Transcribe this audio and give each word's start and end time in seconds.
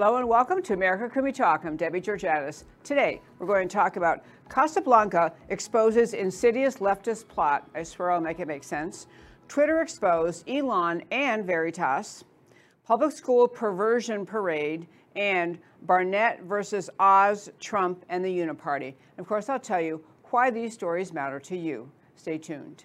Hello 0.00 0.14
and 0.14 0.28
welcome 0.28 0.62
to 0.62 0.74
America 0.74 1.08
Can 1.12 1.24
We 1.24 1.32
Talk. 1.32 1.64
I'm 1.64 1.76
Debbie 1.76 2.00
Georgatos. 2.00 2.62
Today, 2.84 3.20
we're 3.40 3.48
going 3.48 3.66
to 3.68 3.74
talk 3.74 3.96
about 3.96 4.22
Casablanca 4.48 5.32
exposes 5.48 6.14
insidious 6.14 6.76
leftist 6.76 7.26
plot. 7.26 7.68
I 7.74 7.82
swear 7.82 8.12
I'll 8.12 8.20
make 8.20 8.38
it 8.38 8.46
make 8.46 8.62
sense. 8.62 9.08
Twitter 9.48 9.80
exposed 9.82 10.48
Elon 10.48 11.02
and 11.10 11.44
Veritas, 11.44 12.22
public 12.86 13.10
school 13.10 13.48
perversion 13.48 14.24
parade, 14.24 14.86
and 15.16 15.58
Barnette 15.82 16.44
versus 16.44 16.88
Oz, 17.00 17.50
Trump, 17.58 18.04
and 18.08 18.24
the 18.24 18.28
Uniparty. 18.28 18.94
And 19.16 19.18
of 19.18 19.26
course, 19.26 19.48
I'll 19.48 19.58
tell 19.58 19.80
you 19.80 20.00
why 20.30 20.48
these 20.48 20.74
stories 20.74 21.12
matter 21.12 21.40
to 21.40 21.56
you. 21.56 21.90
Stay 22.14 22.38
tuned. 22.38 22.84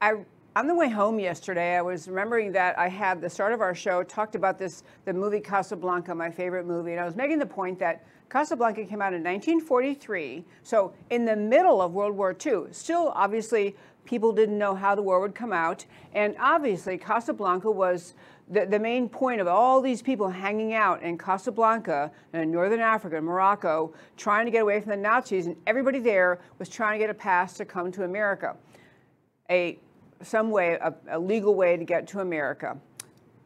I 0.00 0.16
on 0.56 0.66
the 0.66 0.74
way 0.74 0.88
home 0.88 1.18
yesterday, 1.18 1.76
I 1.76 1.82
was 1.82 2.08
remembering 2.08 2.52
that 2.52 2.78
I 2.78 2.88
had 2.88 3.20
the 3.20 3.28
start 3.28 3.52
of 3.52 3.60
our 3.60 3.74
show 3.74 4.02
talked 4.02 4.34
about 4.34 4.58
this 4.58 4.82
the 5.04 5.12
movie 5.12 5.40
Casablanca, 5.40 6.14
my 6.14 6.30
favorite 6.30 6.66
movie, 6.66 6.92
and 6.92 7.00
I 7.00 7.04
was 7.04 7.16
making 7.16 7.38
the 7.38 7.46
point 7.46 7.78
that 7.78 8.04
Casablanca 8.28 8.84
came 8.84 9.00
out 9.00 9.12
in 9.12 9.22
1943, 9.22 10.44
so 10.62 10.92
in 11.10 11.24
the 11.24 11.36
middle 11.36 11.80
of 11.80 11.92
World 11.92 12.16
War 12.16 12.36
II. 12.44 12.64
Still, 12.72 13.12
obviously, 13.14 13.76
people 14.04 14.32
didn't 14.32 14.58
know 14.58 14.74
how 14.74 14.94
the 14.94 15.02
war 15.02 15.20
would 15.20 15.34
come 15.34 15.52
out, 15.52 15.84
and 16.14 16.34
obviously, 16.38 16.98
Casablanca 16.98 17.70
was 17.70 18.14
the, 18.48 18.66
the 18.66 18.78
main 18.78 19.08
point 19.08 19.40
of 19.40 19.46
all 19.46 19.80
these 19.80 20.02
people 20.02 20.28
hanging 20.28 20.74
out 20.74 21.02
in 21.02 21.16
Casablanca 21.16 22.10
in 22.32 22.50
northern 22.50 22.80
Africa, 22.80 23.20
Morocco, 23.20 23.94
trying 24.16 24.44
to 24.46 24.50
get 24.50 24.62
away 24.62 24.80
from 24.80 24.90
the 24.90 24.96
Nazis, 24.96 25.46
and 25.46 25.56
everybody 25.66 26.00
there 26.00 26.40
was 26.58 26.68
trying 26.68 26.98
to 26.98 27.02
get 27.02 27.10
a 27.10 27.14
pass 27.14 27.54
to 27.54 27.64
come 27.64 27.92
to 27.92 28.04
America. 28.04 28.56
A 29.48 29.78
some 30.26 30.50
way, 30.50 30.74
a, 30.74 30.94
a 31.10 31.18
legal 31.18 31.54
way 31.54 31.76
to 31.76 31.84
get 31.84 32.06
to 32.08 32.20
America. 32.20 32.76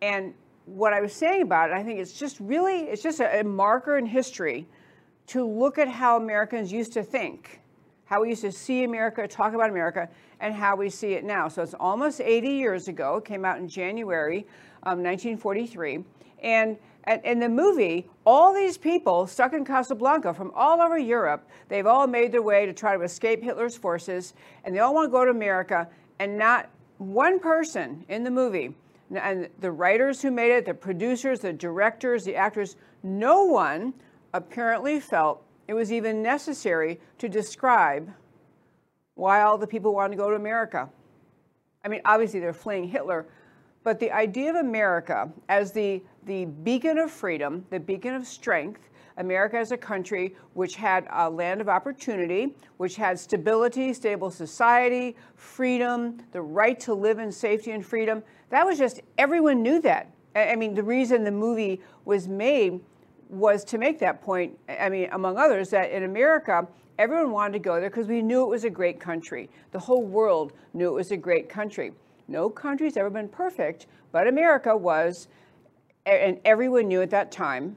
And 0.03 0.35
what 0.65 0.93
I 0.93 1.01
was 1.01 1.13
saying 1.13 1.43
about 1.43 1.71
it, 1.71 1.75
I 1.75 1.83
think 1.83 1.99
it's 1.99 2.13
just 2.13 2.39
really, 2.41 2.83
it's 2.83 3.03
just 3.03 3.21
a, 3.21 3.41
a 3.41 3.45
marker 3.45 3.99
in 3.99 4.07
history 4.07 4.67
to 5.29 5.45
look 5.47 5.79
at 5.79 5.89
how 5.89 6.17
Americans 6.17 6.73
used 6.73 6.93
to 6.95 7.03
think, 7.03 7.61
how 8.05 8.23
we 8.23 8.31
used 8.31 8.43
to 8.43 8.53
see 8.53 8.85
America, 8.85 9.27
talk 9.29 9.55
about 9.55 9.71
America, 9.71 10.09
and 10.41 10.55
how 10.55 10.75
we 10.75 10.91
see 10.91 11.13
it 11.13 11.25
now. 11.25 11.49
So 11.49 11.63
it's 11.63 11.75
almost 11.75 12.21
80 12.21 12.49
years 12.49 12.89
ago. 12.89 13.17
It 13.17 13.25
came 13.25 13.45
out 13.45 13.59
in 13.59 13.69
January 13.69 14.47
um, 14.83 15.03
1943. 15.03 16.05
And 16.43 16.79
in 17.25 17.41
the 17.41 17.49
movie, 17.49 18.09
all 18.25 18.55
these 18.55 18.79
people 18.79 19.27
stuck 19.27 19.53
in 19.53 19.65
Casablanca 19.65 20.35
from 20.35 20.53
all 20.55 20.81
over 20.81 20.99
Europe, 20.99 21.49
they've 21.69 21.87
all 21.87 22.07
made 22.07 22.33
their 22.33 22.43
way 22.43 22.67
to 22.67 22.73
try 22.73 22.97
to 22.97 23.03
escape 23.03 23.43
Hitler's 23.43 23.77
forces, 23.77 24.35
and 24.65 24.75
they 24.75 24.81
all 24.81 24.95
want 24.95 25.07
to 25.07 25.11
go 25.11 25.25
to 25.25 25.31
America 25.31 25.89
and 26.19 26.39
not 26.39 26.71
one 27.01 27.41
person 27.41 28.05
in 28.11 28.25
the 28.25 28.31
movie, 28.31 28.75
and 29.15 29.49
the 29.61 29.71
writers 29.71 30.21
who 30.21 30.31
made 30.31 30.53
it, 30.53 30.67
the 30.67 30.75
producers, 30.75 31.41
the 31.41 31.53
directors, 31.53 32.25
the 32.25 32.37
actors, 32.37 32.77
no 33.03 33.45
one 33.45 33.95
apparently 34.35 35.01
felt 35.01 35.43
it 35.67 35.73
was 35.73 35.91
even 35.91 36.23
necessary 36.23 37.01
to 37.17 37.27
describe 37.27 38.13
why 39.15 39.41
all 39.41 39.57
the 39.57 39.67
people 39.67 39.95
wanted 39.95 40.11
to 40.11 40.17
go 40.19 40.29
to 40.29 40.37
America. 40.37 40.91
I 41.83 41.89
mean, 41.89 42.03
obviously 42.05 42.39
they're 42.39 42.53
fleeing 42.53 42.85
Hitler, 42.85 43.27
but 43.83 43.99
the 43.99 44.13
idea 44.13 44.51
of 44.51 44.57
America 44.57 45.33
as 45.49 45.73
the, 45.73 46.03
the 46.27 46.45
beacon 46.45 46.99
of 46.99 47.11
freedom, 47.11 47.65
the 47.71 47.81
beacon 47.81 48.15
of 48.15 48.27
strength, 48.27 48.90
America 49.21 49.59
as 49.59 49.71
a 49.71 49.77
country 49.77 50.35
which 50.55 50.75
had 50.75 51.07
a 51.11 51.29
land 51.29 51.61
of 51.61 51.69
opportunity, 51.69 52.55
which 52.79 52.97
had 52.97 53.19
stability, 53.19 53.93
stable 53.93 54.31
society, 54.31 55.15
freedom, 55.37 56.19
the 56.33 56.41
right 56.41 56.81
to 56.81 56.95
live 56.95 57.19
in 57.19 57.31
safety 57.31 57.71
and 57.71 57.85
freedom. 57.85 58.23
That 58.49 58.67
was 58.67 58.79
just, 58.79 59.01
everyone 59.19 59.63
knew 59.63 59.81
that. 59.83 60.11
I 60.35 60.57
mean, 60.57 60.75
the 60.75 60.83
reason 60.83 61.23
the 61.23 61.31
movie 61.31 61.81
was 62.05 62.27
made 62.29 62.81
was 63.29 63.63
to 63.65 63.79
make 63.79 63.99
that 64.01 64.23
point. 64.23 64.59
I 64.69 64.89
mean, 64.89 65.09
among 65.13 65.39
others, 65.39 65.71
that 65.71 65.91
in 65.91 66.05
America, 66.05 66.67
everyone 66.99 67.31
wanted 67.31 67.53
to 67.53 67.59
go 67.59 67.79
there 67.79 67.91
because 67.91 68.09
we 68.09 68.23
knew 68.23 68.43
it 68.43 68.49
was 68.49 68.65
a 68.65 68.71
great 68.71 68.99
country. 68.99 69.51
The 69.73 69.79
whole 69.79 70.03
world 70.03 70.53
knew 70.73 70.89
it 70.89 70.95
was 70.95 71.13
a 71.13 71.17
great 71.17 71.49
country. 71.49 71.93
No 72.27 72.49
country's 72.49 72.97
ever 72.97 73.11
been 73.11 73.29
perfect, 73.29 73.87
but 74.13 74.27
America 74.27 74.77
was, 74.77 75.29
and 76.07 76.41
everyone 76.45 76.89
knew 76.89 77.03
at 77.03 77.11
that 77.11 77.31
time 77.31 77.77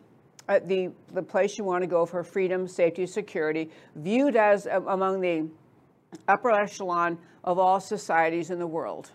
uh, 0.50 0.60
the, 0.66 0.90
the 1.14 1.22
place 1.22 1.58
you 1.58 1.64
want 1.64 1.82
to 1.84 1.88
go 1.88 2.06
for 2.06 2.24
freedom, 2.24 2.68
safety, 2.68 3.06
security, 3.06 3.70
viewed 3.96 4.36
as 4.36 4.68
uh, 4.68 4.82
among 4.88 5.22
the 5.22 5.48
upper 6.28 6.52
echelon 6.52 7.18
of 7.44 7.60
all 7.60 7.80
societies 7.80 8.50
in 8.50 8.60
the 8.60 8.68
world. 8.68 9.12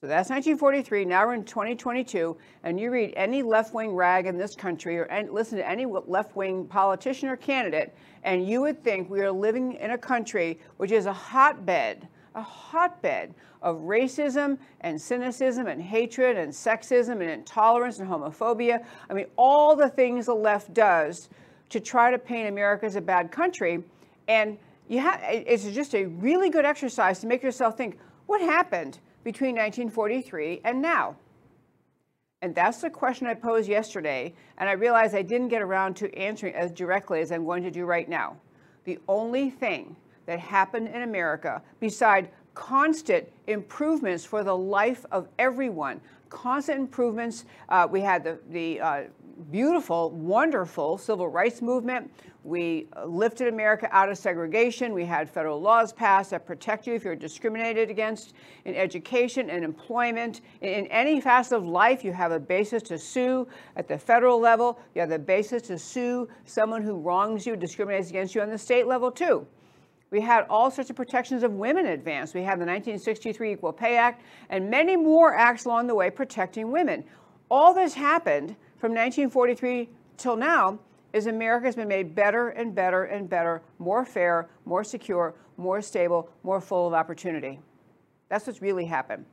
So 0.00 0.08
that's 0.08 0.30
1943. 0.30 1.04
Now 1.04 1.26
we're 1.26 1.34
in 1.34 1.44
2022, 1.44 2.36
and 2.64 2.80
you 2.80 2.90
read 2.90 3.14
any 3.16 3.40
left 3.40 3.72
wing 3.72 3.94
rag 3.94 4.26
in 4.26 4.36
this 4.36 4.56
country 4.56 4.98
or 4.98 5.04
any, 5.06 5.28
listen 5.28 5.58
to 5.58 5.68
any 5.68 5.86
left 5.86 6.34
wing 6.34 6.66
politician 6.66 7.28
or 7.28 7.36
candidate, 7.36 7.94
and 8.24 8.44
you 8.44 8.60
would 8.62 8.82
think 8.82 9.08
we 9.08 9.20
are 9.20 9.30
living 9.30 9.74
in 9.74 9.92
a 9.92 9.98
country 9.98 10.58
which 10.78 10.90
is 10.90 11.06
a 11.06 11.12
hotbed 11.12 12.08
a 12.34 12.42
hotbed 12.42 13.34
of 13.62 13.78
racism 13.78 14.58
and 14.80 15.00
cynicism 15.00 15.66
and 15.66 15.80
hatred 15.80 16.36
and 16.36 16.52
sexism 16.52 17.20
and 17.20 17.30
intolerance 17.30 17.98
and 17.98 18.08
homophobia. 18.08 18.84
I 19.08 19.14
mean, 19.14 19.26
all 19.36 19.76
the 19.76 19.88
things 19.88 20.26
the 20.26 20.34
left 20.34 20.74
does 20.74 21.28
to 21.70 21.80
try 21.80 22.10
to 22.10 22.18
paint 22.18 22.48
America 22.48 22.86
as 22.86 22.96
a 22.96 23.00
bad 23.00 23.30
country. 23.30 23.82
And 24.28 24.58
you 24.88 25.00
have, 25.00 25.20
it's 25.24 25.64
just 25.70 25.94
a 25.94 26.06
really 26.06 26.50
good 26.50 26.64
exercise 26.64 27.20
to 27.20 27.26
make 27.26 27.42
yourself 27.42 27.76
think, 27.76 27.98
what 28.26 28.40
happened 28.40 28.98
between 29.24 29.54
1943 29.56 30.60
and 30.64 30.82
now? 30.82 31.16
And 32.42 32.54
that's 32.54 32.80
the 32.80 32.90
question 32.90 33.28
I 33.28 33.34
posed 33.34 33.68
yesterday, 33.68 34.34
and 34.58 34.68
I 34.68 34.72
realized 34.72 35.14
I 35.14 35.22
didn't 35.22 35.48
get 35.48 35.62
around 35.62 35.94
to 35.96 36.12
answering 36.18 36.54
as 36.54 36.72
directly 36.72 37.20
as 37.20 37.30
I'm 37.30 37.44
going 37.44 37.62
to 37.62 37.70
do 37.70 37.84
right 37.84 38.08
now. 38.08 38.36
The 38.84 38.98
only 39.06 39.48
thing 39.48 39.94
that 40.26 40.38
happened 40.38 40.88
in 40.88 41.02
America 41.02 41.62
beside 41.80 42.30
constant 42.54 43.26
improvements 43.46 44.24
for 44.24 44.44
the 44.44 44.56
life 44.56 45.04
of 45.10 45.28
everyone. 45.38 46.00
Constant 46.28 46.78
improvements. 46.78 47.44
Uh, 47.68 47.86
we 47.90 48.00
had 48.00 48.24
the, 48.24 48.38
the 48.50 48.80
uh, 48.80 49.02
beautiful, 49.50 50.10
wonderful 50.10 50.98
civil 50.98 51.28
rights 51.28 51.62
movement. 51.62 52.10
We 52.44 52.88
lifted 53.06 53.46
America 53.48 53.88
out 53.92 54.08
of 54.08 54.18
segregation. 54.18 54.92
We 54.92 55.04
had 55.04 55.30
federal 55.30 55.60
laws 55.60 55.92
passed 55.92 56.30
that 56.30 56.44
protect 56.44 56.86
you 56.86 56.94
if 56.94 57.04
you're 57.04 57.14
discriminated 57.14 57.88
against 57.88 58.34
in 58.64 58.74
education 58.74 59.48
and 59.48 59.64
employment. 59.64 60.40
In, 60.60 60.70
in 60.70 60.86
any 60.88 61.20
facet 61.20 61.52
of 61.58 61.66
life, 61.66 62.02
you 62.04 62.12
have 62.12 62.32
a 62.32 62.40
basis 62.40 62.82
to 62.84 62.98
sue 62.98 63.46
at 63.76 63.86
the 63.86 63.96
federal 63.96 64.40
level. 64.40 64.80
You 64.94 65.02
have 65.02 65.10
the 65.10 65.18
basis 65.20 65.62
to 65.62 65.78
sue 65.78 66.28
someone 66.44 66.82
who 66.82 66.98
wrongs 66.98 67.46
you, 67.46 67.54
discriminates 67.54 68.10
against 68.10 68.34
you 68.34 68.40
on 68.40 68.50
the 68.50 68.58
state 68.58 68.88
level, 68.88 69.12
too. 69.12 69.46
We 70.12 70.20
had 70.20 70.44
all 70.50 70.70
sorts 70.70 70.90
of 70.90 70.96
protections 70.96 71.42
of 71.42 71.54
women 71.54 71.86
advanced. 71.86 72.34
We 72.34 72.42
had 72.42 72.60
the 72.60 72.66
1963 72.66 73.52
Equal 73.52 73.72
Pay 73.72 73.96
Act 73.96 74.22
and 74.50 74.70
many 74.70 74.94
more 74.94 75.34
acts 75.34 75.64
along 75.64 75.86
the 75.86 75.94
way 75.94 76.10
protecting 76.10 76.70
women. 76.70 77.02
All 77.50 77.72
this 77.72 77.94
happened 77.94 78.54
from 78.76 78.92
1943 78.92 79.88
till 80.18 80.36
now 80.36 80.78
is 81.14 81.26
America 81.26 81.64
has 81.64 81.76
been 81.76 81.88
made 81.88 82.14
better 82.14 82.50
and 82.50 82.74
better 82.74 83.04
and 83.04 83.26
better, 83.26 83.62
more 83.78 84.04
fair, 84.04 84.50
more 84.66 84.84
secure, 84.84 85.34
more 85.56 85.80
stable, 85.80 86.28
more 86.42 86.60
full 86.60 86.86
of 86.86 86.92
opportunity. 86.92 87.58
That's 88.28 88.46
what's 88.46 88.60
really 88.60 88.84
happened. 88.84 89.24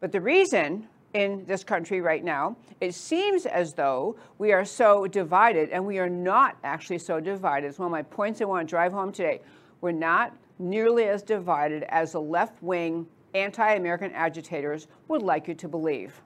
But 0.00 0.10
the 0.10 0.22
reason 0.22 0.88
in 1.12 1.44
this 1.46 1.62
country 1.64 2.00
right 2.00 2.24
now, 2.24 2.56
it 2.80 2.94
seems 2.94 3.44
as 3.44 3.74
though 3.74 4.16
we 4.38 4.52
are 4.52 4.64
so 4.64 5.06
divided, 5.06 5.68
and 5.68 5.84
we 5.84 5.98
are 5.98 6.08
not 6.08 6.56
actually 6.64 6.98
so 6.98 7.20
divided. 7.20 7.68
It's 7.68 7.78
one 7.78 7.86
of 7.86 7.92
my 7.92 8.02
points 8.02 8.40
I 8.40 8.46
want 8.46 8.66
to 8.66 8.70
drive 8.70 8.92
home 8.92 9.12
today. 9.12 9.40
We're 9.84 9.92
not 9.92 10.34
nearly 10.58 11.04
as 11.04 11.22
divided 11.22 11.82
as 11.90 12.12
the 12.12 12.20
left 12.22 12.62
wing 12.62 13.06
anti 13.34 13.74
American 13.74 14.12
agitators 14.12 14.86
would 15.08 15.20
like 15.20 15.46
you 15.46 15.52
to 15.56 15.68
believe. 15.68 16.22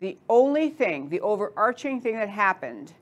The 0.00 0.18
only 0.28 0.68
thing, 0.68 1.08
the 1.08 1.22
overarching 1.22 2.02
thing 2.02 2.16
that 2.16 2.28
happened 2.28 2.92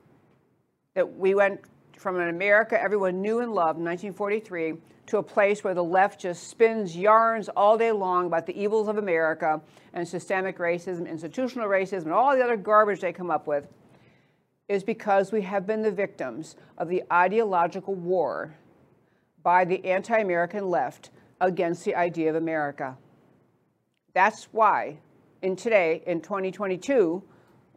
that 0.93 1.17
we 1.17 1.35
went 1.35 1.59
from 1.97 2.17
an 2.21 2.29
America 2.29 2.81
everyone 2.81 3.21
knew 3.21 3.39
and 3.39 3.51
loved 3.51 3.77
in 3.77 3.83
1943 3.83 4.75
to 5.07 5.17
a 5.17 5.23
place 5.23 5.61
where 5.61 5.73
the 5.73 5.83
left 5.83 6.21
just 6.21 6.47
spins 6.47 6.95
yarns 6.95 7.49
all 7.49 7.77
day 7.77 7.91
long 7.91 8.27
about 8.27 8.45
the 8.45 8.57
evils 8.57 8.87
of 8.87 8.97
America 8.97 9.59
and 9.91 10.07
systemic 10.07 10.57
racism, 10.57 11.05
institutional 11.05 11.67
racism, 11.67 12.03
and 12.03 12.13
all 12.13 12.33
the 12.33 12.41
other 12.41 12.55
garbage 12.55 13.01
they 13.01 13.11
come 13.11 13.29
up 13.29 13.45
with, 13.45 13.67
is 14.69 14.85
because 14.85 15.33
we 15.33 15.41
have 15.41 15.67
been 15.67 15.81
the 15.81 15.91
victims 15.91 16.55
of 16.77 16.87
the 16.87 17.03
ideological 17.11 17.93
war 17.93 18.55
by 19.45 19.63
the 19.63 19.85
anti 19.85 20.17
American 20.17 20.69
left 20.69 21.11
against 21.39 21.85
the 21.85 21.95
idea 21.95 22.31
of 22.31 22.35
America. 22.35 22.97
That's 24.13 24.49
why, 24.51 24.97
in 25.43 25.55
today, 25.55 26.01
in 26.07 26.19
2022, 26.19 27.23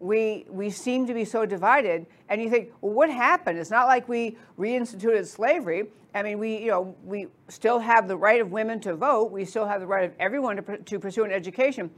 we, 0.00 0.46
we 0.48 0.70
seem 0.70 1.06
to 1.06 1.14
be 1.14 1.26
so 1.26 1.44
divided. 1.44 2.06
And 2.30 2.42
you 2.42 2.48
think, 2.48 2.72
well, 2.80 2.94
what 2.94 3.10
happened? 3.10 3.58
It's 3.58 3.70
not 3.70 3.86
like 3.86 4.08
we 4.08 4.38
reinstituted 4.58 5.26
slavery. 5.26 5.88
I 6.14 6.22
mean, 6.22 6.38
we, 6.38 6.56
you 6.56 6.70
know, 6.70 6.96
we 7.04 7.26
still 7.48 7.78
have 7.80 8.08
the 8.08 8.16
right 8.16 8.40
of 8.40 8.50
women 8.50 8.80
to 8.80 8.94
vote. 8.94 9.30
We 9.30 9.44
still 9.44 9.66
have 9.66 9.80
the 9.82 9.86
right 9.86 10.04
of 10.04 10.14
everyone 10.18 10.56
to, 10.56 10.78
to 10.78 10.98
pursue 10.98 11.24
an 11.24 11.32
education. 11.32 11.90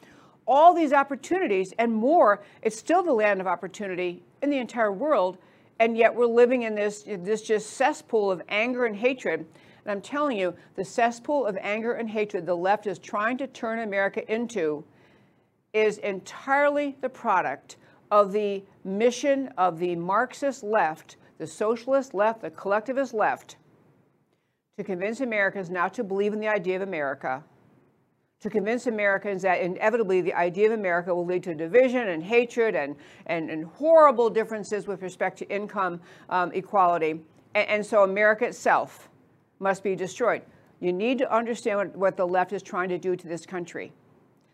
All 0.49 0.75
these 0.75 0.93
opportunities 0.93 1.73
and 1.79 1.95
more, 1.95 2.43
it's 2.63 2.77
still 2.77 3.05
the 3.05 3.13
land 3.13 3.41
of 3.41 3.47
opportunity 3.47 4.25
in 4.43 4.51
the 4.51 4.59
entire 4.59 4.91
world. 4.91 5.39
And 5.81 5.97
yet 5.97 6.15
we're 6.15 6.27
living 6.27 6.63
in 6.63 6.75
this, 6.75 7.05
this 7.07 7.41
just 7.41 7.71
cesspool 7.71 8.31
of 8.31 8.43
anger 8.51 8.85
and 8.85 8.95
hatred. 8.95 9.41
And 9.41 9.91
I'm 9.91 10.03
telling 10.03 10.39
you, 10.39 10.55
the 10.77 10.85
cesspool 10.85 11.47
of 11.47 11.57
anger 11.59 11.95
and 11.95 12.09
hatred 12.09 12.45
the 12.45 12.55
left 12.55 12.87
is 12.87 12.99
trying 12.99 13.39
to 13.39 13.47
turn 13.47 13.79
America 13.79 14.31
into 14.31 14.85
is 15.73 15.97
entirely 15.99 16.97
the 17.01 17.09
product 17.09 17.79
of 18.11 18.31
the 18.31 18.63
mission 18.85 19.49
of 19.57 19.79
the 19.79 19.97
Marxist 19.97 20.63
left, 20.63 21.17
the 21.39 21.47
socialist 21.47 22.13
left, 22.13 22.43
the 22.43 22.51
collectivist 22.51 23.15
left, 23.15 23.57
to 24.77 24.85
convince 24.85 25.21
Americans 25.21 25.71
not 25.71 25.95
to 25.95 26.05
believe 26.05 26.35
in 26.35 26.41
the 26.41 26.49
idea 26.49 26.77
of 26.77 26.83
America, 26.83 27.43
to 28.41 28.49
convince 28.49 28.87
Americans 28.87 29.43
that 29.43 29.61
inevitably 29.61 30.23
the 30.23 30.33
idea 30.33 30.67
of 30.67 30.73
America 30.73 31.15
will 31.15 31.27
lead 31.27 31.43
to 31.43 31.55
division 31.55 32.09
and 32.09 32.23
hatred 32.23 32.75
and, 32.75 32.97
and, 33.27 33.51
and 33.51 33.67
horrible 33.67 34.31
differences 34.31 34.87
with 34.87 35.03
respect 35.03 35.39
to 35.39 35.49
income 35.51 36.01
um, 36.31 36.51
equality. 36.53 37.21
And, 37.55 37.69
and, 37.69 37.87
so 37.87 38.03
America 38.03 38.47
itself 38.47 39.11
must 39.59 39.83
be 39.83 39.95
destroyed. 39.95 40.43
You 40.81 40.93
need 40.93 41.19
to 41.19 41.31
understand 41.35 41.77
what, 41.77 41.97
what 41.97 42.17
the 42.17 42.27
left 42.27 42.55
is 42.55 42.63
trying 42.63 42.89
to 42.89 42.99
do 42.99 43.15
to 43.15 43.29
this 43.29 43.45
country. 43.45 43.93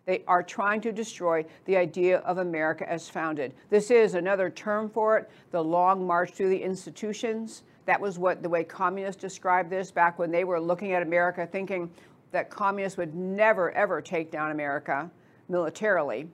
They 0.05 0.23
are 0.27 0.43
trying 0.43 0.81
to 0.83 0.93
destroy 0.93 1.44
the 1.65 1.77
idea 1.77 2.19
of 2.19 2.38
America 2.38 2.88
as 2.91 3.09
founded. 3.09 3.53
This 3.71 3.91
is 3.91 4.15
another 4.15 4.50
term 4.50 4.88
for 4.88 5.19
it, 5.19 5.31
the 5.53 5.62
long 5.62 6.05
march 6.05 6.33
through 6.33 6.50
the 6.50 6.62
institutions. 6.62 7.62
That 7.87 8.00
was 8.00 8.19
what 8.19 8.43
the 8.43 8.49
way 8.49 8.65
communists 8.65 9.21
described 9.21 9.71
this 9.71 9.93
back 9.93 10.19
when 10.19 10.33
they 10.33 10.44
were 10.44 10.61
looking 10.61 10.93
at 10.93 11.03
America 11.03 11.47
thinking 11.47 11.91
that 12.32 12.50
communists 12.50 12.99
would 12.99 13.14
never, 13.14 13.73
ever 13.73 14.00
take 14.00 14.31
down 14.31 14.50
America 14.50 15.11
militarily. 15.49 16.28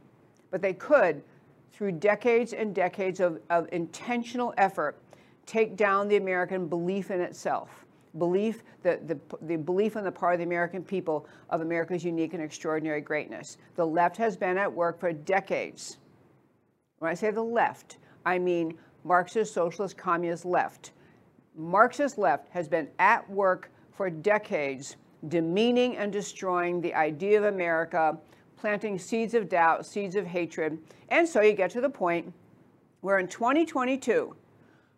But 0.51 0.63
they 0.63 0.73
could, 0.73 1.23
through 1.73 1.93
decades 1.93 2.53
and 2.53 2.75
decades 2.75 3.21
of, 3.21 3.41
of 3.51 3.69
intentional 3.73 4.55
effort, 4.57 4.99
take 5.47 5.77
down 5.77 6.09
the 6.09 6.17
American 6.17 6.69
belief 6.69 7.11
in 7.11 7.21
itself 7.21 7.83
belief, 8.19 8.63
the, 8.83 9.01
the, 9.07 9.19
the 9.43 9.57
belief 9.57 9.97
on 9.97 10.05
the 10.05 10.13
part 10.13 10.35
of 10.35 10.39
the 10.39 10.45
American 10.45 10.83
people 10.83 11.27
of 11.51 11.61
America's 11.61 12.05
unique 12.05 12.35
and 12.35 12.43
extraordinary 12.43 13.01
greatness. 13.01 13.59
The 13.77 13.87
left 13.87 14.17
has 14.19 14.37
been 14.37 14.59
at 14.59 14.73
work 14.73 15.01
for 15.01 15.13
decades. 15.13 15.99
When 16.99 17.11
I 17.11 17.15
say 17.15 17.31
the 17.31 17.43
left, 17.43 17.99
I 18.25 18.39
mean 18.39 18.77
Marxist, 19.05 19.55
socialist, 19.55 19.97
communist 19.97 20.45
left. 20.45 20.93
Marxist 21.57 22.19
left 22.19 22.49
has 22.51 22.69
been 22.69 22.89
at 22.99 23.29
work 23.29 23.71
for 23.91 24.09
decades, 24.09 24.97
demeaning 25.29 25.97
and 25.97 26.13
destroying 26.13 26.81
the 26.81 26.95
idea 26.95 27.39
of 27.39 27.45
America, 27.45 28.19
planting 28.57 28.99
seeds 28.99 29.35
of 29.35 29.49
doubt, 29.49 29.87
seeds 29.87 30.17
of 30.17 30.27
hatred. 30.27 30.79
And 31.09 31.29
so 31.29 31.41
you 31.41 31.53
get 31.53 31.71
to 31.73 31.81
the 31.81 31.91
point 31.91 32.33
where 33.01 33.19
in 33.19 33.29
2022, 33.29 34.35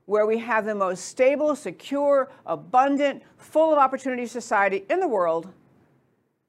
where 0.06 0.26
we 0.26 0.38
have 0.38 0.66
the 0.66 0.74
most 0.74 1.06
stable, 1.06 1.56
secure, 1.56 2.30
abundant, 2.46 3.22
full 3.38 3.72
of 3.72 3.78
opportunity 3.78 4.26
society 4.26 4.84
in 4.90 5.00
the 5.00 5.08
world, 5.08 5.48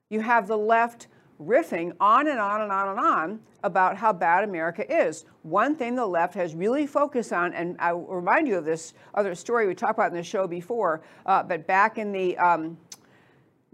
you 0.10 0.19
have 0.19 0.48
the 0.48 0.57
left 0.57 1.07
riffing 1.42 1.94
on 2.00 2.28
and 2.28 2.39
on 2.39 2.62
and 2.62 2.71
on 2.71 2.89
and 2.89 3.00
on 3.00 3.39
about 3.63 3.98
how 3.98 4.13
bad 4.13 4.44
America 4.44 4.86
is. 4.89 5.25
One 5.42 5.75
thing 5.75 5.95
the 5.95 6.06
left 6.06 6.33
has 6.36 6.54
really 6.54 6.86
focused 6.86 7.33
on, 7.33 7.54
and 7.54 7.75
I 7.80 7.94
will 7.94 8.06
remind 8.07 8.48
you 8.48 8.57
of 8.57 8.66
this 8.66 8.94
other 9.13 9.36
story 9.36 9.68
we 9.68 9.75
talked 9.75 9.94
about 9.94 10.12
in 10.12 10.18
the 10.18 10.24
show 10.24 10.48
before, 10.48 11.01
uh, 11.25 11.44
but 11.44 11.66
back 11.66 11.98
in 11.98 12.12
the 12.12 12.38
um, 12.38 12.78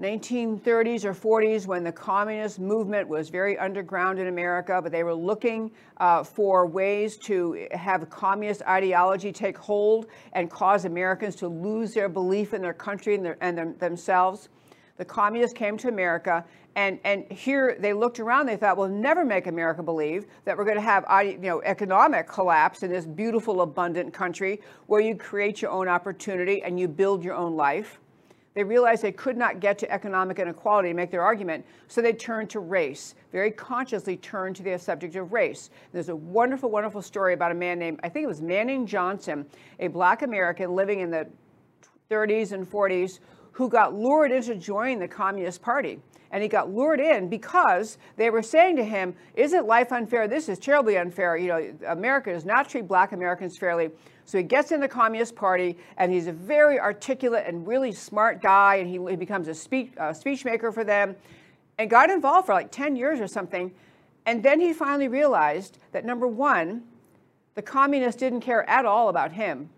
1930s 0.02 1.06
or 1.06 1.14
40s 1.14 1.68
when 1.68 1.84
the 1.84 1.92
communist 1.92 2.60
movement 2.60 3.08
was 3.08 3.30
very 3.30 3.56
underground 3.60 4.18
in 4.18 4.28
America, 4.28 4.80
but 4.82 4.92
they 4.92 5.04
were 5.04 5.14
looking 5.14 5.70
uh, 5.98 6.24
for 6.24 6.66
ways 6.66 7.18
to 7.18 7.68
have 7.72 8.10
communist 8.10 8.64
ideology 8.64 9.32
take 9.32 9.56
hold 9.56 10.08
and 10.34 10.50
cause 10.50 10.86
Americans 10.86 11.36
to 11.36 11.48
lose 11.48 11.94
their 11.94 12.10
belief 12.10 12.56
in 12.56 12.64
their 12.64 12.74
country 12.74 13.14
and, 13.14 13.24
their, 13.24 13.38
and 13.42 13.56
their, 13.56 13.74
themselves. 13.74 14.50
The 14.98 15.06
communists 15.06 15.56
came 15.56 15.78
to 15.78 15.88
America, 15.88 16.44
and, 16.76 17.00
and 17.04 17.32
here 17.32 17.78
they 17.80 17.94
looked 17.94 18.20
around. 18.20 18.48
They 18.48 18.58
thought, 18.58 18.78
we'll 18.78 18.90
never 18.90 19.24
make 19.24 19.46
America 19.46 19.84
believe 19.84 20.26
that 20.46 20.58
we're 20.58 20.66
going 20.66 20.78
to 20.78 20.82
have 20.82 21.06
you 21.24 21.38
know, 21.38 21.62
economic 21.62 22.28
collapse 22.28 22.82
in 22.82 22.90
this 22.90 23.06
beautiful, 23.06 23.62
abundant 23.62 24.14
country 24.14 24.62
where 24.88 25.02
you 25.02 25.16
create 25.16 25.62
your 25.62 25.70
own 25.70 25.88
opportunity 25.88 26.64
and 26.64 26.80
you 26.80 26.88
build 26.88 27.24
your 27.24 27.36
own 27.36 27.56
life. 27.56 28.00
They 28.54 28.64
realized 28.64 29.02
they 29.02 29.14
could 29.14 29.38
not 29.38 29.62
get 29.62 29.78
to 29.80 29.92
economic 29.92 30.40
inequality 30.40 30.90
to 30.90 30.94
make 30.94 31.10
their 31.10 31.22
argument, 31.22 31.66
so 31.88 32.02
they 32.02 32.12
turned 32.12 32.50
to 32.50 32.60
race, 32.60 33.16
very 33.32 33.50
consciously 33.50 34.18
turned 34.18 34.58
to 34.58 34.64
the 34.64 34.78
subject 34.78 35.16
of 35.16 35.32
race. 35.32 35.70
There's 35.94 36.10
a 36.10 36.16
wonderful, 36.16 36.70
wonderful 36.70 37.02
story 37.02 37.34
about 37.34 37.52
a 37.52 37.56
man 37.56 37.80
named, 37.80 38.02
I 38.04 38.10
think 38.10 38.26
it 38.26 38.28
was 38.28 38.42
Manning 38.42 38.86
Johnson, 38.86 39.46
a 39.80 39.88
black 39.88 40.22
American 40.22 40.76
living 40.76 41.00
in 41.00 41.10
the 41.10 41.28
30s 42.10 42.52
and 42.52 42.70
40s, 42.70 43.20
who 43.54 43.70
got 43.70 43.94
lured 43.94 44.32
into 44.32 44.56
joining 44.56 45.00
the 45.00 45.08
Communist 45.08 45.62
Party. 45.62 46.00
And 46.34 46.42
he 46.42 46.48
got 46.48 46.72
lured 46.74 47.02
in 47.02 47.28
because 47.28 47.98
they 48.16 48.30
were 48.30 48.42
saying 48.42 48.78
to 48.78 48.86
him, 48.86 49.14
Isn't 49.36 49.66
life 49.68 49.92
unfair? 49.92 50.30
This 50.30 50.48
is 50.48 50.60
terribly 50.60 50.98
unfair. 50.98 51.36
You 51.36 51.48
know, 51.48 51.74
America 51.88 52.32
does 52.32 52.46
not 52.46 52.70
treat 52.70 52.88
black 52.88 53.12
Americans 53.12 53.58
fairly. 53.58 53.92
So 54.26 54.38
he 54.38 54.44
gets 54.44 54.72
in 54.72 54.80
the 54.80 54.88
Communist 54.88 55.36
Party, 55.36 55.78
and 55.98 56.12
he's 56.12 56.28
a 56.28 56.32
very 56.32 56.80
articulate 56.80 57.46
and 57.48 57.68
really 57.68 57.92
smart 57.92 58.42
guy, 58.42 58.76
and 58.76 58.90
he, 58.90 59.00
he 59.10 59.16
becomes 59.16 59.48
a 59.48 59.54
speech, 59.54 59.92
uh, 59.98 60.14
speech 60.14 60.46
maker 60.46 60.72
for 60.72 60.84
them, 60.84 61.16
and 61.78 61.90
got 61.90 62.10
involved 62.10 62.46
for 62.46 62.54
like 62.54 62.72
10 62.72 62.96
years 62.96 63.20
or 63.20 63.28
something. 63.28 63.72
And 64.26 64.44
then 64.44 64.60
he 64.60 64.74
finally 64.74 65.08
realized 65.08 65.80
that 65.92 66.06
number 66.06 66.28
one, 66.28 66.84
the 67.56 67.62
communists 67.62 68.20
didn't 68.20 68.42
care 68.42 68.70
at 68.70 68.86
all 68.86 69.10
about 69.10 69.32
him 69.34 69.70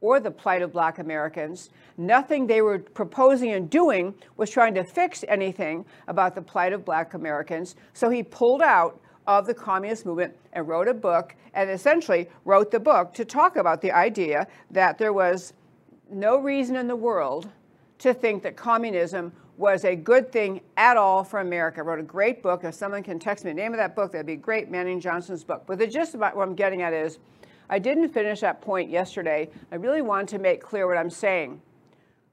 or 0.00 0.20
the 0.20 0.30
plight 0.30 0.62
of 0.62 0.72
black 0.72 0.98
Americans. 0.98 1.70
Nothing 1.96 2.46
they 2.46 2.62
were 2.62 2.78
proposing 2.78 3.50
and 3.50 3.68
doing 3.68 4.14
was 4.36 4.50
trying 4.50 4.74
to 4.74 4.84
fix 4.84 5.24
anything 5.28 5.84
about 6.08 6.34
the 6.34 6.42
plight 6.42 6.72
of 6.72 6.84
black 6.84 7.14
Americans. 7.14 7.76
So 7.92 8.08
he 8.08 8.22
pulled 8.22 8.62
out 8.62 9.00
of 9.38 9.46
the 9.46 9.54
communist 9.54 10.04
movement 10.04 10.36
and 10.52 10.66
wrote 10.66 10.88
a 10.88 10.94
book 10.94 11.36
and 11.54 11.70
essentially 11.70 12.28
wrote 12.44 12.70
the 12.70 12.80
book 12.80 13.14
to 13.14 13.24
talk 13.24 13.56
about 13.56 13.80
the 13.80 13.92
idea 13.92 14.46
that 14.72 14.98
there 14.98 15.12
was 15.12 15.52
no 16.10 16.36
reason 16.38 16.74
in 16.74 16.88
the 16.88 16.96
world 16.96 17.48
to 17.98 18.12
think 18.12 18.42
that 18.42 18.56
communism 18.56 19.32
was 19.56 19.84
a 19.84 19.94
good 19.94 20.32
thing 20.32 20.60
at 20.76 20.96
all 20.96 21.22
for 21.22 21.38
America. 21.40 21.80
I 21.80 21.84
Wrote 21.84 22.00
a 22.00 22.02
great 22.02 22.42
book. 22.42 22.64
If 22.64 22.74
someone 22.74 23.02
can 23.02 23.18
text 23.20 23.44
me 23.44 23.52
the 23.52 23.54
name 23.54 23.72
of 23.72 23.78
that 23.78 23.94
book, 23.94 24.10
that'd 24.10 24.26
be 24.26 24.34
great. 24.34 24.70
Manning 24.70 25.00
Johnson's 25.00 25.44
book. 25.44 25.64
But 25.66 25.78
the 25.78 25.86
gist 25.86 26.14
about 26.14 26.34
what 26.34 26.48
I'm 26.48 26.54
getting 26.54 26.82
at 26.82 26.92
is, 26.92 27.18
I 27.68 27.78
didn't 27.78 28.08
finish 28.08 28.40
that 28.40 28.60
point 28.60 28.90
yesterday. 28.90 29.48
I 29.70 29.76
really 29.76 30.02
wanted 30.02 30.28
to 30.28 30.38
make 30.38 30.60
clear 30.60 30.88
what 30.88 30.96
I'm 30.96 31.10
saying. 31.10 31.60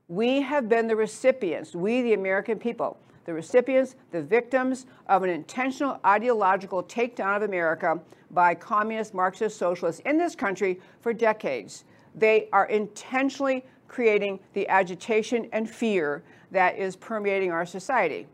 We 0.07 0.41
have 0.41 0.67
been 0.67 0.87
the 0.87 0.95
recipients, 0.95 1.75
we 1.75 2.01
the 2.01 2.13
American 2.13 2.57
people, 2.57 2.97
the 3.27 3.33
recipients, 3.33 3.95
the 4.11 4.21
victims 4.23 4.85
of 5.07 5.21
an 5.21 5.29
intentional 5.29 5.99
ideological 6.05 6.81
takedown 6.81 7.35
of 7.35 7.43
America 7.43 7.99
by 8.31 8.55
communist 8.55 9.13
Marxist 9.13 9.57
socialists 9.57 10.01
in 10.05 10.17
this 10.17 10.33
country 10.33 10.79
for 11.01 11.13
decades. 11.13 11.83
They 12.15 12.47
are 12.53 12.67
intentionally 12.67 13.65
creating 13.89 14.39
the 14.53 14.67
agitation 14.69 15.49
and 15.51 15.69
fear 15.69 16.23
that 16.51 16.77
is 16.77 16.95
permeating 16.95 17.51
our 17.51 17.65
society. 17.65 18.27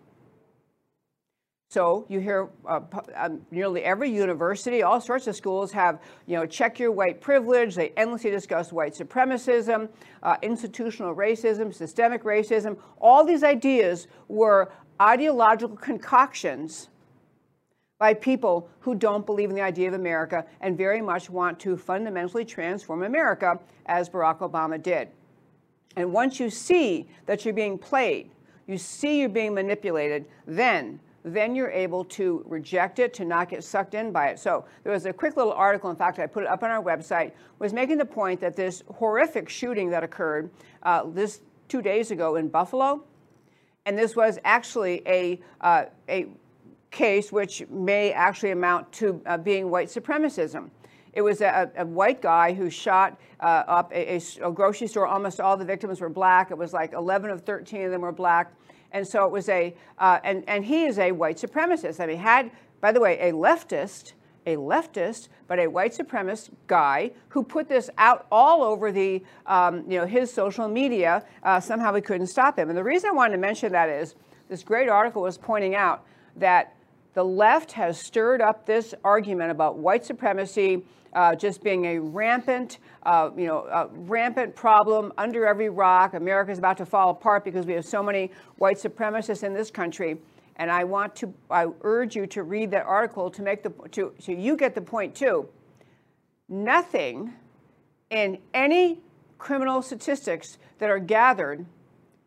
So 1.73 2.05
you 2.07 2.19
hear 2.19 2.49
uh, 2.67 2.81
um, 3.15 3.41
nearly 3.49 3.83
every 3.83 4.07
university, 4.07 4.83
all 4.83 5.01
sorts 5.01 5.25
of 5.25 5.35
schools 5.35 5.71
have, 5.71 5.99
you 6.27 6.35
know, 6.35 6.45
check 6.45 6.77
your 6.77 6.91
white 6.91 7.19
privilege. 7.19 7.73
They 7.73 7.89
endlessly 7.97 8.29
discuss 8.29 8.71
white 8.71 8.93
supremacism, 8.93 9.89
uh, 10.21 10.35
institutional 10.43 11.15
racism, 11.15 11.73
systemic 11.73 12.25
racism. 12.25 12.77
All 13.01 13.25
these 13.25 13.43
ideas 13.43 14.05
were 14.27 14.71
ideological 15.01 15.77
concoctions 15.77 16.89
by 17.99 18.13
people 18.13 18.69
who 18.79 18.95
don't 18.95 19.25
believe 19.25 19.49
in 19.49 19.55
the 19.55 19.61
idea 19.61 19.87
of 19.87 19.93
America 19.93 20.45
and 20.61 20.77
very 20.77 21.01
much 21.01 21.29
want 21.29 21.59
to 21.59 21.77
fundamentally 21.77 22.43
transform 22.43 23.03
America, 23.03 23.59
as 23.85 24.09
Barack 24.09 24.39
Obama 24.39 24.81
did. 24.81 25.09
And 25.95 26.11
once 26.11 26.39
you 26.39 26.49
see 26.49 27.07
that 27.25 27.45
you're 27.45 27.53
being 27.53 27.77
played, 27.77 28.29
you 28.67 28.77
see 28.77 29.19
you're 29.19 29.29
being 29.29 29.53
manipulated, 29.53 30.25
then 30.45 30.99
then 31.25 31.55
you're 31.55 31.71
able 31.71 32.03
to 32.03 32.43
reject 32.45 32.99
it, 32.99 33.13
to 33.13 33.25
not 33.25 33.49
get 33.49 33.63
sucked 33.63 33.93
in 33.93 34.11
by 34.11 34.27
it. 34.27 34.39
So 34.39 34.65
there 34.83 34.91
was 34.91 35.05
a 35.05 35.13
quick 35.13 35.37
little 35.37 35.53
article, 35.53 35.89
in 35.89 35.95
fact, 35.95 36.19
I 36.19 36.27
put 36.27 36.43
it 36.43 36.49
up 36.49 36.63
on 36.63 36.69
our 36.69 36.83
website, 36.83 37.31
was 37.59 37.71
making 37.71 37.97
the 37.97 38.05
point 38.05 38.41
that 38.41 38.55
this 38.55 38.83
horrific 38.95 39.47
shooting 39.47 39.89
that 39.91 40.03
occurred 40.03 40.51
uh, 40.83 41.03
this 41.05 41.39
two 41.69 41.81
days 41.81 42.11
ago 42.11 42.35
in 42.35 42.49
Buffalo, 42.49 43.05
and 43.85 43.97
this 43.97 44.15
was 44.15 44.39
actually 44.43 45.01
a, 45.05 45.39
uh, 45.61 45.85
a 46.07 46.27
case 46.91 47.31
which 47.31 47.67
may 47.69 48.11
actually 48.11 48.51
amount 48.51 48.91
to 48.93 49.21
uh, 49.25 49.37
being 49.37 49.69
white 49.69 49.89
supremacism. 49.89 50.69
It 51.11 51.21
was 51.21 51.41
a, 51.41 51.71
a 51.77 51.85
white 51.85 52.21
guy 52.21 52.53
who 52.53 52.69
shot 52.69 53.19
uh, 53.39 53.63
up 53.67 53.91
a, 53.93 54.19
a, 54.41 54.51
grocery 54.51 54.87
store. 54.87 55.05
Almost 55.05 55.39
all 55.39 55.57
the 55.57 55.65
victims 55.65 56.01
were 56.01 56.09
black. 56.09 56.49
It 56.49 56.57
was 56.57 56.73
like 56.73 56.93
11 56.93 57.29
of 57.29 57.41
13 57.41 57.83
of 57.83 57.91
them 57.91 58.01
were 58.01 58.11
black. 58.11 58.53
And 58.91 59.07
so 59.07 59.25
it 59.25 59.31
was 59.31 59.49
a, 59.49 59.75
uh, 59.99 60.19
and, 60.23 60.43
and 60.47 60.65
he 60.65 60.85
is 60.85 60.97
a 60.97 61.11
white 61.11 61.37
supremacist. 61.37 61.99
I 61.99 62.07
mean, 62.07 62.17
had, 62.17 62.51
by 62.79 62.91
the 62.91 62.99
way, 62.99 63.19
a 63.19 63.31
leftist, 63.31 64.13
a 64.45 64.55
leftist, 64.55 65.29
but 65.47 65.59
a 65.59 65.67
white 65.67 65.93
supremacist 65.93 66.49
guy 66.67 67.11
who 67.29 67.43
put 67.43 67.67
this 67.67 67.89
out 67.97 68.27
all 68.31 68.63
over 68.63 68.91
the, 68.91 69.23
um, 69.45 69.83
you 69.89 69.97
know, 69.97 70.05
his 70.05 70.33
social 70.33 70.67
media. 70.67 71.23
Uh, 71.43 71.59
somehow 71.59 71.93
we 71.93 72.01
couldn't 72.01 72.27
stop 72.27 72.57
him. 72.57 72.69
And 72.69 72.77
the 72.77 72.83
reason 72.83 73.09
I 73.09 73.13
wanted 73.13 73.33
to 73.33 73.41
mention 73.41 73.71
that 73.71 73.89
is 73.89 74.15
this 74.49 74.63
great 74.63 74.89
article 74.89 75.21
was 75.21 75.37
pointing 75.37 75.75
out 75.75 76.05
that 76.35 76.75
the 77.13 77.23
left 77.23 77.71
has 77.73 77.99
stirred 77.99 78.41
up 78.41 78.65
this 78.65 78.93
argument 79.03 79.51
about 79.51 79.77
white 79.77 80.03
supremacy 80.03 80.83
uh, 81.13 81.35
just 81.35 81.63
being 81.63 81.85
a 81.85 81.99
rampant, 81.99 82.79
uh, 83.03 83.29
you 83.37 83.45
know, 83.45 83.59
uh, 83.59 83.87
rampant 83.91 84.55
problem 84.55 85.13
under 85.17 85.45
every 85.45 85.69
rock. 85.69 86.13
America 86.13 86.51
is 86.51 86.57
about 86.57 86.77
to 86.77 86.85
fall 86.85 87.11
apart 87.11 87.43
because 87.43 87.65
we 87.65 87.73
have 87.73 87.85
so 87.85 88.01
many 88.01 88.31
white 88.57 88.77
supremacists 88.77 89.43
in 89.43 89.53
this 89.53 89.69
country. 89.69 90.17
And 90.57 90.71
I 90.71 90.83
want 90.83 91.15
to, 91.17 91.33
I 91.49 91.67
urge 91.81 92.15
you 92.15 92.27
to 92.27 92.43
read 92.43 92.71
that 92.71 92.85
article 92.85 93.29
to 93.31 93.41
make 93.41 93.63
the, 93.63 93.71
to, 93.91 94.13
so 94.19 94.31
you 94.31 94.55
get 94.55 94.75
the 94.75 94.81
point 94.81 95.15
too. 95.15 95.47
Nothing 96.47 97.33
in 98.09 98.37
any 98.53 99.01
criminal 99.37 99.81
statistics 99.81 100.57
that 100.77 100.89
are 100.89 100.99
gathered 100.99 101.65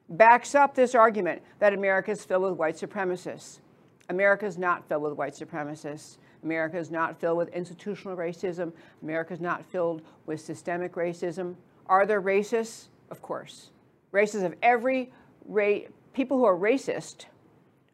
backs 0.09 0.55
up 0.55 0.75
this 0.75 0.95
argument 0.95 1.43
that 1.59 1.73
America 1.73 2.11
is 2.11 2.25
filled 2.25 2.43
with 2.43 2.55
white 2.55 2.77
supremacists. 2.77 3.61
America 4.09 4.47
is 4.47 4.59
not 4.59 4.87
filled 4.89 5.03
with 5.03 5.15
white 5.15 5.35
supremacists. 5.35 6.19
America 6.43 6.79
is 6.79 6.91
not 6.91 7.19
filled 7.19 7.39
with 7.39 7.49
institutional 7.49 8.17
racism. 8.17 8.73
America 9.03 9.35
is 9.35 9.41
not 9.41 9.65
filled 9.65 10.03
with 10.27 10.41
systemic 10.41 10.95
racism. 10.95 11.57
Are 11.87 12.07
there 12.07 12.23
racists? 12.23 12.87
Of 13.11 13.23
course. 13.23 13.71
Racists 14.13 14.45
of 14.45 14.55
every 14.63 15.13
race, 15.47 15.89
people 16.13 16.39
who 16.39 16.45
are 16.45 16.57
racist 16.57 17.27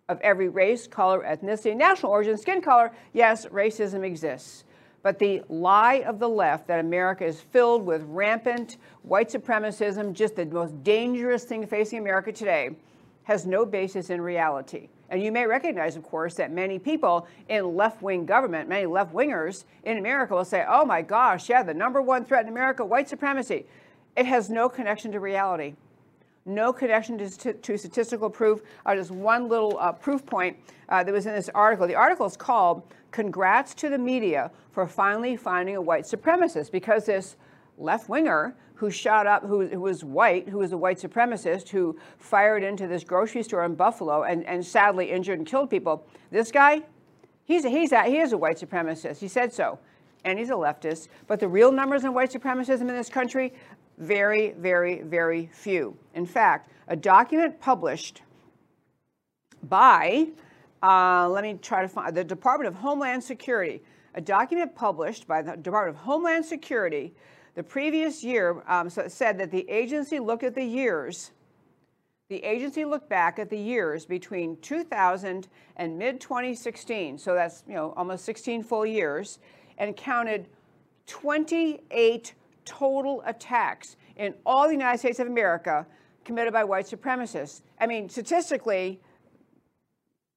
of 0.09 0.21
every 0.21 0.49
race, 0.49 0.87
color, 0.87 1.23
ethnicity, 1.23 1.77
national 1.77 2.13
origin, 2.13 2.37
skin 2.37 2.61
color, 2.61 2.93
yes, 3.13 3.47
racism 3.47 4.05
exists. 4.05 4.65
But 5.03 5.19
the 5.19 5.43
lie 5.49 6.05
of 6.07 6.19
the 6.19 6.29
left 6.29 6.69
that 6.69 6.79
America 6.79 7.25
is 7.25 7.41
filled 7.41 7.85
with 7.85 8.03
rampant 8.07 8.77
white 9.03 9.31
supremacism, 9.31 10.13
just 10.13 10.37
the 10.37 10.47
most 10.47 10.83
dangerous 10.85 11.45
thing 11.45 11.67
facing 11.67 11.99
America 11.99 12.33
today, 12.33 12.71
has 13.25 13.47
no 13.47 13.65
basis 13.65 14.11
in 14.11 14.21
reality. 14.21 14.89
And 15.09 15.23
you 15.23 15.31
may 15.31 15.47
recognize, 15.47 15.97
of 15.97 16.05
course, 16.05 16.35
that 16.35 16.53
many 16.53 16.79
people 16.79 17.27
in 17.49 17.77
left 17.77 18.01
wing 18.01 18.27
government, 18.27 18.69
many 18.69 18.87
left 18.87 19.13
wingers 19.13 19.65
in 19.85 19.99
America 19.99 20.35
will 20.35 20.45
say, 20.45 20.65
oh 20.69 20.85
my 20.85 21.03
gosh, 21.03 21.49
yeah, 21.49 21.63
the 21.63 21.75
number 21.75 22.01
one 22.01 22.25
threat 22.25 22.45
in 22.45 22.49
America, 22.49 22.85
white 22.85 23.09
supremacy. 23.09 23.67
It 24.17 24.27
has 24.27 24.51
no 24.51 24.69
connection 24.69 25.13
to 25.13 25.21
reality, 25.21 25.75
no 26.45 26.73
connection 26.73 27.19
to, 27.19 27.53
to 27.53 27.79
statistical 27.79 28.29
proof. 28.29 28.63
Uh, 28.85 28.95
just 28.95 29.11
one 29.11 29.49
little 29.49 29.79
uh, 29.79 29.93
proof 29.93 30.25
point 30.27 30.57
uh, 30.89 31.03
that 31.03 31.13
was 31.13 31.27
in 31.27 31.35
this 31.35 31.49
article. 31.55 31.87
The 31.87 31.95
article 31.95 32.27
is 32.27 32.37
called 32.37 32.83
Congrats 33.11 33.75
to 33.75 33.89
the 33.89 33.99
Media 33.99 34.51
for 34.73 34.87
Finally 34.87 35.37
Finding 35.37 35.77
a 35.77 35.83
White 35.83 36.05
Supremacist, 36.05 36.73
because 36.73 37.07
this 37.07 37.37
left 37.79 38.09
winger 38.09 38.57
who 38.75 38.91
shot 38.91 39.29
up, 39.29 39.45
who, 39.45 39.67
who, 39.69 39.81
was 39.81 40.03
white, 40.03 40.49
who 40.49 40.59
was 40.59 40.73
a 40.73 40.77
white 40.77 40.99
supremacist, 40.99 41.69
who 41.69 41.97
fired 42.19 42.65
into 42.65 42.89
this 42.89 43.05
grocery 43.05 43.43
store 43.45 43.65
in 43.65 43.77
Buffalo 43.77 44.25
and, 44.25 44.45
and 44.45 44.65
sadly 44.65 45.13
injured 45.13 45.39
and 45.39 45.47
killed 45.47 45.71
people. 45.71 46.05
This 46.33 46.51
guy, 46.51 46.83
he's 47.45 47.65
a, 47.65 47.69
he's 47.69 47.93
a, 47.93 48.03
he 48.03 48.19
is 48.19 48.33
a 48.33 48.37
white 48.37 48.59
supremacist. 48.59 49.19
He 49.19 49.29
said 49.29 49.53
so. 49.53 49.79
And 50.25 50.37
he's 50.37 50.51
a 50.51 50.55
leftist. 50.55 51.07
But 51.29 51.39
the 51.39 51.47
real 51.47 51.71
numbers 51.71 52.05
on 52.05 52.13
white 52.13 52.33
supremacism 52.33 52.81
in 52.81 52.89
this 52.89 53.09
country, 53.09 53.53
very, 53.99 54.53
very, 54.53 55.03
very 55.03 55.51
few. 55.53 55.97
In 56.15 56.27
fact, 56.27 56.71
a 56.89 56.97
document 56.97 57.61
published 57.61 58.23
by, 59.63 60.29
uh, 60.83 61.29
let 61.29 61.45
me 61.45 61.59
try 61.61 61.83
to 61.83 61.89
find, 61.89 62.17
the 62.17 62.25
Department 62.25 62.69
of 62.69 62.75
Homeland 62.75 63.23
Security, 63.23 63.83
a 64.15 64.21
document 64.21 64.75
published 64.75 65.27
by 65.27 65.43
the 65.43 65.57
Department 65.57 65.97
of 65.97 66.03
Homeland 66.03 66.45
Security 66.45 67.15
the 67.55 67.63
previous 67.63 68.25
year 68.25 68.63
um, 68.67 68.89
so 68.89 69.07
said 69.09 69.39
that 69.39 69.51
the 69.51 69.69
agency 69.69 70.19
looked 70.19 70.43
at 70.43 70.55
the 70.55 70.65
years, 70.65 71.33
the 72.29 72.43
agency 72.45 72.85
looked 72.85 73.11
back 73.11 73.39
at 73.39 73.51
the 73.51 73.59
years 73.59 74.07
between 74.07 74.57
2000 74.63 75.49
and 75.77 75.99
mid 75.99 76.21
2016, 76.21 77.19
so 77.19 77.35
that's 77.35 77.63
you 77.69 77.75
know 77.75 77.93
almost 77.97 78.25
16 78.25 78.63
full 78.63 78.87
years, 78.87 79.39
and 79.77 79.97
counted 79.97 80.47
28 81.07 82.33
total 82.65 83.23
attacks 83.27 83.97
in 84.17 84.35
all 84.45 84.67
the 84.67 84.75
United 84.75 84.99
States 84.99 85.19
of 85.19 85.27
America 85.27 85.87
committed 86.25 86.53
by 86.53 86.65
white 86.65 86.87
supremacists. 86.87 87.63
I 87.81 87.87
mean, 87.87 88.09
statistically, 88.09 89.01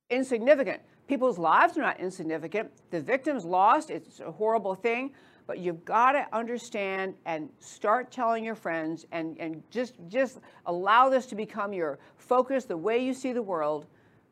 insignificant. 0.09 0.81
People's 1.07 1.37
lives 1.37 1.77
are 1.77 1.81
not 1.81 1.99
insignificant. 1.99 2.71
The 2.89 2.99
victims 2.99 3.45
lost, 3.45 3.91
it's 3.91 4.19
a 4.19 4.31
horrible 4.31 4.75
thing. 4.75 5.11
But 5.47 5.59
you've 5.59 5.85
got 5.85 6.13
to 6.13 6.25
understand 6.33 7.13
and 7.25 7.49
start 7.59 8.11
telling 8.11 8.43
your 8.43 8.55
friends 8.55 9.05
and, 9.11 9.37
and 9.39 9.61
just, 9.69 9.93
just 10.07 10.39
allow 10.65 11.07
this 11.09 11.27
to 11.27 11.35
become 11.35 11.71
your 11.71 11.99
focus, 12.17 12.65
the 12.65 12.77
way 12.77 12.97
you 12.97 13.13
see 13.13 13.31
the 13.31 13.43
world. 13.43 13.85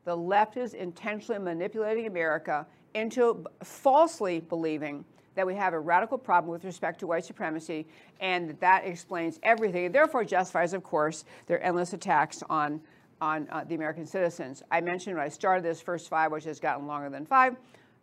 The 0.05 0.15
left 0.15 0.57
is 0.57 0.73
intentionally 0.73 1.39
manipulating 1.39 2.07
America 2.07 2.65
into 2.95 3.45
falsely 3.63 4.39
believing 4.39 5.05
that 5.35 5.45
we 5.45 5.55
have 5.55 5.73
a 5.73 5.79
radical 5.79 6.17
problem 6.17 6.51
with 6.51 6.63
respect 6.63 6.99
to 6.99 7.07
white 7.07 7.25
supremacy, 7.25 7.87
and 8.19 8.49
that, 8.49 8.59
that 8.59 8.85
explains 8.85 9.39
everything, 9.43 9.85
and 9.85 9.95
therefore 9.95 10.23
justifies, 10.23 10.73
of 10.73 10.83
course, 10.83 11.25
their 11.47 11.63
endless 11.63 11.93
attacks 11.93 12.43
on, 12.49 12.81
on 13.21 13.47
uh, 13.51 13.63
the 13.63 13.75
American 13.75 14.05
citizens. 14.05 14.63
I 14.71 14.81
mentioned 14.81 15.15
when 15.15 15.25
I 15.25 15.29
started 15.29 15.63
this 15.63 15.81
first 15.81 16.09
five, 16.09 16.31
which 16.31 16.43
has 16.45 16.59
gotten 16.59 16.87
longer 16.87 17.09
than 17.09 17.25
five, 17.25 17.55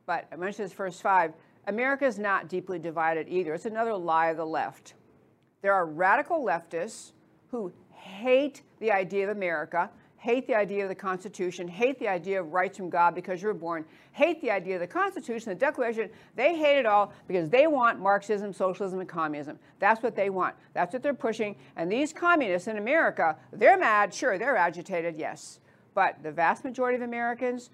but 0.06 0.26
I 0.32 0.37
mentioned 0.37 0.66
this 0.66 0.75
first 0.75 1.02
five. 1.02 1.32
America 1.66 2.04
is 2.04 2.18
not 2.18 2.49
deeply 2.49 2.78
divided 2.78 3.28
either. 3.28 3.54
It's 3.54 3.66
another 3.66 3.94
lie 3.94 4.28
of 4.28 4.37
the 4.37 4.46
left. 4.46 4.94
There 5.62 5.75
are 5.75 5.87
radical 5.87 6.42
leftists 6.44 7.12
who 7.50 7.72
hate 7.92 8.62
the 8.80 8.90
idea 8.90 9.25
of 9.30 9.37
America, 9.37 9.90
hate 10.20 10.46
the 10.46 10.54
idea 10.54 10.82
of 10.82 10.90
the 10.90 10.94
Constitution, 10.94 11.66
hate 11.66 11.98
the 11.98 12.06
idea 12.06 12.38
of 12.38 12.52
rights 12.52 12.76
from 12.76 12.90
God 12.90 13.14
because 13.14 13.40
you're 13.40 13.54
born, 13.54 13.86
hate 14.12 14.38
the 14.42 14.50
idea 14.50 14.74
of 14.74 14.80
the 14.80 14.86
Constitution, 14.86 15.48
the 15.48 15.54
Declaration. 15.54 16.10
They 16.36 16.54
hate 16.54 16.78
it 16.78 16.84
all 16.84 17.14
because 17.26 17.48
they 17.48 17.66
want 17.66 17.98
Marxism, 17.98 18.52
socialism, 18.52 19.00
and 19.00 19.08
communism. 19.08 19.58
That's 19.78 20.02
what 20.02 20.14
they 20.14 20.28
want. 20.28 20.54
That's 20.74 20.92
what 20.92 21.02
they're 21.02 21.14
pushing. 21.14 21.56
And 21.76 21.90
these 21.90 22.12
communists 22.12 22.68
in 22.68 22.76
America, 22.76 23.34
they're 23.50 23.78
mad. 23.78 24.12
Sure, 24.12 24.36
they're 24.36 24.58
agitated, 24.58 25.16
yes. 25.16 25.58
But 25.94 26.22
the 26.22 26.30
vast 26.30 26.64
majority 26.64 26.96
of 26.96 27.02
Americans 27.02 27.70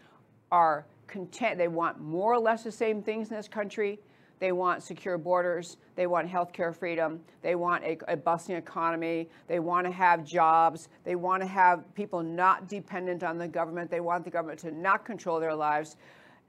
are 0.53 0.87
content, 1.09 1.59
they 1.59 1.67
want 1.67 2.01
more 2.01 2.33
or 2.33 2.39
less 2.39 2.63
the 2.63 2.71
same 2.71 3.03
things 3.03 3.29
in 3.29 3.37
this 3.37 3.49
country. 3.49 3.99
They 4.39 4.53
want 4.53 4.83
secure 4.83 5.17
borders. 5.17 5.79
They 5.95 6.07
want 6.07 6.29
healthcare 6.29 6.75
freedom. 6.75 7.21
They 7.43 7.55
want 7.55 7.85
a, 7.85 7.99
a 8.09 8.17
bustling 8.17 8.59
economy. 8.59 9.29
They 9.47 9.61
want 9.61 9.87
to 9.87 9.93
have 9.93 10.25
jobs. 10.25 10.89
They 11.05 11.15
want 11.15 11.43
to 11.43 11.49
have 11.49 11.95
people 11.95 12.23
not 12.23 12.69
dependent 12.69 13.23
on 13.23 13.39
the 13.39 13.49
government. 13.49 13.91
They 13.91 14.01
want 14.01 14.25
the 14.25 14.31
government 14.31 14.61
to 14.61 14.71
not 14.71 15.05
control 15.05 15.41
their 15.41 15.55
lives. 15.55 15.97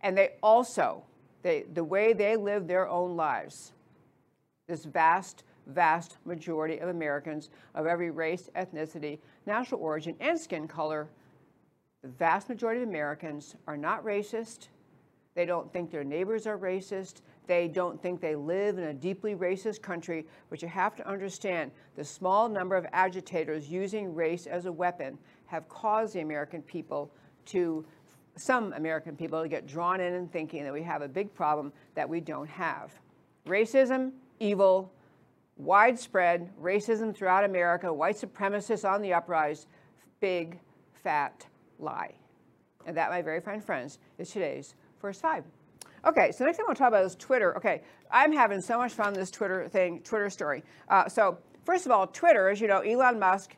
And 0.02 0.18
they 0.18 0.34
also, 0.44 1.04
they, 1.44 1.66
the 1.74 1.84
way 1.84 2.14
they 2.14 2.36
live 2.36 2.68
their 2.68 2.88
own 2.88 3.16
lives, 3.16 3.72
this 4.68 4.84
vast, 4.84 5.44
vast 5.68 6.18
majority 6.26 6.80
of 6.80 6.90
Americans 6.90 7.50
of 7.74 7.86
every 7.86 8.12
race, 8.12 8.50
ethnicity, 8.56 9.20
national 9.46 9.80
origin, 9.82 10.16
and 10.20 10.38
skin 10.38 10.68
color 10.68 11.08
the 12.08 12.10
vast 12.10 12.48
majority 12.48 12.82
of 12.82 12.88
Americans 12.88 13.56
are 13.68 13.78
not 13.78 14.06
racist. 14.06 14.68
They 15.36 15.46
don't 15.46 15.72
think 15.74 15.92
their 15.92 16.04
neighbors 16.04 16.46
are 16.48 16.58
racist. 16.58 17.22
They 17.48 17.68
don't 17.70 18.02
think 18.02 18.20
they 18.20 18.36
live 18.36 18.78
in 18.78 18.84
a 18.86 18.94
deeply 18.94 19.36
racist 19.36 19.82
country. 19.82 20.26
But 20.50 20.62
you 20.62 20.68
have 20.68 20.96
to 20.98 21.08
understand 21.08 21.72
the 21.96 22.04
small 22.04 22.50
number 22.50 22.76
of 22.76 22.86
agitators 22.92 23.70
using 23.70 24.14
race 24.14 24.46
as 24.46 24.66
a 24.66 24.72
weapon 24.72 25.18
have 25.46 25.68
caused 25.70 26.14
the 26.14 26.20
American 26.20 26.62
people 26.62 27.12
to 27.46 27.86
some 28.36 28.74
American 28.74 29.16
people 29.16 29.42
to 29.42 29.48
get 29.48 29.66
drawn 29.66 30.00
in 30.00 30.14
and 30.14 30.32
thinking 30.32 30.64
that 30.64 30.74
we 30.74 30.84
have 30.84 31.02
a 31.02 31.08
big 31.08 31.34
problem 31.34 31.74
that 31.96 32.08
we 32.08 32.20
don't 32.20 32.48
have. 32.48 32.92
Racism, 33.48 34.12
evil, 34.40 34.92
widespread 35.56 36.52
racism 36.62 37.16
throughout 37.16 37.44
America, 37.44 37.92
white 37.92 38.16
supremacists 38.16 38.88
on 38.88 39.02
the 39.02 39.14
uprise, 39.14 39.66
big, 40.20 40.60
fat 40.94 41.48
lie. 41.80 42.14
And 42.86 42.96
that, 42.96 43.10
my 43.10 43.22
very 43.22 43.42
fine 43.42 43.62
friends, 43.62 44.00
is 44.18 44.30
today's 44.30 44.76
first 45.00 45.22
five. 45.22 45.44
Okay, 46.06 46.32
so 46.32 46.40
the 46.40 46.46
next 46.46 46.58
thing 46.58 46.66
I 46.66 46.68
want 46.68 46.78
to 46.78 46.82
talk 46.82 46.90
about 46.90 47.06
is 47.06 47.16
Twitter. 47.16 47.58
Okay, 47.58 47.82
I'm 48.12 48.32
having 48.32 48.62
so 48.62 48.78
much 48.78 48.94
fun 48.94 49.14
this 49.14 49.32
Twitter 49.32 49.68
thing, 49.68 50.02
Twitter 50.02 50.30
story. 50.30 50.64
Uh, 50.90 51.10
so 51.10 51.38
first 51.66 51.86
of 51.86 51.92
all, 51.92 52.08
Twitter, 52.08 52.50
as 52.50 52.62
you 52.62 52.68
know, 52.68 52.80
Elon 52.80 53.20
Musk 53.20 53.56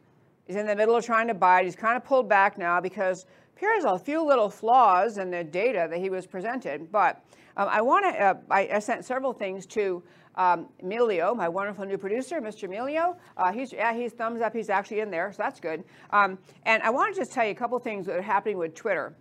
is 0.47 0.55
in 0.55 0.65
the 0.65 0.75
middle 0.75 0.95
of 0.95 1.05
trying 1.05 1.27
to 1.27 1.33
buy 1.33 1.61
it. 1.61 1.65
He's 1.65 1.75
kind 1.75 1.95
of 1.95 2.03
pulled 2.03 2.29
back 2.29 2.57
now 2.57 2.79
because 2.79 3.25
appears 3.59 3.83
a 3.83 3.99
few 3.99 4.25
little 4.25 4.49
flaws 4.49 5.17
in 5.17 5.29
the 5.29 5.43
data 5.43 5.85
that 5.89 5.99
he 5.99 6.09
was 6.09 6.25
presented. 6.25 6.89
But 6.93 7.21
um, 7.57 7.67
I 7.69 7.81
want 7.81 8.05
to, 8.05 8.21
uh, 8.21 8.33
I, 8.49 8.69
I, 8.75 8.79
sent 8.79 9.03
several 9.03 9.33
things 9.33 9.65
to 9.67 10.01
um, 10.35 10.69
Emilio, 10.81 11.35
my 11.35 11.49
wonderful 11.49 11.85
new 11.85 11.97
producer, 11.97 12.39
Mr. 12.39 12.63
Emilio. 12.63 13.17
Uh, 13.35 13.51
he's, 13.51 13.73
yeah, 13.73 13.93
he's 13.93 14.13
thumbs 14.13 14.41
up. 14.41 14.55
He's 14.55 14.69
actually 14.69 15.01
in 15.01 15.11
there, 15.11 15.33
so 15.33 15.43
that's 15.43 15.59
good. 15.59 15.83
Um, 16.11 16.37
and 16.63 16.81
I 16.83 16.89
want 16.89 17.13
to 17.13 17.19
just 17.19 17.33
tell 17.33 17.43
you 17.43 17.51
a 17.51 17.55
couple 17.55 17.77
things 17.79 18.05
that 18.05 18.15
are 18.15 18.21
happening 18.21 18.57
with 18.57 18.75
Twitter. 18.75 19.13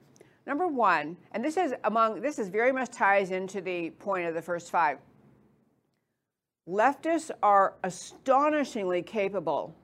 Number 0.49 0.67
one, 0.67 1.19
and 1.33 1.45
this 1.45 1.59
is 1.59 1.75
among, 1.85 2.23
this 2.23 2.39
is 2.39 2.49
very 2.49 2.73
much 2.73 2.91
ties 2.91 3.33
into 3.33 3.61
the 3.61 3.91
point 3.91 4.27
of 4.27 4.33
the 4.35 4.41
first 4.41 4.71
five. 4.71 4.97
Leftists 6.67 7.31
are 7.43 7.75
astonishingly 7.85 9.03
capable 9.03 9.77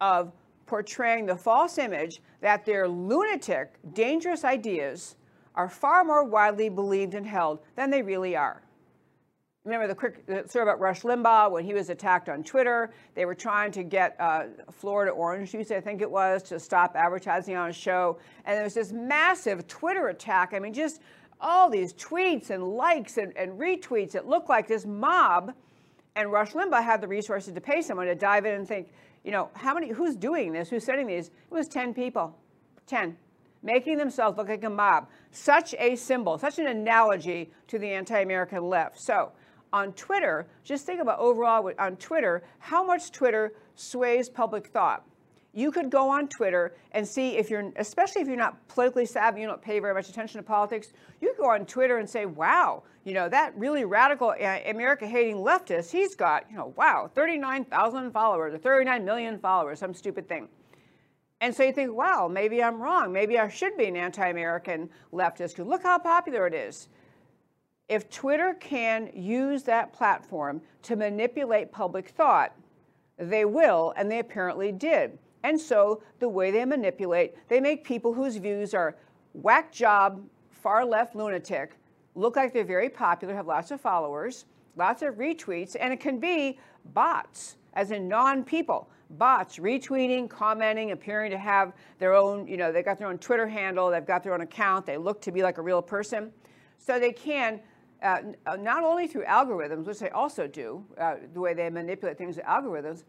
of 0.00 0.32
portraying 0.66 1.26
the 1.26 1.36
false 1.36 1.78
image 1.78 2.20
that 2.40 2.64
their 2.64 2.88
lunatic, 2.88 3.74
dangerous 3.92 4.42
ideas 4.42 5.14
are 5.54 5.68
far 5.68 6.02
more 6.02 6.24
widely 6.24 6.68
believed 6.68 7.14
and 7.14 7.26
held 7.26 7.60
than 7.76 7.88
they 7.90 8.02
really 8.02 8.34
are. 8.34 8.62
Remember 9.64 9.86
the 9.86 9.94
quick 9.94 10.24
story 10.46 10.62
about 10.62 10.80
Rush 10.80 11.02
Limbaugh 11.02 11.50
when 11.50 11.66
he 11.66 11.74
was 11.74 11.90
attacked 11.90 12.30
on 12.30 12.42
Twitter? 12.42 12.94
They 13.14 13.26
were 13.26 13.34
trying 13.34 13.72
to 13.72 13.82
get 13.82 14.16
uh, 14.18 14.44
Florida 14.72 15.10
orange 15.10 15.52
juice, 15.52 15.70
I 15.70 15.82
think 15.82 16.00
it 16.00 16.10
was, 16.10 16.42
to 16.44 16.58
stop 16.58 16.96
advertising 16.96 17.56
on 17.56 17.68
a 17.68 17.72
show. 17.72 18.18
And 18.46 18.56
there 18.56 18.64
was 18.64 18.72
this 18.72 18.90
massive 18.90 19.68
Twitter 19.68 20.08
attack. 20.08 20.54
I 20.54 20.60
mean, 20.60 20.72
just 20.72 21.02
all 21.42 21.68
these 21.68 21.92
tweets 21.92 22.48
and 22.48 22.74
likes 22.74 23.18
and, 23.18 23.36
and 23.36 23.52
retweets. 23.58 24.14
It 24.14 24.26
looked 24.26 24.48
like 24.48 24.66
this 24.66 24.86
mob. 24.86 25.52
And 26.16 26.32
Rush 26.32 26.52
Limbaugh 26.52 26.82
had 26.82 27.02
the 27.02 27.08
resources 27.08 27.52
to 27.52 27.60
pay 27.60 27.82
someone 27.82 28.06
to 28.06 28.14
dive 28.14 28.46
in 28.46 28.54
and 28.54 28.66
think, 28.66 28.88
you 29.24 29.30
know, 29.30 29.50
how 29.52 29.74
many, 29.74 29.90
who's 29.90 30.16
doing 30.16 30.54
this? 30.54 30.70
Who's 30.70 30.84
sending 30.84 31.06
these? 31.06 31.26
It 31.26 31.32
was 31.50 31.68
10 31.68 31.92
people, 31.92 32.34
10, 32.86 33.14
making 33.62 33.98
themselves 33.98 34.38
look 34.38 34.48
like 34.48 34.64
a 34.64 34.70
mob. 34.70 35.08
Such 35.32 35.74
a 35.78 35.96
symbol, 35.96 36.38
such 36.38 36.58
an 36.58 36.66
analogy 36.66 37.52
to 37.68 37.78
the 37.78 37.90
anti-American 37.90 38.64
left. 38.64 38.98
So 38.98 39.32
on 39.72 39.92
Twitter, 39.92 40.46
just 40.64 40.86
think 40.86 41.00
about 41.00 41.18
overall 41.18 41.70
on 41.78 41.96
Twitter, 41.96 42.42
how 42.58 42.84
much 42.84 43.10
Twitter 43.12 43.54
sways 43.74 44.28
public 44.28 44.68
thought. 44.68 45.04
You 45.52 45.72
could 45.72 45.90
go 45.90 46.08
on 46.08 46.28
Twitter 46.28 46.74
and 46.92 47.06
see 47.06 47.36
if 47.36 47.50
you're, 47.50 47.72
especially 47.76 48.22
if 48.22 48.28
you're 48.28 48.36
not 48.36 48.68
politically 48.68 49.06
savvy, 49.06 49.40
you 49.40 49.48
don't 49.48 49.60
pay 49.60 49.80
very 49.80 49.94
much 49.94 50.08
attention 50.08 50.38
to 50.38 50.44
politics, 50.44 50.92
you 51.20 51.34
go 51.36 51.50
on 51.50 51.66
Twitter 51.66 51.98
and 51.98 52.08
say, 52.08 52.24
wow, 52.24 52.84
you 53.04 53.14
know, 53.14 53.28
that 53.28 53.56
really 53.56 53.84
radical 53.84 54.30
uh, 54.30 54.58
America 54.66 55.06
hating 55.06 55.36
leftist, 55.36 55.90
he's 55.90 56.14
got, 56.14 56.44
you 56.50 56.56
know, 56.56 56.72
wow, 56.76 57.10
39,000 57.14 58.12
followers 58.12 58.54
or 58.54 58.58
39 58.58 59.04
million 59.04 59.38
followers, 59.38 59.80
some 59.80 59.92
stupid 59.94 60.28
thing. 60.28 60.48
And 61.40 61.54
so 61.54 61.62
you 61.62 61.72
think, 61.72 61.94
wow, 61.94 62.28
maybe 62.30 62.62
I'm 62.62 62.80
wrong. 62.80 63.12
Maybe 63.12 63.38
I 63.38 63.48
should 63.48 63.76
be 63.76 63.86
an 63.86 63.96
anti 63.96 64.28
American 64.28 64.90
leftist 65.12 65.64
look 65.66 65.82
how 65.82 65.98
popular 65.98 66.46
it 66.46 66.54
is. 66.54 66.88
If 67.90 68.08
Twitter 68.08 68.54
can 68.60 69.10
use 69.12 69.64
that 69.64 69.92
platform 69.92 70.62
to 70.82 70.94
manipulate 70.94 71.72
public 71.72 72.10
thought, 72.10 72.54
they 73.18 73.44
will, 73.44 73.92
and 73.96 74.08
they 74.08 74.20
apparently 74.20 74.70
did. 74.70 75.18
And 75.42 75.60
so 75.60 76.00
the 76.20 76.28
way 76.28 76.52
they 76.52 76.64
manipulate, 76.64 77.34
they 77.48 77.58
make 77.60 77.82
people 77.82 78.14
whose 78.14 78.36
views 78.36 78.74
are 78.74 78.94
whack 79.32 79.72
job, 79.72 80.22
far 80.50 80.84
left 80.84 81.16
lunatic 81.16 81.72
look 82.14 82.36
like 82.36 82.52
they're 82.52 82.64
very 82.64 82.88
popular, 82.88 83.34
have 83.34 83.48
lots 83.48 83.72
of 83.72 83.80
followers, 83.80 84.44
lots 84.76 85.02
of 85.02 85.14
retweets, 85.16 85.74
and 85.78 85.92
it 85.92 85.98
can 85.98 86.20
be 86.20 86.60
bots, 86.94 87.56
as 87.74 87.90
in 87.90 88.06
non 88.06 88.44
people. 88.44 88.88
Bots 89.10 89.58
retweeting, 89.58 90.30
commenting, 90.30 90.92
appearing 90.92 91.32
to 91.32 91.38
have 91.38 91.72
their 91.98 92.14
own, 92.14 92.46
you 92.46 92.56
know, 92.56 92.70
they've 92.70 92.84
got 92.84 93.00
their 93.00 93.08
own 93.08 93.18
Twitter 93.18 93.48
handle, 93.48 93.90
they've 93.90 94.06
got 94.06 94.22
their 94.22 94.32
own 94.32 94.42
account, 94.42 94.86
they 94.86 94.96
look 94.96 95.20
to 95.22 95.32
be 95.32 95.42
like 95.42 95.58
a 95.58 95.62
real 95.62 95.82
person. 95.82 96.30
So 96.78 97.00
they 97.00 97.12
can, 97.12 97.60
uh, 98.02 98.56
not 98.58 98.84
only 98.84 99.06
through 99.06 99.24
algorithms, 99.24 99.84
which 99.86 99.98
they 99.98 100.10
also 100.10 100.46
do, 100.46 100.84
uh, 100.98 101.16
the 101.32 101.40
way 101.40 101.54
they 101.54 101.68
manipulate 101.70 102.18
things 102.18 102.36
with 102.36 102.46
algorithms, 102.46 103.04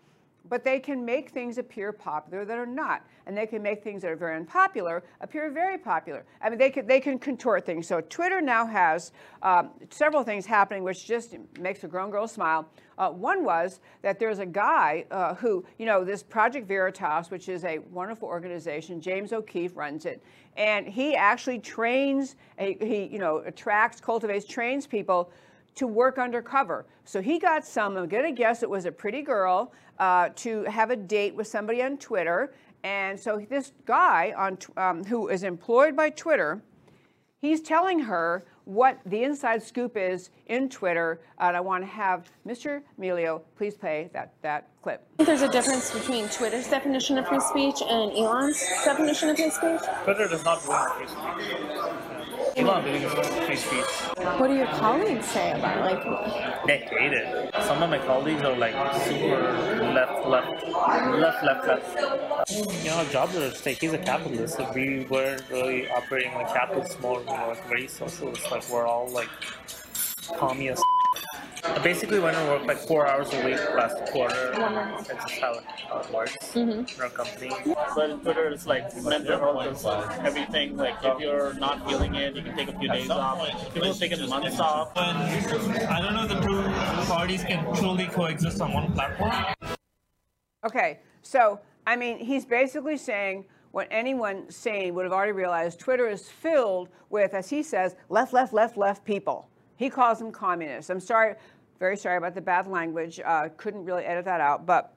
but 0.49 0.63
they 0.63 0.79
can 0.79 1.05
make 1.05 1.29
things 1.29 1.57
appear 1.57 1.91
popular 1.91 2.45
that 2.45 2.57
are 2.57 2.65
not. 2.65 3.05
And 3.25 3.37
they 3.37 3.45
can 3.45 3.61
make 3.61 3.83
things 3.83 4.01
that 4.01 4.11
are 4.11 4.15
very 4.15 4.35
unpopular 4.35 5.03
appear 5.21 5.49
very 5.51 5.77
popular. 5.77 6.25
I 6.41 6.49
mean, 6.49 6.57
they 6.57 6.69
can, 6.69 6.87
they 6.87 6.99
can 6.99 7.19
contort 7.19 7.65
things. 7.65 7.87
So 7.87 8.01
Twitter 8.01 8.41
now 8.41 8.65
has 8.65 9.11
um, 9.43 9.69
several 9.89 10.23
things 10.23 10.45
happening 10.45 10.83
which 10.83 11.05
just 11.05 11.35
makes 11.59 11.83
a 11.83 11.87
grown 11.87 12.09
girl 12.09 12.27
smile. 12.27 12.67
Uh, 12.97 13.09
one 13.09 13.43
was 13.43 13.79
that 14.01 14.19
there's 14.19 14.39
a 14.39 14.45
guy 14.45 15.05
uh, 15.11 15.35
who, 15.35 15.65
you 15.77 15.85
know, 15.85 16.03
this 16.03 16.21
Project 16.21 16.67
Veritas, 16.67 17.31
which 17.31 17.49
is 17.49 17.63
a 17.63 17.79
wonderful 17.91 18.27
organization, 18.27 19.01
James 19.01 19.33
O'Keefe 19.33 19.75
runs 19.75 20.05
it, 20.05 20.23
and 20.57 20.87
he 20.87 21.15
actually 21.15 21.59
trains, 21.59 22.35
he, 22.57 23.09
you 23.11 23.17
know, 23.19 23.37
attracts, 23.45 24.01
cultivates, 24.01 24.45
trains 24.45 24.85
people 24.85 25.31
to 25.75 25.87
work 25.87 26.17
undercover. 26.17 26.85
So 27.05 27.21
he 27.21 27.39
got 27.39 27.65
some, 27.65 27.97
I'm 27.97 28.07
going 28.07 28.23
to 28.23 28.31
guess 28.31 28.63
it 28.63 28.69
was 28.69 28.85
a 28.85 28.91
pretty 28.91 29.21
girl, 29.21 29.73
uh, 29.99 30.29
to 30.35 30.63
have 30.63 30.91
a 30.91 30.95
date 30.95 31.35
with 31.35 31.47
somebody 31.47 31.81
on 31.81 31.97
Twitter. 31.97 32.53
And 32.83 33.19
so 33.19 33.45
this 33.49 33.73
guy 33.85 34.33
on, 34.37 34.57
um, 34.77 35.03
who 35.03 35.29
is 35.29 35.43
employed 35.43 35.95
by 35.95 36.09
Twitter, 36.09 36.61
he's 37.39 37.61
telling 37.61 37.99
her 37.99 38.43
what 38.65 38.99
the 39.05 39.23
inside 39.23 39.61
scoop 39.61 39.97
is 39.97 40.29
in 40.47 40.69
Twitter. 40.69 41.19
And 41.39 41.55
I 41.55 41.59
want 41.59 41.83
to 41.83 41.87
have 41.87 42.31
Mr. 42.47 42.81
Emilio 42.97 43.41
please 43.57 43.75
play 43.75 44.09
that, 44.13 44.33
that 44.41 44.69
clip. 44.81 45.05
There's 45.17 45.41
a 45.41 45.49
difference 45.49 45.91
between 45.91 46.27
Twitter's 46.29 46.67
definition 46.67 47.17
of 47.17 47.27
free 47.27 47.39
speech 47.39 47.81
and 47.81 48.11
Elon's 48.13 48.63
definition 48.83 49.29
of 49.29 49.37
free 49.37 49.49
speech? 49.49 49.81
Twitter 50.03 50.27
does 50.27 50.43
not 50.43 50.65
want 50.67 50.93
free 50.95 51.07
speech. 51.07 52.10
Elon 52.57 52.83
doing 52.83 53.01
is 53.01 53.13
free 53.13 53.55
speech. 53.55 53.85
What 54.37 54.47
do 54.47 54.55
your 54.55 54.67
colleagues 54.67 55.25
say 55.25 55.51
about 55.51 55.91
it? 55.91 56.05
Like, 56.05 56.65
they 56.67 56.77
hate 56.79 57.13
it. 57.13 57.53
Some 57.63 57.81
of 57.81 57.89
my 57.89 57.99
colleagues 57.99 58.41
are 58.41 58.55
like 58.57 58.73
super 59.03 59.41
left, 59.93 60.27
left, 60.27 60.67
left, 60.67 61.43
left, 61.43 61.67
left. 61.67 62.83
You 62.83 62.89
know, 62.89 63.05
jobs 63.09 63.35
are 63.35 63.43
at 63.43 63.55
stake. 63.55 63.79
He's 63.79 63.93
a 63.93 63.97
capitalist. 63.97 64.59
If 64.59 64.73
we 64.75 65.05
weren't 65.05 65.43
really 65.49 65.89
operating 65.89 66.33
like 66.33 66.53
capitalist 66.53 66.99
we 67.01 67.09
were 67.09 67.19
like 67.21 67.67
very 67.67 67.87
socialist. 67.87 68.51
Like 68.51 68.69
we're 68.69 68.85
all 68.85 69.09
like 69.09 69.29
communist. 70.37 70.83
I 71.63 71.79
basically 71.79 72.19
went 72.19 72.37
and 72.37 72.47
worked 72.49 72.65
like 72.65 72.77
four 72.77 73.07
hours 73.07 73.31
a 73.33 73.45
week 73.45 73.59
last 73.75 73.97
quarter. 74.11 74.51
That's 74.51 75.07
just 75.07 75.41
how 75.41 75.53
it, 75.53 75.63
how 75.89 75.99
it 75.99 76.11
works 76.11 76.35
mm-hmm. 76.53 76.71
in 76.71 77.01
our 77.01 77.09
company. 77.09 77.51
But 77.95 78.23
Twitter 78.23 78.51
is 78.51 78.65
like 78.65 78.95
mental 79.03 79.37
health 79.37 79.67
is 79.67 79.85
everything. 80.25 80.77
Like 80.77 80.95
if 81.03 81.19
you're 81.19 81.53
not 81.55 81.87
feeling 81.87 82.15
it, 82.15 82.35
you 82.35 82.41
can 82.41 82.55
take 82.55 82.69
a 82.69 82.79
few 82.79 82.89
days 82.89 83.09
off. 83.09 83.73
People 83.73 83.89
have 83.89 83.99
taken 83.99 84.27
months 84.29 84.59
off. 84.59 84.91
I 84.95 85.99
don't 86.01 86.13
know 86.13 86.27
the 86.27 86.39
two 86.41 86.63
parties 87.07 87.43
can 87.43 87.63
truly 87.75 88.07
coexist 88.07 88.61
on 88.61 88.73
one 88.73 88.91
platform. 88.93 89.31
Okay, 90.65 90.99
so 91.21 91.59
I 91.85 91.95
mean, 91.95 92.17
he's 92.19 92.45
basically 92.45 92.97
saying 92.97 93.45
what 93.71 93.87
anyone 93.89 94.49
sane 94.49 94.93
would 94.95 95.05
have 95.05 95.13
already 95.13 95.31
realized 95.31 95.79
Twitter 95.79 96.07
is 96.07 96.27
filled 96.27 96.89
with, 97.09 97.33
as 97.33 97.49
he 97.49 97.63
says, 97.63 97.95
left, 98.09 98.33
left, 98.33 98.53
left, 98.53 98.77
left 98.77 99.05
people. 99.05 99.47
He 99.81 99.89
calls 99.89 100.19
them 100.19 100.31
communists. 100.31 100.91
I'm 100.91 100.99
sorry, 100.99 101.33
very 101.79 101.97
sorry 101.97 102.17
about 102.17 102.35
the 102.35 102.41
bad 102.41 102.67
language. 102.67 103.19
Uh, 103.25 103.49
couldn't 103.57 103.83
really 103.83 104.03
edit 104.03 104.25
that 104.25 104.39
out. 104.39 104.67
But 104.67 104.93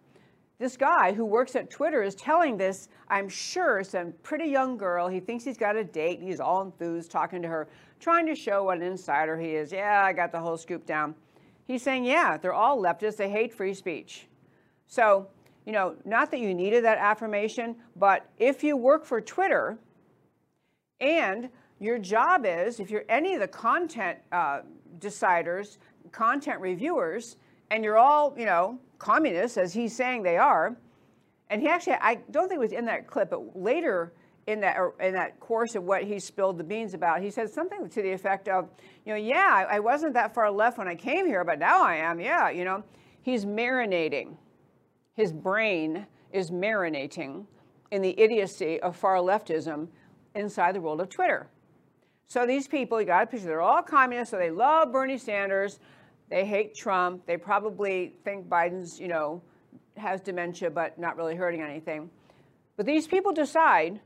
this 0.59 0.77
guy 0.77 1.15
who 1.15 1.25
works 1.25 1.57
at 1.57 1.71
Twitter 1.71 2.03
is 2.03 2.15
telling 2.15 2.59
this, 2.59 2.91
I'm 3.09 3.27
sure, 3.27 3.83
some 3.83 4.13
pretty 4.23 4.45
young 4.45 4.77
girl. 4.77 5.09
He 5.09 5.21
thinks 5.21 5.43
he's 5.43 5.57
got 5.57 5.75
a 5.75 5.85
date. 5.85 6.21
He's 6.21 6.39
all 6.39 6.61
enthused 6.61 7.11
talking 7.11 7.41
to 7.41 7.49
her, 7.49 7.67
trying 7.99 8.27
to 8.27 8.35
show 8.35 8.65
what 8.65 8.77
an 8.77 8.83
insider 8.83 9.39
he 9.39 9.55
is. 9.55 9.73
Yeah, 9.73 10.05
I 10.05 10.13
got 10.13 10.31
the 10.33 10.39
whole 10.39 10.59
scoop 10.59 10.85
down. 10.85 11.15
He's 11.67 11.81
saying, 11.81 12.05
yeah, 12.05 12.37
they're 12.37 12.53
all 12.53 12.77
leftists. 12.77 13.17
They 13.17 13.31
hate 13.31 13.55
free 13.55 13.73
speech. 13.73 14.27
So, 14.87 15.29
you 15.65 15.73
know, 15.73 15.97
not 16.05 16.31
that 16.31 16.41
you 16.41 16.53
needed 16.53 16.85
that 16.85 16.99
affirmation, 16.99 17.77
but 17.97 18.29
if 18.39 18.63
you 18.63 18.77
work 18.77 19.07
for 19.07 19.23
Twitter 19.23 19.79
and 21.01 21.49
your 21.85 21.99
job 21.99 22.47
is, 22.47 22.81
if 22.81 22.91
you're 22.91 23.05
any 23.09 23.35
of 23.35 23.41
the 23.41 23.49
content 23.49 24.19
uh, 24.33 24.61
deciders, 24.99 25.79
content 26.13 26.61
reviewers, 26.61 27.37
and 27.71 27.85
you're 27.85 27.99
all, 27.99 28.35
you 28.39 28.47
know, 28.47 28.79
communists, 28.99 29.57
as 29.57 29.73
he's 29.73 29.95
saying 29.95 30.23
they 30.23 30.37
are, 30.37 30.77
and 31.51 31.61
he 31.61 31.69
actually, 31.69 31.95
I 32.01 32.17
don't 32.31 32.49
think 32.49 32.59
it 32.59 32.61
was 32.61 32.73
in 32.73 32.85
that 32.87 33.07
clip, 33.07 33.31
but 33.31 33.57
later 33.57 34.13
in 34.47 34.61
that 34.61 34.77
in 35.01 35.15
that 35.15 35.41
course 35.41 35.75
of 35.75 35.85
what 35.85 36.05
he 36.05 36.19
spilled 36.19 36.59
the 36.59 36.65
beans 36.65 36.95
about, 36.95 37.23
he 37.23 37.31
said 37.31 37.51
something 37.51 37.89
to 37.89 38.03
the 38.03 38.13
effect 38.13 38.49
of, 38.49 38.69
you 39.07 39.13
know, 39.13 39.19
yeah, 39.19 39.67
I, 39.69 39.77
I 39.77 39.81
wasn't 39.81 40.15
that 40.15 40.35
far 40.35 40.51
left 40.51 40.79
when 40.79 40.89
I 40.89 40.95
came 40.95 41.27
here, 41.27 41.45
but 41.45 41.59
now 41.59 41.83
I 41.83 41.97
am. 41.97 42.21
Yeah, 42.21 42.51
you 42.51 42.65
know, 42.65 42.83
he's 43.23 43.45
marinating. 43.45 44.37
His 45.15 45.33
brain 45.33 46.07
is 46.33 46.51
marinating 46.51 47.47
in 47.91 48.03
the 48.03 48.19
idiocy 48.19 48.81
of 48.81 48.97
far 48.97 49.17
leftism 49.17 49.89
inside 50.35 50.75
the 50.75 50.81
world 50.81 51.01
of 51.01 51.09
Twitter. 51.09 51.49
So 52.35 52.45
these 52.45 52.67
people, 52.67 53.01
you 53.01 53.07
got 53.07 53.21
to 53.21 53.27
picture, 53.29 53.47
they're 53.47 53.61
all 53.61 53.81
communists, 53.81 54.33
so 54.33 54.39
they 54.39 54.51
love 54.51 54.91
Bernie 54.91 55.19
Sanders. 55.19 55.79
They 56.31 56.45
hate 56.45 56.75
Trump. 56.75 57.25
They 57.27 57.37
probably 57.37 58.15
think 58.25 58.49
Biden's, 58.49 58.99
you 58.99 59.07
know, 59.07 59.41
has 59.97 60.21
dementia, 60.21 60.69
but 60.69 60.99
not 60.99 61.17
really 61.17 61.37
hurting 61.37 61.63
anything. 61.63 62.11
But 62.77 62.87
these 62.87 63.07
people 63.07 63.33
decide 63.33 64.01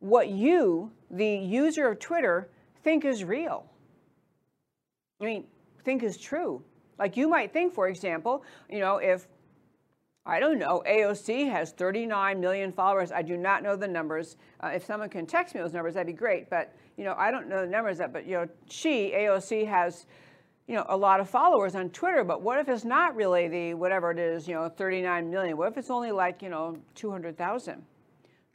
what 0.00 0.28
you, 0.28 0.92
the 1.10 1.26
user 1.26 1.88
of 1.88 1.98
Twitter, 1.98 2.50
think 2.84 3.06
is 3.06 3.24
real. 3.24 3.64
I 5.22 5.24
mean, 5.24 5.44
think 5.82 6.02
is 6.02 6.18
true. 6.18 6.62
Like 6.98 7.16
you 7.16 7.26
might 7.26 7.54
think, 7.54 7.72
for 7.72 7.88
example, 7.88 8.44
you 8.68 8.80
know, 8.80 8.98
if 8.98 9.28
I 10.26 10.40
don't 10.40 10.58
know, 10.58 10.82
AOC 10.86 11.50
has 11.50 11.70
39 11.72 12.38
million 12.38 12.70
followers. 12.70 13.12
I 13.12 13.22
do 13.22 13.38
not 13.38 13.62
know 13.62 13.76
the 13.76 13.88
numbers. 13.88 14.36
Uh, 14.60 14.72
if 14.74 14.84
someone 14.84 15.08
can 15.08 15.24
text 15.24 15.54
me 15.54 15.62
those 15.62 15.72
numbers, 15.72 15.94
that'd 15.94 16.06
be 16.06 16.12
great. 16.12 16.50
But 16.50 16.74
you 16.96 17.04
know, 17.04 17.14
I 17.16 17.30
don't 17.30 17.48
know 17.48 17.62
the 17.62 17.70
numbers 17.70 17.98
that. 17.98 18.12
But 18.12 18.26
you 18.26 18.32
know, 18.32 18.48
she 18.68 19.12
AOC 19.14 19.66
has, 19.66 20.06
you 20.66 20.74
know, 20.74 20.86
a 20.88 20.96
lot 20.96 21.20
of 21.20 21.28
followers 21.28 21.74
on 21.74 21.90
Twitter. 21.90 22.24
But 22.24 22.42
what 22.42 22.58
if 22.58 22.68
it's 22.68 22.84
not 22.84 23.14
really 23.14 23.48
the 23.48 23.74
whatever 23.74 24.10
it 24.10 24.18
is, 24.18 24.48
you 24.48 24.54
know, 24.54 24.68
39 24.68 25.30
million? 25.30 25.56
What 25.56 25.70
if 25.72 25.78
it's 25.78 25.90
only 25.90 26.12
like 26.12 26.42
you 26.42 26.48
know 26.48 26.76
200,000? 26.94 27.82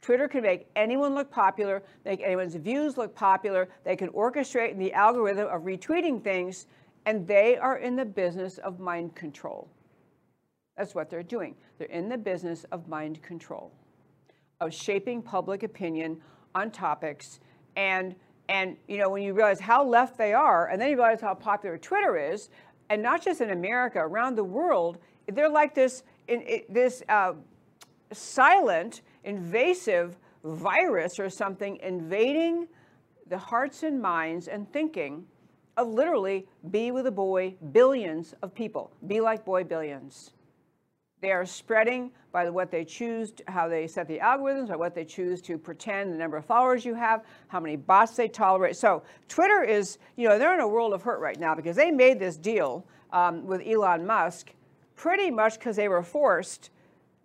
Twitter 0.02 0.26
can 0.26 0.42
make 0.42 0.66
anyone 0.74 1.14
look 1.14 1.30
popular, 1.30 1.80
make 2.04 2.20
anyone's 2.22 2.56
views 2.56 2.96
look 2.96 3.14
popular. 3.14 3.68
They 3.84 3.94
can 3.94 4.08
orchestrate 4.08 4.76
the 4.76 4.92
algorithm 4.92 5.46
of 5.46 5.62
retweeting 5.62 6.22
things, 6.24 6.66
and 7.06 7.26
they 7.26 7.56
are 7.56 7.78
in 7.78 7.94
the 7.94 8.04
business 8.04 8.58
of 8.58 8.80
mind 8.80 9.14
control. 9.14 9.68
That's 10.76 10.94
what 10.94 11.08
they're 11.08 11.22
doing. 11.22 11.54
They're 11.78 11.86
in 11.86 12.08
the 12.08 12.18
business 12.18 12.64
of 12.72 12.88
mind 12.88 13.22
control, 13.22 13.72
of 14.60 14.74
shaping 14.74 15.22
public 15.22 15.62
opinion 15.62 16.20
on 16.54 16.72
topics. 16.72 17.38
And, 17.76 18.16
and 18.48 18.76
you 18.88 18.98
know, 18.98 19.08
when 19.08 19.22
you 19.22 19.32
realize 19.32 19.60
how 19.60 19.84
left 19.84 20.18
they 20.18 20.32
are, 20.32 20.68
and 20.68 20.80
then 20.80 20.90
you 20.90 20.96
realize 20.96 21.20
how 21.20 21.34
popular 21.34 21.78
Twitter 21.78 22.16
is, 22.16 22.50
and 22.90 23.02
not 23.02 23.22
just 23.22 23.40
in 23.40 23.50
America, 23.50 23.98
around 23.98 24.36
the 24.36 24.44
world, 24.44 24.98
they're 25.32 25.48
like 25.48 25.74
this, 25.74 26.02
in, 26.28 26.62
this 26.68 27.02
uh, 27.08 27.32
silent, 28.12 29.02
invasive 29.24 30.18
virus 30.44 31.18
or 31.18 31.30
something 31.30 31.76
invading 31.82 32.66
the 33.28 33.38
hearts 33.38 33.82
and 33.82 34.00
minds 34.00 34.48
and 34.48 34.70
thinking 34.72 35.24
of 35.76 35.88
literally 35.88 36.46
be 36.70 36.90
with 36.90 37.06
a 37.06 37.10
boy 37.10 37.54
billions 37.72 38.34
of 38.42 38.54
people. 38.54 38.92
Be 39.06 39.20
like 39.20 39.44
boy 39.44 39.64
billions. 39.64 40.32
They 41.20 41.30
are 41.30 41.46
spreading 41.46 42.10
by 42.32 42.48
what 42.48 42.70
they 42.70 42.84
choose, 42.84 43.32
how 43.46 43.68
they 43.68 43.86
set 43.86 44.08
the 44.08 44.18
algorithms, 44.18 44.68
by 44.68 44.76
what 44.76 44.94
they 44.94 45.04
choose 45.04 45.42
to 45.42 45.58
pretend, 45.58 46.12
the 46.12 46.16
number 46.16 46.38
of 46.38 46.44
followers 46.44 46.84
you 46.84 46.94
have, 46.94 47.22
how 47.48 47.60
many 47.60 47.76
bots 47.76 48.16
they 48.16 48.26
tolerate. 48.26 48.74
So 48.74 49.02
Twitter 49.28 49.62
is, 49.62 49.98
you 50.16 50.28
know, 50.28 50.38
they're 50.38 50.54
in 50.54 50.60
a 50.60 50.68
world 50.68 50.94
of 50.94 51.02
hurt 51.02 51.20
right 51.20 51.38
now 51.38 51.54
because 51.54 51.76
they 51.76 51.90
made 51.90 52.18
this 52.18 52.36
deal 52.36 52.86
um, 53.12 53.46
with 53.46 53.60
Elon 53.66 54.06
Musk 54.06 54.52
pretty 54.96 55.30
much 55.30 55.58
because 55.58 55.76
they 55.76 55.88
were 55.88 56.02
forced 56.02 56.70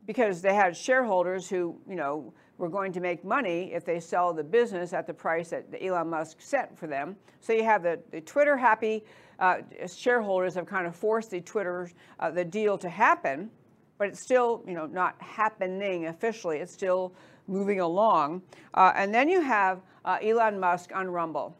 because 0.05 0.41
they 0.41 0.53
had 0.53 0.75
shareholders 0.75 1.49
who, 1.49 1.77
you 1.87 1.95
know, 1.95 2.33
were 2.57 2.69
going 2.69 2.91
to 2.91 2.99
make 2.99 3.23
money 3.23 3.71
if 3.73 3.85
they 3.85 3.99
sell 3.99 4.33
the 4.33 4.43
business 4.43 4.93
at 4.93 5.05
the 5.05 5.13
price 5.13 5.49
that 5.49 5.65
Elon 5.81 6.09
Musk 6.09 6.37
set 6.41 6.77
for 6.77 6.87
them. 6.87 7.15
So 7.39 7.53
you 7.53 7.63
have 7.63 7.83
the, 7.83 7.99
the 8.11 8.21
Twitter 8.21 8.57
happy 8.57 9.03
uh, 9.39 9.57
shareholders 9.85 10.55
have 10.55 10.65
kind 10.65 10.87
of 10.87 10.95
forced 10.95 11.29
the 11.31 11.41
Twitter, 11.41 11.91
uh, 12.19 12.31
the 12.31 12.43
deal 12.43 12.77
to 12.79 12.89
happen 12.89 13.51
but 13.97 14.07
it's 14.09 14.19
still, 14.19 14.63
you 14.67 14.73
know, 14.73 14.85
not 14.85 15.15
happening 15.21 16.07
officially. 16.07 16.57
It's 16.57 16.73
still 16.73 17.13
moving 17.47 17.79
along. 17.79 18.41
Uh, 18.73 18.93
and 18.95 19.13
then 19.13 19.29
you 19.29 19.41
have 19.41 19.81
uh, 20.05 20.17
Elon 20.21 20.59
Musk 20.59 20.91
on 20.93 21.09
Rumble. 21.09 21.55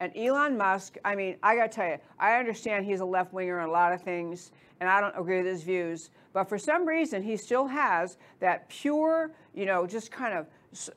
And 0.00 0.14
Elon 0.16 0.58
Musk, 0.58 0.98
I 1.04 1.14
mean, 1.14 1.36
I 1.42 1.56
got 1.56 1.72
to 1.72 1.76
tell 1.76 1.88
you, 1.88 1.98
I 2.18 2.38
understand 2.38 2.84
he's 2.84 3.00
a 3.00 3.04
left 3.04 3.32
winger 3.32 3.60
on 3.60 3.68
a 3.68 3.72
lot 3.72 3.92
of 3.92 4.02
things, 4.02 4.52
and 4.80 4.90
I 4.90 5.00
don't 5.00 5.18
agree 5.18 5.38
with 5.38 5.46
his 5.46 5.62
views. 5.62 6.10
But 6.34 6.48
for 6.48 6.58
some 6.58 6.86
reason, 6.86 7.22
he 7.22 7.36
still 7.36 7.66
has 7.66 8.18
that 8.40 8.68
pure, 8.68 9.32
you 9.54 9.64
know, 9.64 9.86
just 9.86 10.10
kind 10.10 10.34
of 10.34 10.46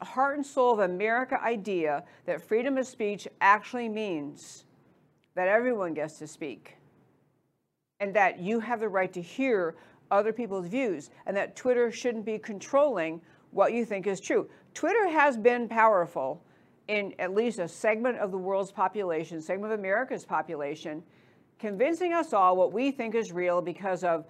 heart 0.02 0.36
and 0.36 0.45
soul 0.45 0.73
of 0.73 0.80
America 0.80 1.41
idea 1.41 2.04
that 2.25 2.41
freedom 2.41 2.78
of 2.78 2.86
speech 2.86 3.28
actually 3.39 3.88
means 3.88 4.65
that 5.36 5.47
everyone 5.47 5.93
gets 5.93 6.19
to 6.19 6.28
speak 6.28 6.75
and 8.02 8.13
that 8.13 8.39
you 8.39 8.60
have 8.60 8.82
the 8.82 8.89
right 8.89 9.13
to 9.13 9.21
hear 9.21 9.75
other 10.12 10.34
people's 10.34 10.67
views 10.67 11.10
and 11.26 11.36
that 11.36 11.56
Twitter 11.56 11.91
shouldn't 11.91 12.26
be 12.26 12.38
controlling 12.38 13.22
what 13.52 13.74
you 13.74 13.86
think 13.86 14.08
is 14.08 14.19
true. 14.19 14.48
Twitter 14.74 15.08
has 15.08 15.38
been 15.38 15.67
powerful 15.67 16.41
in 16.88 17.13
at 17.19 17.34
least 17.34 17.60
a 17.60 17.67
segment 17.67 18.17
of 18.17 18.32
the 18.32 18.38
world's 18.38 18.72
population, 18.72 19.41
segment 19.41 19.72
of 19.72 19.80
America's 19.80 20.26
population, 20.26 21.04
convincing 21.60 22.13
us 22.13 22.34
all 22.34 22.56
what 22.56 22.72
we 22.74 22.91
think 22.91 23.15
is 23.15 23.32
real 23.32 23.62
because 23.62 24.04
of 24.04 24.26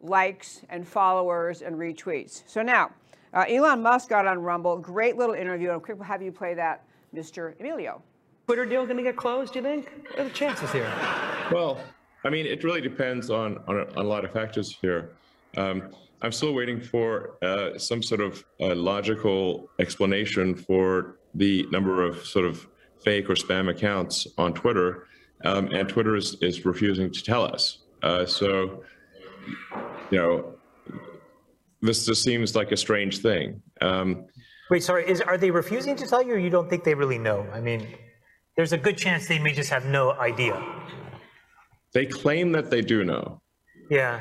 likes 0.00 0.62
and 0.68 0.86
followers 0.86 1.62
and 1.62 1.76
retweets. 1.76 2.42
So 2.46 2.62
now, 2.62 2.90
uh, 3.32 3.44
Elon 3.48 3.82
Musk 3.82 4.10
got 4.10 4.26
on 4.26 4.40
Rumble. 4.40 4.76
Great 4.76 5.16
little 5.16 5.34
interview. 5.34 5.70
I'm 5.70 5.80
quick 5.80 6.00
have 6.02 6.22
you 6.22 6.32
play 6.32 6.54
that, 6.54 6.84
Mr. 7.14 7.58
Emilio. 7.58 8.02
Twitter 8.46 8.66
deal 8.66 8.84
going 8.84 8.98
to 8.98 9.02
get 9.02 9.16
closed? 9.16 9.54
Do 9.54 9.60
you 9.60 9.64
think? 9.64 9.90
What 10.10 10.18
are 10.20 10.24
the 10.24 10.30
chances 10.30 10.70
here? 10.72 10.92
Well, 11.50 11.78
I 12.24 12.30
mean, 12.30 12.44
it 12.46 12.62
really 12.64 12.80
depends 12.80 13.30
on 13.30 13.58
on 13.66 13.78
a, 13.78 13.84
on 13.96 14.04
a 14.04 14.08
lot 14.08 14.24
of 14.24 14.32
factors 14.32 14.76
here. 14.82 15.12
Um, 15.56 15.90
I'm 16.22 16.32
still 16.32 16.54
waiting 16.54 16.80
for 16.80 17.36
uh, 17.42 17.78
some 17.78 18.02
sort 18.02 18.20
of 18.20 18.44
uh, 18.60 18.74
logical 18.74 19.68
explanation 19.80 20.54
for 20.54 21.18
the 21.34 21.66
number 21.70 22.04
of 22.04 22.24
sort 22.24 22.44
of 22.44 22.66
fake 23.02 23.28
or 23.28 23.34
spam 23.34 23.68
accounts 23.68 24.28
on 24.38 24.54
Twitter, 24.54 25.08
um, 25.44 25.66
and 25.72 25.88
Twitter 25.88 26.14
is, 26.14 26.36
is 26.40 26.64
refusing 26.64 27.10
to 27.10 27.22
tell 27.22 27.42
us. 27.42 27.78
Uh, 28.02 28.24
so, 28.24 28.84
you 30.10 30.18
know, 30.18 30.54
this 31.80 32.06
just 32.06 32.22
seems 32.22 32.54
like 32.54 32.70
a 32.70 32.76
strange 32.76 33.18
thing. 33.18 33.60
Um, 33.80 34.26
Wait, 34.70 34.84
sorry, 34.84 35.08
is 35.08 35.20
are 35.20 35.36
they 35.36 35.50
refusing 35.50 35.96
to 35.96 36.06
tell 36.06 36.22
you, 36.22 36.34
or 36.34 36.38
you 36.38 36.50
don't 36.50 36.70
think 36.70 36.84
they 36.84 36.94
really 36.94 37.18
know? 37.18 37.46
I 37.52 37.60
mean, 37.60 37.86
there's 38.56 38.72
a 38.72 38.78
good 38.78 38.96
chance 38.96 39.26
they 39.26 39.40
may 39.40 39.52
just 39.52 39.70
have 39.70 39.86
no 39.86 40.12
idea. 40.12 40.62
They 41.92 42.06
claim 42.06 42.52
that 42.52 42.70
they 42.70 42.80
do 42.80 43.04
know. 43.04 43.42
Yeah. 43.90 44.20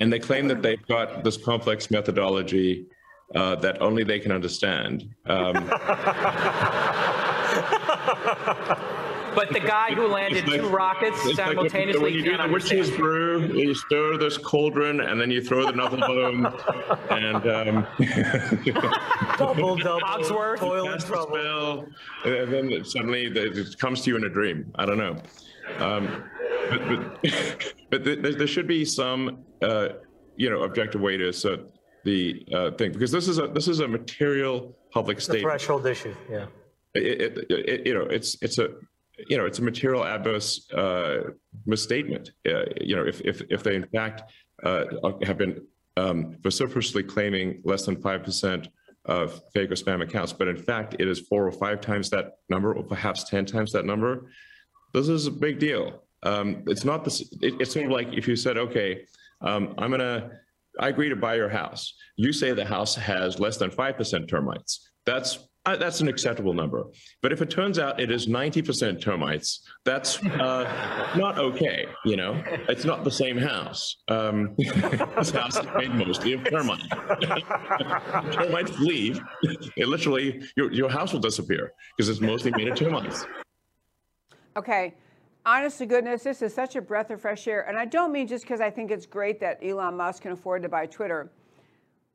And 0.00 0.12
they 0.12 0.18
claim 0.18 0.48
that 0.48 0.62
they've 0.62 0.84
got 0.86 1.24
this 1.24 1.36
complex 1.36 1.90
methodology 1.90 2.86
uh, 3.34 3.56
that 3.56 3.80
only 3.80 4.04
they 4.04 4.20
can 4.20 4.32
understand. 4.32 5.08
Um, 5.26 5.54
but 9.34 9.52
the 9.52 9.60
guy 9.60 9.94
who 9.94 10.06
landed 10.06 10.46
two 10.46 10.68
rockets 10.68 11.34
simultaneously. 11.34 11.94
Like 11.94 12.02
when 12.02 12.14
you 12.14 12.22
do 12.22 12.36
the 12.36 12.48
witch's 12.48 12.90
brew, 12.90 13.46
you 13.46 13.74
stir 13.74 14.18
this 14.18 14.38
cauldron 14.38 15.00
and 15.00 15.20
then 15.20 15.30
you 15.30 15.42
throw 15.42 15.66
the 15.66 15.72
knuckle 15.72 15.98
boom 15.98 16.46
and 17.10 17.48
um, 17.48 17.86
double 19.38 19.76
double 19.76 20.00
Cogsworth, 20.00 20.58
toil 20.58 20.88
and 20.88 21.04
trouble. 21.04 21.36
Spell, 21.36 21.86
and 22.24 22.52
then 22.52 22.84
suddenly 22.84 23.26
it 23.26 23.78
comes 23.78 24.02
to 24.02 24.10
you 24.10 24.16
in 24.16 24.24
a 24.24 24.30
dream. 24.30 24.70
I 24.76 24.86
don't 24.86 24.98
know. 24.98 25.16
Um, 25.78 26.24
but, 26.70 26.88
but, 26.88 27.74
but 27.90 28.04
there, 28.04 28.16
there, 28.16 28.46
should 28.46 28.66
be 28.66 28.84
some, 28.84 29.44
uh, 29.62 29.88
you 30.36 30.50
know, 30.50 30.62
objective 30.62 31.00
way 31.00 31.16
to 31.16 31.28
assert 31.28 31.60
the 32.04 32.46
uh, 32.54 32.70
thing 32.72 32.92
because 32.92 33.10
this 33.10 33.28
is 33.28 33.38
a 33.38 33.48
this 33.48 33.66
is 33.66 33.80
a 33.80 33.88
material 33.88 34.76
public 34.92 35.20
statement. 35.20 35.42
threshold 35.42 35.86
issue, 35.86 36.14
yeah. 36.30 36.46
It, 36.94 37.46
it, 37.50 37.50
it, 37.50 37.86
you 37.86 37.94
know, 37.94 38.02
it's 38.02 38.36
it's 38.42 38.58
a 38.58 38.68
you 39.28 39.36
know 39.36 39.46
it's 39.46 39.58
a 39.58 39.62
material 39.62 40.04
adverse 40.04 40.70
uh, 40.72 41.30
misstatement. 41.66 42.30
Uh, 42.46 42.64
you 42.80 42.94
know, 42.94 43.04
if 43.04 43.20
if 43.22 43.42
if 43.50 43.62
they 43.62 43.74
in 43.74 43.86
fact 43.86 44.22
uh, 44.62 44.84
have 45.22 45.38
been 45.38 45.66
um, 45.96 46.36
vociferously 46.42 47.02
claiming 47.02 47.60
less 47.64 47.86
than 47.86 48.00
five 48.00 48.22
percent 48.22 48.68
of 49.06 49.40
fake 49.52 49.70
or 49.70 49.74
spam 49.74 50.02
accounts, 50.02 50.32
but 50.32 50.48
in 50.48 50.56
fact 50.56 50.96
it 50.98 51.08
is 51.08 51.20
four 51.20 51.46
or 51.46 51.52
five 51.52 51.80
times 51.80 52.10
that 52.10 52.38
number, 52.48 52.74
or 52.74 52.82
perhaps 52.82 53.24
ten 53.24 53.44
times 53.44 53.72
that 53.72 53.84
number. 53.84 54.30
This 54.94 55.08
is 55.08 55.26
a 55.26 55.30
big 55.30 55.58
deal. 55.58 56.02
Um, 56.22 56.62
it's 56.66 56.84
not 56.84 57.04
this. 57.04 57.20
It, 57.42 57.54
it's 57.60 57.72
sort 57.72 57.86
of 57.86 57.90
like 57.90 58.08
if 58.12 58.26
you 58.28 58.36
said, 58.36 58.56
okay, 58.56 59.04
um, 59.40 59.74
I'm 59.76 59.90
gonna, 59.90 60.30
I 60.80 60.88
agree 60.88 61.08
to 61.08 61.16
buy 61.16 61.34
your 61.34 61.48
house. 61.48 61.94
You 62.16 62.32
say 62.32 62.52
the 62.52 62.64
house 62.64 62.94
has 62.94 63.40
less 63.40 63.56
than 63.56 63.70
five 63.70 63.96
percent 63.96 64.28
termites. 64.28 64.88
That's 65.04 65.48
uh, 65.66 65.76
that's 65.76 66.00
an 66.00 66.08
acceptable 66.08 66.54
number. 66.54 66.84
But 67.22 67.32
if 67.32 67.40
it 67.42 67.50
turns 67.50 67.78
out 67.78 67.98
it 67.98 68.10
is 68.10 68.26
90% 68.26 69.00
termites, 69.00 69.66
that's 69.84 70.22
uh, 70.22 71.10
not 71.16 71.38
okay. 71.38 71.86
You 72.04 72.16
know, 72.16 72.42
it's 72.68 72.84
not 72.84 73.02
the 73.02 73.10
same 73.10 73.38
house. 73.38 73.96
Um, 74.08 74.54
this 74.58 75.30
house 75.30 75.56
is 75.56 75.66
made 75.74 75.94
mostly 75.94 76.34
of 76.34 76.44
termites. 76.44 76.86
termites 78.36 78.78
leave. 78.78 79.20
It 79.42 79.88
literally, 79.88 80.42
your, 80.54 80.70
your 80.70 80.90
house 80.90 81.14
will 81.14 81.20
disappear 81.20 81.72
because 81.96 82.10
it's 82.10 82.20
mostly 82.20 82.50
made 82.50 82.68
of 82.68 82.76
termites. 82.76 83.24
Okay. 84.56 84.94
Honest 85.46 85.76
to 85.78 85.86
goodness, 85.86 86.22
this 86.22 86.40
is 86.40 86.54
such 86.54 86.74
a 86.74 86.80
breath 86.80 87.10
of 87.10 87.20
fresh 87.20 87.46
air. 87.46 87.68
And 87.68 87.76
I 87.76 87.84
don't 87.84 88.12
mean 88.12 88.26
just 88.26 88.44
because 88.44 88.62
I 88.62 88.70
think 88.70 88.90
it's 88.90 89.04
great 89.04 89.40
that 89.40 89.58
Elon 89.62 89.96
Musk 89.96 90.22
can 90.22 90.32
afford 90.32 90.62
to 90.62 90.70
buy 90.70 90.86
Twitter. 90.86 91.30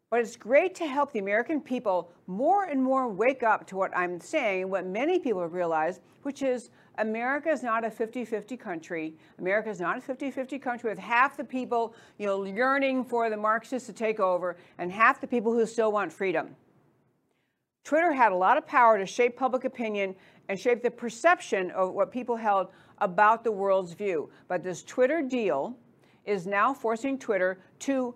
But 0.10 0.22
it's 0.22 0.36
great 0.36 0.74
to 0.76 0.88
help 0.88 1.12
the 1.12 1.20
American 1.20 1.62
people 1.62 2.12
more 2.26 2.64
and 2.64 2.82
more 2.82 3.08
wake 3.08 3.44
up 3.44 3.68
to 3.68 3.76
what 3.76 3.96
I'm 3.96 4.20
saying, 4.20 4.68
what 4.68 4.88
many 4.88 5.20
people 5.20 5.46
realize, 5.46 6.00
which 6.24 6.42
is 6.42 6.72
America 6.98 7.50
is 7.50 7.62
not 7.62 7.86
a 7.86 7.90
50-50 7.90 8.60
country. 8.60 9.14
America 9.38 9.70
is 9.70 9.80
not 9.80 9.98
a 10.00 10.02
50-50 10.02 10.60
country 10.60 10.90
with 10.90 10.98
half 10.98 11.38
the 11.38 11.44
people, 11.44 11.94
you 12.18 12.26
know, 12.26 12.44
yearning 12.44 13.04
for 13.06 13.30
the 13.30 13.38
Marxists 13.38 13.86
to 13.86 13.94
take 13.94 14.20
over 14.20 14.58
and 14.80 14.92
half 14.92 15.22
the 15.22 15.28
people 15.28 15.54
who 15.54 15.64
still 15.68 15.92
want 15.92 16.12
freedom. 16.12 16.56
Twitter 17.84 18.12
had 18.12 18.32
a 18.32 18.36
lot 18.36 18.58
of 18.58 18.66
power 18.66 18.98
to 18.98 19.06
shape 19.06 19.38
public 19.38 19.64
opinion 19.64 20.16
and 20.50 20.60
shape 20.60 20.84
the 20.84 20.92
perception 20.92 21.72
of 21.72 21.94
what 21.94 22.12
people 22.12 22.36
held 22.36 22.68
about 22.98 23.44
the 23.44 23.52
world's 23.52 23.94
view. 23.94 24.30
But 24.48 24.64
this 24.64 24.84
Twitter 24.84 25.22
deal 25.22 25.78
is 26.26 26.46
now 26.46 26.74
forcing 26.74 27.18
Twitter 27.18 27.60
to 27.80 28.14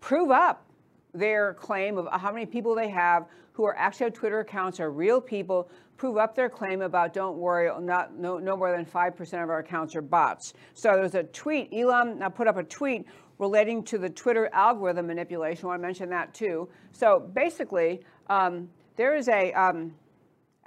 prove 0.00 0.30
up 0.30 0.66
their 1.14 1.54
claim 1.54 1.96
of 1.96 2.08
how 2.20 2.30
many 2.32 2.44
people 2.44 2.74
they 2.74 2.90
have 2.90 3.26
who 3.52 3.64
are 3.64 3.76
actually 3.76 4.04
have 4.04 4.12
Twitter 4.12 4.40
accounts 4.40 4.78
are 4.78 4.90
real 4.90 5.20
people, 5.20 5.70
prove 5.96 6.16
up 6.16 6.34
their 6.34 6.48
claim 6.48 6.82
about 6.82 7.12
don't 7.12 7.38
worry, 7.38 7.70
not 7.80 8.14
no, 8.16 8.38
no 8.38 8.56
more 8.56 8.70
than 8.70 8.84
5% 8.84 9.42
of 9.42 9.50
our 9.50 9.58
accounts 9.58 9.96
are 9.96 10.02
bots. 10.02 10.52
So 10.74 10.92
there's 10.94 11.16
a 11.16 11.24
tweet, 11.24 11.72
Elon 11.72 12.18
now 12.18 12.28
put 12.28 12.46
up 12.46 12.56
a 12.56 12.62
tweet 12.62 13.06
relating 13.38 13.82
to 13.84 13.98
the 13.98 14.10
Twitter 14.10 14.48
algorithm 14.52 15.06
manipulation. 15.06 15.64
I 15.64 15.68
want 15.68 15.80
to 15.80 15.86
mention 15.86 16.08
that 16.10 16.34
too. 16.34 16.68
So 16.92 17.30
basically, 17.34 18.00
um, 18.28 18.68
there 18.96 19.16
is 19.16 19.28
a, 19.28 19.52
um, 19.54 19.92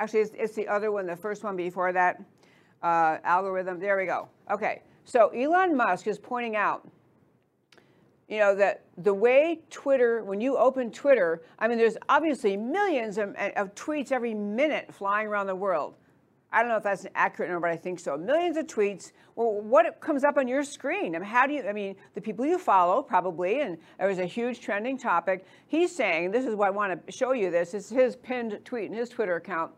actually 0.01 0.21
it's, 0.21 0.31
it's, 0.35 0.55
the 0.55 0.67
other 0.67 0.91
one, 0.91 1.05
the 1.05 1.15
first 1.15 1.43
one 1.43 1.55
before 1.55 1.93
that, 1.93 2.21
uh, 2.81 3.17
algorithm, 3.23 3.79
there 3.79 3.95
we 3.97 4.05
go. 4.05 4.27
Okay, 4.49 4.81
so 5.05 5.29
Elon 5.29 5.77
Musk 5.77 6.07
is 6.07 6.17
pointing 6.17 6.55
out 6.55 6.87
you 8.27 8.39
know, 8.39 8.55
that 8.55 8.85
the 8.97 9.13
way 9.13 9.59
Twitter, 9.69 10.23
when 10.23 10.39
you 10.39 10.57
open 10.57 10.89
Twitter, 10.89 11.43
I 11.59 11.67
mean, 11.67 11.77
there's 11.77 11.97
obviously 12.07 12.55
millions 12.55 13.17
of, 13.17 13.35
of, 13.35 13.75
tweets 13.75 14.13
every 14.13 14.33
minute 14.33 14.93
flying 14.93 15.27
around 15.27 15.47
the 15.47 15.55
world. 15.55 15.95
I 16.53 16.61
don't 16.61 16.69
know 16.69 16.77
if 16.77 16.83
that's 16.83 17.03
an 17.03 17.11
accurate 17.13 17.51
number, 17.51 17.67
but 17.67 17.73
I 17.73 17.77
think 17.77 17.99
so. 17.99 18.17
Millions 18.17 18.55
of 18.55 18.67
tweets. 18.67 19.11
Well, 19.35 19.61
what 19.61 19.99
comes 19.99 20.23
up 20.23 20.37
on 20.37 20.47
your 20.47 20.63
screen? 20.63 21.13
I 21.13 21.19
mean, 21.19 21.27
how 21.27 21.45
do 21.45 21.53
you, 21.53 21.63
I 21.67 21.73
mean, 21.73 21.97
the 22.13 22.21
people 22.21 22.45
you 22.45 22.57
follow 22.57 23.01
probably, 23.01 23.59
and 23.61 23.77
there 23.99 24.07
was 24.07 24.19
a 24.19 24.25
huge 24.25 24.61
trending 24.61 24.97
topic. 24.97 25.45
He's 25.67 25.93
saying, 25.93 26.31
this 26.31 26.45
is 26.45 26.55
why 26.55 26.67
I 26.67 26.69
want 26.69 27.05
to 27.05 27.11
show 27.11 27.33
you 27.33 27.51
this, 27.51 27.73
it's 27.73 27.89
his 27.89 28.15
pinned 28.15 28.59
tweet 28.63 28.85
in 28.85 28.93
his 28.93 29.09
Twitter 29.09 29.35
account. 29.35 29.71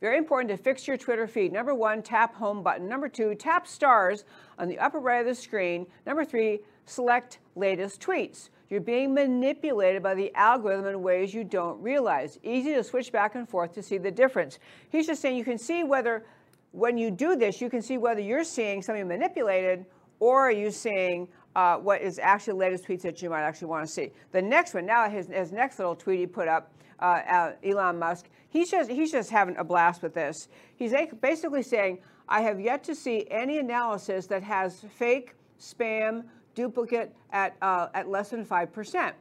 Very 0.00 0.18
important 0.18 0.50
to 0.50 0.56
fix 0.56 0.86
your 0.86 0.96
Twitter 0.96 1.26
feed. 1.26 1.52
Number 1.52 1.74
one, 1.74 2.02
tap 2.02 2.34
home 2.34 2.62
button. 2.62 2.88
Number 2.88 3.08
two, 3.08 3.34
tap 3.34 3.66
stars 3.66 4.24
on 4.58 4.68
the 4.68 4.78
upper 4.78 4.98
right 5.00 5.20
of 5.20 5.26
the 5.26 5.34
screen. 5.34 5.86
Number 6.06 6.24
three, 6.24 6.60
select 6.84 7.38
latest 7.54 8.00
tweets. 8.00 8.50
You're 8.68 8.80
being 8.80 9.14
manipulated 9.14 10.02
by 10.02 10.14
the 10.14 10.34
algorithm 10.34 10.86
in 10.86 11.02
ways 11.02 11.32
you 11.32 11.44
don't 11.44 11.80
realize. 11.80 12.38
Easy 12.42 12.74
to 12.74 12.84
switch 12.84 13.10
back 13.12 13.36
and 13.36 13.48
forth 13.48 13.72
to 13.74 13.82
see 13.82 13.96
the 13.96 14.10
difference. 14.10 14.58
He's 14.90 15.06
just 15.06 15.22
saying 15.22 15.36
you 15.36 15.44
can 15.44 15.58
see 15.58 15.84
whether, 15.84 16.26
when 16.72 16.98
you 16.98 17.10
do 17.10 17.36
this, 17.36 17.60
you 17.60 17.70
can 17.70 17.80
see 17.80 17.96
whether 17.96 18.20
you're 18.20 18.44
seeing 18.44 18.82
something 18.82 19.06
manipulated 19.06 19.86
or 20.18 20.40
are 20.40 20.52
you 20.52 20.70
seeing 20.70 21.28
uh, 21.54 21.78
what 21.78 22.02
is 22.02 22.18
actually 22.18 22.52
the 22.52 22.58
latest 22.58 22.84
tweets 22.84 23.02
that 23.02 23.22
you 23.22 23.30
might 23.30 23.42
actually 23.42 23.68
want 23.68 23.86
to 23.86 23.90
see. 23.90 24.10
The 24.32 24.42
next 24.42 24.74
one, 24.74 24.84
now 24.84 25.08
his, 25.08 25.28
his 25.28 25.52
next 25.52 25.78
little 25.78 25.96
tweet 25.96 26.18
he 26.20 26.26
put 26.26 26.48
up, 26.48 26.70
uh, 27.00 27.04
uh, 27.04 27.52
Elon 27.64 27.98
Musk, 27.98 28.28
he's 28.48 28.70
just, 28.70 28.90
he's 28.90 29.12
just 29.12 29.30
having 29.30 29.56
a 29.56 29.64
blast 29.64 30.02
with 30.02 30.14
this. 30.14 30.48
He's 30.76 30.94
basically 31.20 31.62
saying, 31.62 31.98
I 32.28 32.42
have 32.42 32.60
yet 32.60 32.82
to 32.84 32.94
see 32.94 33.26
any 33.30 33.58
analysis 33.58 34.26
that 34.26 34.42
has 34.42 34.84
fake, 34.96 35.34
spam, 35.60 36.24
duplicate 36.54 37.14
at, 37.30 37.56
uh, 37.62 37.88
at 37.94 38.08
less 38.08 38.30
than 38.30 38.44
5%. 38.44 39.12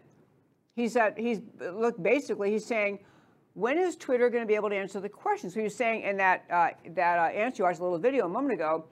He's 0.76 0.96
at, 0.96 1.18
he's, 1.18 1.42
look, 1.60 2.02
basically 2.02 2.52
he's 2.52 2.66
saying, 2.66 3.00
when 3.54 3.78
is 3.78 3.96
Twitter 3.96 4.30
going 4.30 4.44
to 4.44 4.48
be 4.48 4.56
able 4.56 4.70
to 4.70 4.76
answer 4.76 5.00
the 5.00 5.10
question? 5.10 5.50
So 5.50 5.62
he's 5.62 5.76
saying 5.76 6.02
in 6.02 6.18
that, 6.18 6.44
uh, 6.50 6.70
that 6.94 7.20
uh, 7.20 7.34
answer, 7.34 7.62
you 7.62 7.66
watched 7.66 7.80
a 7.80 7.84
little 7.84 8.00
video 8.00 8.26
a 8.26 8.30
moment 8.30 8.54
ago, 8.54 8.86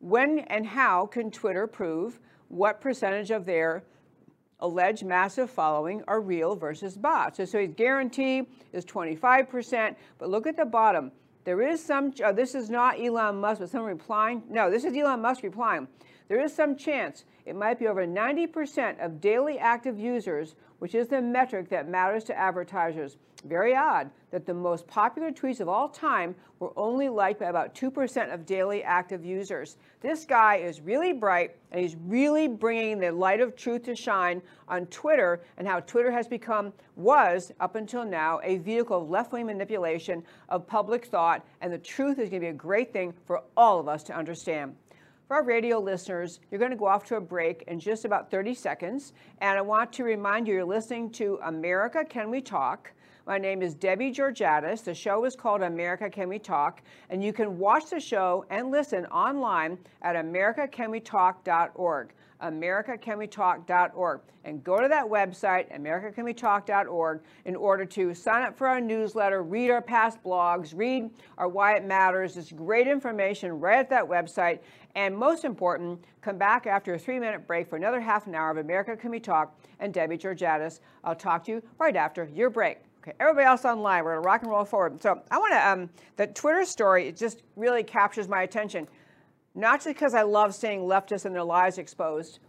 when 0.00 0.40
and 0.40 0.66
how 0.66 1.06
can 1.06 1.30
Twitter 1.30 1.66
prove 1.66 2.18
what 2.48 2.80
percentage 2.80 3.30
of 3.30 3.44
their 3.44 3.84
alleged 4.60 5.04
massive 5.04 5.50
following 5.50 6.02
are 6.06 6.20
real 6.20 6.54
versus 6.54 6.96
bots? 6.96 7.38
So, 7.38 7.44
so 7.44 7.60
his 7.60 7.72
guarantee 7.74 8.46
is 8.72 8.84
25%, 8.84 9.96
but 10.18 10.28
look 10.28 10.46
at 10.46 10.56
the 10.56 10.64
bottom. 10.64 11.12
There 11.44 11.62
is 11.62 11.84
some, 11.84 12.12
uh, 12.22 12.32
this 12.32 12.54
is 12.54 12.70
not 12.70 13.00
Elon 13.00 13.40
Musk, 13.40 13.60
but 13.60 13.70
someone 13.70 13.90
replying. 13.90 14.42
No, 14.48 14.70
this 14.70 14.84
is 14.84 14.96
Elon 14.96 15.20
Musk 15.20 15.42
replying. 15.42 15.88
There 16.28 16.40
is 16.40 16.54
some 16.54 16.76
chance 16.76 17.24
it 17.46 17.56
might 17.56 17.78
be 17.78 17.88
over 17.88 18.06
90% 18.06 19.04
of 19.04 19.20
daily 19.20 19.58
active 19.58 19.98
users, 19.98 20.54
which 20.78 20.94
is 20.94 21.08
the 21.08 21.20
metric 21.20 21.68
that 21.70 21.88
matters 21.88 22.24
to 22.24 22.38
advertisers. 22.38 23.16
Very 23.44 23.74
odd 23.74 24.10
that 24.30 24.44
the 24.44 24.52
most 24.52 24.86
popular 24.86 25.30
tweets 25.30 25.60
of 25.60 25.68
all 25.68 25.88
time 25.88 26.34
were 26.58 26.72
only 26.76 27.08
liked 27.08 27.40
by 27.40 27.46
about 27.46 27.74
2% 27.74 28.34
of 28.34 28.44
daily 28.44 28.82
active 28.82 29.24
users. 29.24 29.78
This 30.02 30.26
guy 30.26 30.56
is 30.56 30.82
really 30.82 31.14
bright 31.14 31.56
and 31.72 31.80
he's 31.80 31.96
really 32.06 32.48
bringing 32.48 32.98
the 32.98 33.10
light 33.10 33.40
of 33.40 33.56
truth 33.56 33.84
to 33.84 33.96
shine 33.96 34.42
on 34.68 34.84
Twitter 34.86 35.40
and 35.56 35.66
how 35.66 35.80
Twitter 35.80 36.10
has 36.10 36.28
become, 36.28 36.72
was 36.96 37.50
up 37.60 37.76
until 37.76 38.04
now, 38.04 38.40
a 38.44 38.58
vehicle 38.58 39.00
of 39.00 39.08
left 39.08 39.32
wing 39.32 39.46
manipulation 39.46 40.22
of 40.50 40.66
public 40.66 41.06
thought. 41.06 41.42
And 41.62 41.72
the 41.72 41.78
truth 41.78 42.18
is 42.18 42.28
going 42.28 42.42
to 42.42 42.46
be 42.46 42.50
a 42.50 42.52
great 42.52 42.92
thing 42.92 43.14
for 43.24 43.42
all 43.56 43.80
of 43.80 43.88
us 43.88 44.02
to 44.04 44.14
understand. 44.14 44.76
For 45.28 45.36
our 45.36 45.44
radio 45.44 45.78
listeners, 45.78 46.40
you're 46.50 46.58
going 46.58 46.72
to 46.72 46.76
go 46.76 46.86
off 46.86 47.04
to 47.04 47.16
a 47.16 47.20
break 47.20 47.64
in 47.68 47.80
just 47.80 48.04
about 48.04 48.30
30 48.30 48.52
seconds. 48.52 49.14
And 49.40 49.56
I 49.56 49.62
want 49.62 49.92
to 49.94 50.04
remind 50.04 50.46
you, 50.46 50.54
you're 50.54 50.64
listening 50.64 51.08
to 51.12 51.38
America 51.44 52.04
Can 52.04 52.30
We 52.30 52.42
Talk? 52.42 52.92
My 53.30 53.38
name 53.38 53.62
is 53.62 53.74
Debbie 53.76 54.10
Georgatos. 54.10 54.82
The 54.82 54.92
show 54.92 55.24
is 55.24 55.36
called 55.36 55.62
America 55.62 56.10
Can 56.10 56.28
We 56.28 56.40
Talk? 56.40 56.82
And 57.10 57.22
you 57.22 57.32
can 57.32 57.58
watch 57.58 57.88
the 57.88 58.00
show 58.00 58.44
and 58.50 58.72
listen 58.72 59.06
online 59.06 59.78
at 60.02 60.16
americacanwetalk.org 60.16 62.12
americacanwetalk.org. 62.42 64.20
And 64.42 64.64
go 64.64 64.80
to 64.80 64.88
that 64.88 65.04
website, 65.04 65.70
americacanwetalk.org, 65.78 67.20
in 67.44 67.54
order 67.54 67.84
to 67.84 68.14
sign 68.14 68.42
up 68.42 68.56
for 68.56 68.66
our 68.66 68.80
newsletter, 68.80 69.42
read 69.42 69.70
our 69.70 69.82
past 69.82 70.20
blogs, 70.24 70.72
read 70.74 71.10
our 71.36 71.46
Why 71.46 71.76
It 71.76 71.84
Matters. 71.84 72.38
It's 72.38 72.50
great 72.50 72.88
information 72.88 73.60
right 73.60 73.78
at 73.78 73.90
that 73.90 74.04
website. 74.04 74.60
And 74.94 75.16
most 75.16 75.44
important, 75.44 76.02
come 76.22 76.38
back 76.38 76.66
after 76.66 76.94
a 76.94 76.98
three 76.98 77.20
minute 77.20 77.46
break 77.46 77.68
for 77.68 77.76
another 77.76 78.00
half 78.00 78.26
an 78.26 78.34
hour 78.34 78.50
of 78.50 78.56
America 78.56 78.96
Can 78.96 79.10
We 79.10 79.20
Talk 79.20 79.56
and 79.78 79.92
Debbie 79.92 80.18
Georgatos. 80.18 80.80
I'll 81.04 81.14
talk 81.14 81.44
to 81.44 81.52
you 81.52 81.62
right 81.78 81.94
after 81.94 82.24
your 82.24 82.50
break. 82.50 82.78
Okay, 83.02 83.14
everybody 83.18 83.46
else 83.46 83.64
online, 83.64 84.04
we're 84.04 84.16
gonna 84.16 84.26
rock 84.26 84.42
and 84.42 84.50
roll 84.50 84.64
forward. 84.64 85.00
So 85.00 85.22
I 85.30 85.38
wanna, 85.38 85.56
um, 85.56 85.90
the 86.16 86.26
Twitter 86.26 86.66
story, 86.66 87.08
it 87.08 87.16
just 87.16 87.42
really 87.56 87.82
captures 87.82 88.28
my 88.28 88.42
attention. 88.42 88.86
Not 89.54 89.78
just 89.78 89.88
because 89.88 90.12
I 90.12 90.22
love 90.22 90.54
seeing 90.54 90.80
leftists 90.80 91.24
and 91.24 91.34
their 91.34 91.42
lies 91.42 91.78
exposed, 91.78 92.40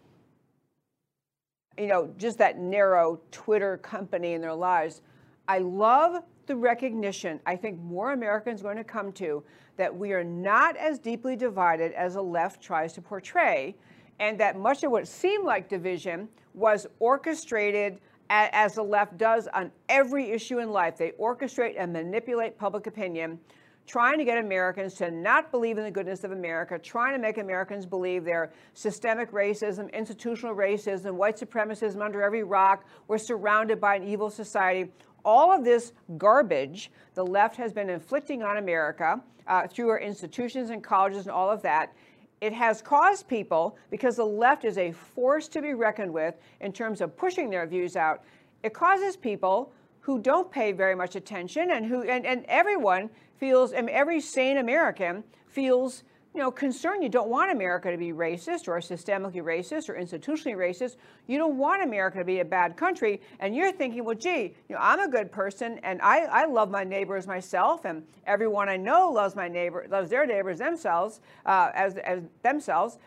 you 1.77 1.87
know, 1.87 2.13
just 2.17 2.37
that 2.39 2.59
narrow 2.59 3.21
Twitter 3.31 3.77
company 3.77 4.33
and 4.33 4.43
their 4.43 4.53
lives. 4.53 5.01
I 5.47 5.59
love 5.59 6.21
the 6.47 6.55
recognition 6.55 7.39
I 7.45 7.55
think 7.55 7.79
more 7.79 8.11
Americans 8.11 8.59
are 8.59 8.65
going 8.65 8.75
to 8.77 8.83
come 8.83 9.13
to 9.13 9.43
that 9.77 9.95
we 9.95 10.11
are 10.11 10.23
not 10.23 10.75
as 10.75 10.99
deeply 10.99 11.37
divided 11.37 11.93
as 11.93 12.15
the 12.15 12.21
left 12.21 12.61
tries 12.61 12.91
to 12.93 13.01
portray, 13.01 13.75
and 14.19 14.37
that 14.39 14.59
much 14.59 14.83
of 14.83 14.91
what 14.91 15.07
seemed 15.07 15.45
like 15.45 15.69
division 15.69 16.27
was 16.53 16.87
orchestrated 16.99 18.01
as 18.31 18.75
the 18.75 18.83
left 18.83 19.17
does 19.17 19.47
on 19.49 19.71
every 19.89 20.31
issue 20.31 20.59
in 20.59 20.71
life. 20.71 20.97
They 20.97 21.11
orchestrate 21.11 21.75
and 21.77 21.91
manipulate 21.91 22.57
public 22.57 22.87
opinion 22.87 23.39
trying 23.87 24.17
to 24.17 24.23
get 24.23 24.37
Americans 24.37 24.93
to 24.93 25.11
not 25.11 25.51
believe 25.51 25.77
in 25.77 25.83
the 25.83 25.91
goodness 25.91 26.23
of 26.23 26.31
America, 26.31 26.79
trying 26.79 27.13
to 27.13 27.19
make 27.19 27.37
Americans 27.37 27.85
believe 27.85 28.23
their 28.23 28.53
systemic 28.73 29.31
racism, 29.31 29.91
institutional 29.91 30.55
racism, 30.55 31.15
white 31.15 31.37
supremacism 31.37 32.01
under 32.01 32.21
every 32.21 32.43
rock. 32.43 32.85
We're 33.07 33.17
surrounded 33.17 33.81
by 33.81 33.95
an 33.95 34.07
evil 34.07 34.29
society. 34.29 34.91
All 35.25 35.51
of 35.51 35.63
this 35.65 35.93
garbage 36.17 36.91
the 37.15 37.25
left 37.25 37.57
has 37.57 37.73
been 37.73 37.89
inflicting 37.89 38.43
on 38.43 38.57
America 38.57 39.21
uh, 39.47 39.67
through 39.67 39.89
our 39.89 39.99
institutions 39.99 40.69
and 40.69 40.83
colleges 40.83 41.23
and 41.23 41.31
all 41.31 41.49
of 41.49 41.61
that. 41.63 41.93
It 42.41 42.53
has 42.53 42.81
caused 42.81 43.27
people, 43.27 43.77
because 43.91 44.15
the 44.15 44.25
left 44.25 44.65
is 44.65 44.79
a 44.79 44.91
force 44.91 45.47
to 45.49 45.61
be 45.61 45.75
reckoned 45.75 46.11
with 46.11 46.35
in 46.59 46.73
terms 46.73 46.99
of 46.99 47.15
pushing 47.15 47.51
their 47.51 47.67
views 47.67 47.95
out, 47.95 48.23
it 48.63 48.73
causes 48.73 49.15
people 49.15 49.71
who 49.99 50.17
don't 50.19 50.51
pay 50.51 50.71
very 50.71 50.95
much 50.95 51.15
attention 51.15 51.71
and 51.71 51.85
who 51.85 52.01
and, 52.01 52.25
and 52.25 52.43
everyone 52.47 53.09
feels 53.37 53.73
and 53.73 53.89
every 53.89 54.19
sane 54.19 54.57
American 54.57 55.23
feels 55.47 56.03
you 56.33 56.39
know 56.39 56.51
concerned 56.51 57.03
you 57.03 57.09
don't 57.09 57.29
want 57.29 57.51
America 57.51 57.91
to 57.91 57.97
be 57.97 58.13
racist 58.13 58.67
or 58.67 58.77
systemically 58.79 59.43
racist 59.43 59.89
or 59.89 59.95
institutionally 59.95 60.55
racist. 60.55 60.95
You 61.27 61.37
don't 61.37 61.57
want 61.57 61.83
America 61.83 62.19
to 62.19 62.25
be 62.25 62.39
a 62.39 62.45
bad 62.45 62.77
country. 62.77 63.21
And 63.39 63.55
you're 63.55 63.71
thinking 63.71 64.05
well 64.05 64.15
gee 64.15 64.55
you 64.69 64.75
know 64.75 64.79
I'm 64.79 64.99
a 64.99 65.07
good 65.07 65.31
person 65.31 65.79
and 65.83 66.01
I, 66.01 66.19
I 66.25 66.45
love 66.45 66.69
my 66.69 66.83
neighbors 66.83 67.27
myself 67.27 67.85
and 67.85 68.03
everyone 68.25 68.69
I 68.69 68.77
know 68.77 69.11
loves 69.11 69.35
my 69.35 69.47
neighbor 69.47 69.85
loves 69.89 70.09
their 70.09 70.25
neighbors 70.25 70.59
themselves 70.59 71.19
uh, 71.45 71.71
as, 71.73 71.97
as 71.97 72.23
themselves. 72.43 72.97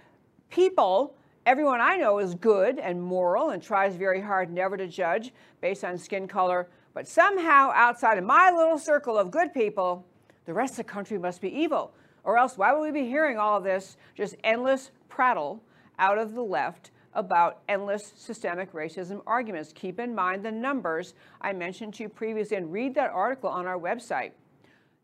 People 0.50 1.16
everyone 1.46 1.80
I 1.80 1.96
know 1.96 2.18
is 2.18 2.34
good 2.34 2.78
and 2.78 3.02
moral 3.02 3.50
and 3.50 3.62
tries 3.62 3.96
very 3.96 4.20
hard 4.20 4.50
never 4.50 4.76
to 4.76 4.86
judge 4.86 5.32
based 5.60 5.84
on 5.84 5.98
skin 5.98 6.28
color. 6.28 6.68
But 6.92 7.08
somehow 7.08 7.72
outside 7.74 8.18
of 8.18 8.24
my 8.24 8.50
little 8.50 8.78
circle 8.78 9.18
of 9.18 9.30
good 9.30 9.54
people 9.54 10.06
the 10.46 10.52
rest 10.52 10.72
of 10.72 10.76
the 10.78 10.84
country 10.84 11.16
must 11.16 11.40
be 11.40 11.48
evil 11.48 11.94
or 12.24 12.38
else, 12.38 12.56
why 12.56 12.72
would 12.72 12.80
we 12.80 13.02
be 13.02 13.06
hearing 13.06 13.38
all 13.38 13.60
this 13.60 13.96
just 14.14 14.34
endless 14.42 14.90
prattle 15.08 15.62
out 15.98 16.18
of 16.18 16.34
the 16.34 16.42
left 16.42 16.90
about 17.12 17.60
endless 17.68 18.12
systemic 18.16 18.72
racism 18.72 19.22
arguments? 19.26 19.72
Keep 19.74 20.00
in 20.00 20.14
mind 20.14 20.44
the 20.44 20.50
numbers 20.50 21.14
I 21.40 21.52
mentioned 21.52 21.94
to 21.94 22.04
you 22.04 22.08
previously 22.08 22.56
and 22.56 22.72
read 22.72 22.94
that 22.94 23.10
article 23.10 23.50
on 23.50 23.66
our 23.66 23.78
website. 23.78 24.32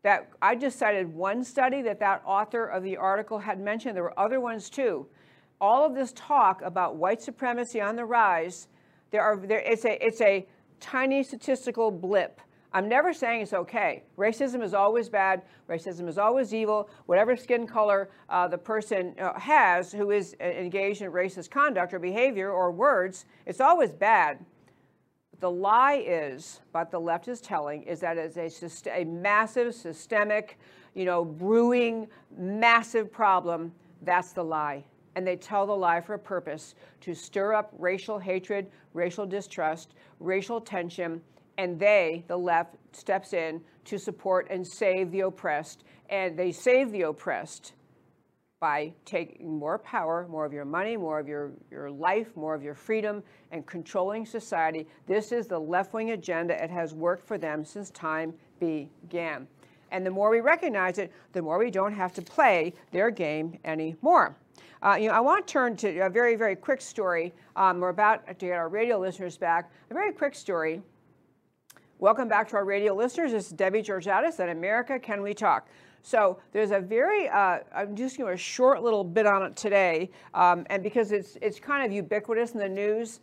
That 0.03 0.31
I 0.41 0.55
just 0.55 0.79
cited 0.79 1.13
one 1.13 1.43
study 1.43 1.83
that 1.83 1.99
that 1.99 2.23
author 2.25 2.65
of 2.65 2.81
the 2.83 2.97
article 2.97 3.37
had 3.37 3.59
mentioned. 3.59 3.95
There 3.95 4.03
were 4.03 4.19
other 4.19 4.39
ones 4.39 4.67
too. 4.69 5.05
All 5.59 5.85
of 5.85 5.93
this 5.93 6.11
talk 6.15 6.63
about 6.63 6.95
white 6.95 7.21
supremacy 7.21 7.79
on 7.79 7.95
the 7.95 8.05
rise, 8.05 8.67
there 9.11 9.21
are 9.21 9.37
there 9.37 9.59
it's 9.59 9.85
a 9.85 10.03
it's 10.03 10.21
a 10.21 10.47
tiny 10.79 11.21
statistical 11.21 11.91
blip 11.91 12.41
I'm 12.73 12.87
never 12.87 13.13
saying 13.13 13.41
it's 13.41 13.53
okay. 13.53 14.03
Racism 14.17 14.63
is 14.63 14.73
always 14.73 15.09
bad. 15.09 15.41
Racism 15.69 16.07
is 16.07 16.17
always 16.17 16.53
evil. 16.53 16.89
Whatever 17.05 17.35
skin 17.35 17.67
color 17.67 18.09
uh, 18.29 18.47
the 18.47 18.57
person 18.57 19.13
uh, 19.19 19.37
has 19.37 19.91
who 19.91 20.11
is 20.11 20.35
uh, 20.39 20.45
engaged 20.45 21.01
in 21.01 21.11
racist 21.11 21.49
conduct 21.49 21.93
or 21.93 21.99
behavior 21.99 22.49
or 22.49 22.71
words, 22.71 23.25
it's 23.45 23.59
always 23.59 23.91
bad. 23.91 24.39
The 25.41 25.51
lie 25.51 26.03
is, 26.05 26.61
what 26.71 26.91
the 26.91 26.99
left 26.99 27.27
is 27.27 27.41
telling, 27.41 27.83
is 27.83 27.99
that 28.01 28.17
it's 28.17 28.37
a, 28.37 29.01
a 29.01 29.05
massive, 29.05 29.73
systemic, 29.75 30.57
you 30.93 31.03
know, 31.03 31.25
brewing, 31.25 32.07
massive 32.37 33.11
problem. 33.11 33.73
That's 34.03 34.31
the 34.31 34.43
lie. 34.43 34.85
And 35.15 35.27
they 35.27 35.35
tell 35.35 35.65
the 35.65 35.75
lie 35.75 35.99
for 35.99 36.13
a 36.13 36.19
purpose 36.19 36.75
to 37.01 37.13
stir 37.13 37.53
up 37.53 37.73
racial 37.77 38.17
hatred, 38.17 38.67
racial 38.93 39.25
distrust, 39.25 39.93
racial 40.19 40.61
tension, 40.61 41.21
and 41.57 41.79
they, 41.79 42.23
the 42.27 42.37
left, 42.37 42.75
steps 42.93 43.33
in 43.33 43.61
to 43.85 43.97
support 43.97 44.47
and 44.49 44.65
save 44.65 45.11
the 45.11 45.21
oppressed. 45.21 45.83
And 46.09 46.37
they 46.37 46.51
save 46.51 46.91
the 46.91 47.03
oppressed 47.03 47.73
by 48.59 48.93
taking 49.05 49.57
more 49.57 49.79
power, 49.79 50.27
more 50.29 50.45
of 50.45 50.53
your 50.53 50.65
money, 50.65 50.95
more 50.95 51.19
of 51.19 51.27
your, 51.27 51.51
your 51.71 51.89
life, 51.89 52.35
more 52.35 52.53
of 52.53 52.61
your 52.61 52.75
freedom, 52.75 53.23
and 53.51 53.65
controlling 53.65 54.23
society. 54.25 54.87
This 55.07 55.31
is 55.31 55.47
the 55.47 55.57
left 55.57 55.93
wing 55.93 56.11
agenda. 56.11 56.63
It 56.63 56.69
has 56.69 56.93
worked 56.93 57.25
for 57.25 57.39
them 57.39 57.65
since 57.65 57.89
time 57.89 58.33
began. 58.59 59.47
And 59.89 60.05
the 60.05 60.11
more 60.11 60.29
we 60.29 60.41
recognize 60.41 60.99
it, 60.99 61.11
the 61.33 61.41
more 61.41 61.57
we 61.57 61.71
don't 61.71 61.93
have 61.93 62.13
to 62.13 62.21
play 62.21 62.73
their 62.91 63.09
game 63.09 63.57
anymore. 63.65 64.37
Uh, 64.83 64.95
you 64.99 65.07
know, 65.07 65.13
I 65.13 65.19
want 65.19 65.45
to 65.45 65.51
turn 65.51 65.75
to 65.77 65.99
a 65.99 66.09
very, 66.09 66.35
very 66.35 66.55
quick 66.55 66.81
story. 66.81 67.33
Um, 67.55 67.79
we're 67.79 67.89
about 67.89 68.27
to 68.27 68.33
get 68.33 68.51
our 68.51 68.69
radio 68.69 68.99
listeners 68.99 69.37
back. 69.37 69.71
A 69.89 69.93
very 69.93 70.11
quick 70.11 70.33
story 70.33 70.81
Welcome 72.01 72.27
back 72.27 72.49
to 72.49 72.55
our 72.55 72.65
radio 72.65 72.95
listeners. 72.95 73.31
This 73.31 73.45
is 73.45 73.51
Debbie 73.51 73.83
Georgatos 73.83 74.39
at 74.39 74.49
America 74.49 74.97
Can 74.97 75.21
We 75.21 75.35
Talk? 75.35 75.67
So 76.01 76.39
there's 76.51 76.71
a 76.71 76.79
very, 76.79 77.29
uh, 77.29 77.59
I'm 77.75 77.95
just 77.95 78.17
going 78.17 78.27
to 78.27 78.33
a 78.33 78.37
short 78.37 78.81
little 78.81 79.03
bit 79.03 79.27
on 79.27 79.43
it 79.43 79.55
today, 79.55 80.09
um, 80.33 80.65
and 80.71 80.81
because 80.81 81.11
it's 81.11 81.37
it's 81.43 81.59
kind 81.59 81.85
of 81.85 81.91
ubiquitous 81.91 82.53
in 82.53 82.59
the 82.59 82.67
news, 82.67 83.19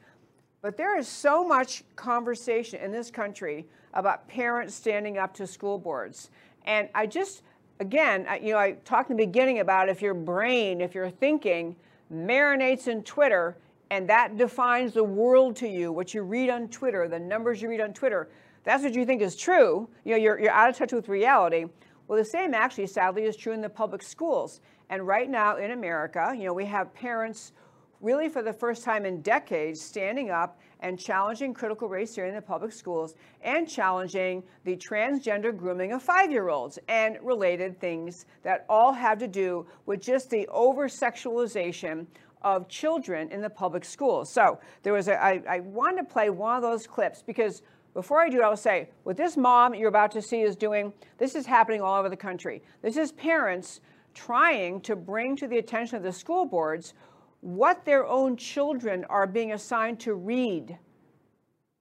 but 0.62 0.76
there 0.76 0.96
is 0.96 1.08
so 1.08 1.44
much 1.44 1.82
conversation 1.96 2.80
in 2.80 2.92
this 2.92 3.10
country 3.10 3.66
about 3.94 4.28
parents 4.28 4.76
standing 4.76 5.18
up 5.18 5.34
to 5.34 5.44
school 5.44 5.76
boards, 5.76 6.30
and 6.64 6.88
I 6.94 7.06
just, 7.06 7.42
again, 7.80 8.26
I, 8.28 8.38
you 8.38 8.52
know, 8.52 8.58
I 8.58 8.76
talked 8.84 9.10
in 9.10 9.16
the 9.16 9.26
beginning 9.26 9.58
about 9.58 9.88
if 9.88 10.00
your 10.00 10.14
brain, 10.14 10.80
if 10.80 10.94
your 10.94 11.10
thinking 11.10 11.74
marinates 12.14 12.86
in 12.86 13.02
Twitter, 13.02 13.56
and 13.90 14.08
that 14.08 14.36
defines 14.36 14.94
the 14.94 15.02
world 15.02 15.56
to 15.56 15.68
you, 15.68 15.90
what 15.90 16.14
you 16.14 16.22
read 16.22 16.48
on 16.48 16.68
Twitter, 16.68 17.08
the 17.08 17.18
numbers 17.18 17.60
you 17.60 17.68
read 17.68 17.80
on 17.80 17.92
Twitter 17.92 18.28
that's 18.68 18.84
what 18.84 18.94
you 18.94 19.06
think 19.06 19.22
is 19.22 19.34
true, 19.34 19.88
you 20.04 20.12
know, 20.12 20.18
you're, 20.18 20.38
you're 20.38 20.52
out 20.52 20.68
of 20.68 20.76
touch 20.76 20.92
with 20.92 21.08
reality. 21.08 21.64
Well, 22.06 22.18
the 22.18 22.24
same 22.24 22.52
actually, 22.52 22.86
sadly, 22.86 23.24
is 23.24 23.34
true 23.34 23.52
in 23.52 23.62
the 23.62 23.68
public 23.68 24.02
schools. 24.02 24.60
And 24.90 25.06
right 25.06 25.28
now 25.28 25.56
in 25.56 25.70
America, 25.70 26.34
you 26.36 26.44
know, 26.44 26.52
we 26.52 26.66
have 26.66 26.92
parents 26.92 27.52
really 28.00 28.28
for 28.28 28.42
the 28.42 28.52
first 28.52 28.84
time 28.84 29.06
in 29.06 29.22
decades 29.22 29.80
standing 29.80 30.30
up 30.30 30.60
and 30.80 30.98
challenging 30.98 31.52
critical 31.52 31.88
race 31.88 32.14
theory 32.14 32.28
in 32.28 32.34
the 32.34 32.42
public 32.42 32.72
schools 32.72 33.14
and 33.42 33.68
challenging 33.68 34.42
the 34.64 34.76
transgender 34.76 35.56
grooming 35.56 35.92
of 35.92 36.02
five-year-olds 36.02 36.78
and 36.88 37.16
related 37.22 37.80
things 37.80 38.26
that 38.42 38.64
all 38.68 38.92
have 38.92 39.18
to 39.18 39.26
do 39.26 39.66
with 39.86 40.00
just 40.00 40.30
the 40.30 40.46
over-sexualization 40.48 42.06
of 42.42 42.68
children 42.68 43.32
in 43.32 43.40
the 43.40 43.50
public 43.50 43.84
schools. 43.84 44.30
So 44.30 44.60
there 44.82 44.92
was 44.92 45.08
a, 45.08 45.20
I, 45.20 45.42
I 45.48 45.60
wanted 45.60 46.02
to 46.02 46.12
play 46.12 46.30
one 46.30 46.54
of 46.54 46.62
those 46.62 46.86
clips 46.86 47.22
because 47.22 47.62
before 47.94 48.20
I 48.20 48.28
do, 48.28 48.42
I'll 48.42 48.56
say, 48.56 48.88
what 49.02 49.16
this 49.16 49.36
mom 49.36 49.74
you're 49.74 49.88
about 49.88 50.10
to 50.12 50.22
see 50.22 50.42
is 50.42 50.56
doing, 50.56 50.92
this 51.18 51.34
is 51.34 51.46
happening 51.46 51.80
all 51.80 51.98
over 51.98 52.08
the 52.08 52.16
country. 52.16 52.62
This 52.82 52.96
is 52.96 53.12
parents 53.12 53.80
trying 54.14 54.80
to 54.82 54.96
bring 54.96 55.36
to 55.36 55.46
the 55.46 55.58
attention 55.58 55.96
of 55.96 56.02
the 56.02 56.12
school 56.12 56.44
boards 56.44 56.94
what 57.40 57.84
their 57.84 58.06
own 58.06 58.36
children 58.36 59.04
are 59.08 59.26
being 59.26 59.52
assigned 59.52 60.00
to 60.00 60.14
read 60.14 60.76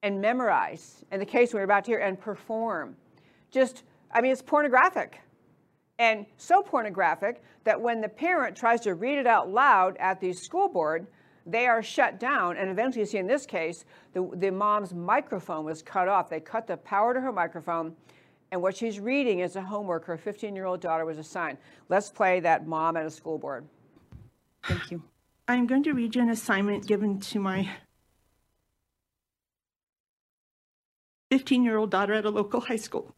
and 0.02 0.20
memorize, 0.20 1.04
in 1.10 1.18
the 1.18 1.26
case 1.26 1.52
we're 1.52 1.64
about 1.64 1.84
to 1.84 1.90
hear, 1.90 1.98
and 1.98 2.20
perform. 2.20 2.96
Just, 3.50 3.82
I 4.12 4.20
mean, 4.20 4.30
it's 4.30 4.42
pornographic. 4.42 5.20
And 5.98 6.26
so 6.36 6.62
pornographic 6.62 7.42
that 7.64 7.80
when 7.80 8.00
the 8.00 8.08
parent 8.08 8.56
tries 8.56 8.80
to 8.82 8.94
read 8.94 9.18
it 9.18 9.26
out 9.26 9.50
loud 9.50 9.96
at 9.98 10.20
the 10.20 10.32
school 10.32 10.68
board, 10.68 11.08
they 11.50 11.66
are 11.66 11.82
shut 11.82 12.20
down. 12.20 12.56
And 12.56 12.70
eventually, 12.70 13.00
you 13.00 13.06
see 13.06 13.18
in 13.18 13.26
this 13.26 13.46
case, 13.46 13.84
the, 14.12 14.28
the 14.34 14.50
mom's 14.50 14.94
microphone 14.94 15.64
was 15.64 15.82
cut 15.82 16.08
off. 16.08 16.28
They 16.28 16.40
cut 16.40 16.66
the 16.66 16.76
power 16.76 17.14
to 17.14 17.20
her 17.20 17.32
microphone. 17.32 17.96
And 18.50 18.62
what 18.62 18.76
she's 18.76 19.00
reading 19.00 19.40
is 19.40 19.56
a 19.56 19.62
homework 19.62 20.04
her 20.04 20.16
15 20.16 20.54
year 20.54 20.66
old 20.66 20.80
daughter 20.80 21.04
was 21.04 21.18
assigned. 21.18 21.58
Let's 21.88 22.10
play 22.10 22.40
that 22.40 22.66
mom 22.66 22.96
at 22.96 23.04
a 23.04 23.10
school 23.10 23.38
board. 23.38 23.66
Thank 24.64 24.90
you. 24.90 25.02
I'm 25.46 25.66
going 25.66 25.82
to 25.84 25.92
read 25.92 26.14
you 26.14 26.22
an 26.22 26.30
assignment 26.30 26.86
given 26.86 27.20
to 27.20 27.40
my 27.40 27.68
15 31.30 31.64
year 31.64 31.76
old 31.76 31.90
daughter 31.90 32.14
at 32.14 32.24
a 32.24 32.30
local 32.30 32.60
high 32.60 32.76
school. 32.76 33.14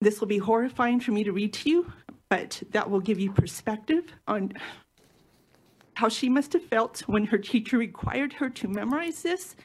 This 0.00 0.20
will 0.20 0.28
be 0.28 0.38
horrifying 0.38 1.00
for 1.00 1.12
me 1.12 1.22
to 1.24 1.32
read 1.32 1.52
to 1.54 1.70
you, 1.70 1.92
but 2.28 2.62
that 2.72 2.90
will 2.90 3.00
give 3.00 3.20
you 3.20 3.30
perspective 3.30 4.04
on 4.26 4.52
how 5.94 6.08
she 6.08 6.28
must 6.28 6.52
have 6.52 6.64
felt 6.64 7.00
when 7.06 7.24
her 7.26 7.38
teacher 7.38 7.78
required 7.78 8.32
her 8.34 8.48
to 8.48 8.68
memorize 8.68 9.22
this 9.22 9.56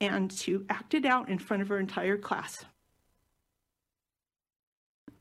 and 0.00 0.30
to 0.30 0.64
act 0.68 0.94
it 0.94 1.04
out 1.04 1.28
in 1.28 1.38
front 1.38 1.62
of 1.62 1.68
her 1.68 1.78
entire 1.78 2.16
class. 2.18 2.64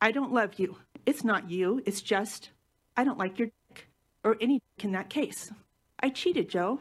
I 0.01 0.11
don't 0.11 0.33
love 0.33 0.55
you. 0.57 0.77
It's 1.05 1.23
not 1.23 1.49
you. 1.49 1.81
It's 1.85 2.01
just, 2.01 2.49
I 2.97 3.03
don't 3.03 3.17
like 3.17 3.39
your 3.39 3.49
dick, 3.69 3.87
or 4.23 4.37
any 4.41 4.55
dick 4.55 4.85
in 4.85 4.91
that 4.93 5.09
case. 5.09 5.51
I 5.99 6.09
cheated, 6.09 6.49
Joe. 6.49 6.79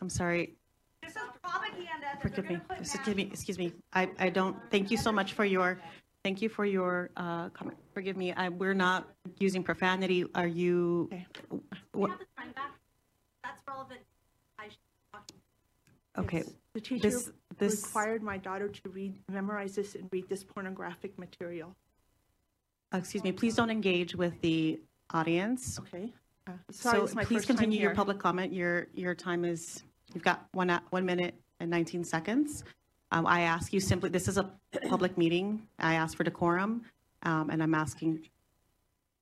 I'm 0.00 0.10
sorry. 0.10 0.54
This 1.02 1.12
is 1.12 1.22
propaganda. 1.42 2.06
Forgive 2.20 2.48
me. 2.48 2.58
Excuse 2.78 3.16
me. 3.16 3.22
Excuse 3.32 3.58
me. 3.58 3.72
I, 3.92 4.10
I 4.18 4.28
don't, 4.28 4.56
thank 4.70 4.90
you 4.90 4.96
so 4.96 5.10
much 5.10 5.32
for 5.32 5.44
your 5.44 5.80
Thank 6.26 6.42
you 6.42 6.48
for 6.48 6.64
your 6.64 7.10
uh, 7.16 7.50
comment. 7.50 7.78
Forgive 7.94 8.16
me, 8.16 8.32
I, 8.32 8.48
we're 8.48 8.74
not 8.74 9.08
using 9.38 9.62
profanity. 9.62 10.24
Are 10.34 10.48
you? 10.48 11.08
Okay. 11.12 11.24
what- 11.92 12.10
have 12.10 12.18
the 12.18 12.26
time 12.36 12.50
back. 12.52 12.72
That's 13.44 13.62
relevant. 13.68 14.00
I 14.58 14.64
should 14.64 14.78
be 14.80 15.12
talking. 15.12 15.36
Okay, 16.18 16.38
Yes. 16.38 16.50
The 16.74 16.80
teacher 16.80 17.02
this, 17.08 17.30
this, 17.58 17.84
required 17.84 18.24
my 18.24 18.38
daughter 18.38 18.66
to 18.68 18.88
read, 18.88 19.14
memorize 19.30 19.76
this 19.76 19.94
and 19.94 20.08
read 20.10 20.28
this 20.28 20.42
pornographic 20.42 21.16
material. 21.16 21.76
uh, 22.92 22.98
excuse 22.98 23.22
me, 23.22 23.30
please 23.30 23.54
don't 23.54 23.70
engage 23.70 24.16
with 24.16 24.34
the 24.40 24.80
audience. 25.14 25.78
Okay? 25.78 26.12
Uh, 26.48 26.54
Sorry, 26.72 26.98
So 26.98 27.04
it's 27.04 27.14
my 27.14 27.24
please 27.24 27.36
first 27.36 27.48
time 27.50 27.56
continue 27.58 27.80
your 27.80 27.94
public 27.94 28.18
comment. 28.18 28.52
Your, 28.52 28.88
your 28.94 29.14
time 29.14 29.44
is, 29.44 29.84
you've 30.12 30.24
got 30.24 30.48
one, 30.50 30.70
at- 30.70 30.82
one 30.90 31.06
minute 31.06 31.36
and 31.60 31.70
19 31.70 32.02
seconds. 32.02 32.64
Um, 33.12 33.26
I 33.26 33.42
ask 33.42 33.72
you 33.72 33.80
simply, 33.80 34.10
this 34.10 34.28
is 34.28 34.36
a 34.38 34.50
public 34.88 35.16
meeting. 35.16 35.66
I 35.78 35.94
ask 35.94 36.16
for 36.16 36.24
decorum, 36.24 36.82
um, 37.22 37.50
and 37.50 37.62
I'm 37.62 37.74
asking, 37.74 38.28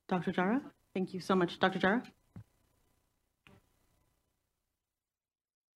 Dr. 0.09 0.32
Jara? 0.32 0.61
Thank 0.95 1.12
you 1.12 1.20
so 1.20 1.35
much. 1.35 1.59
Dr. 1.59 1.78
Jara? 1.78 2.03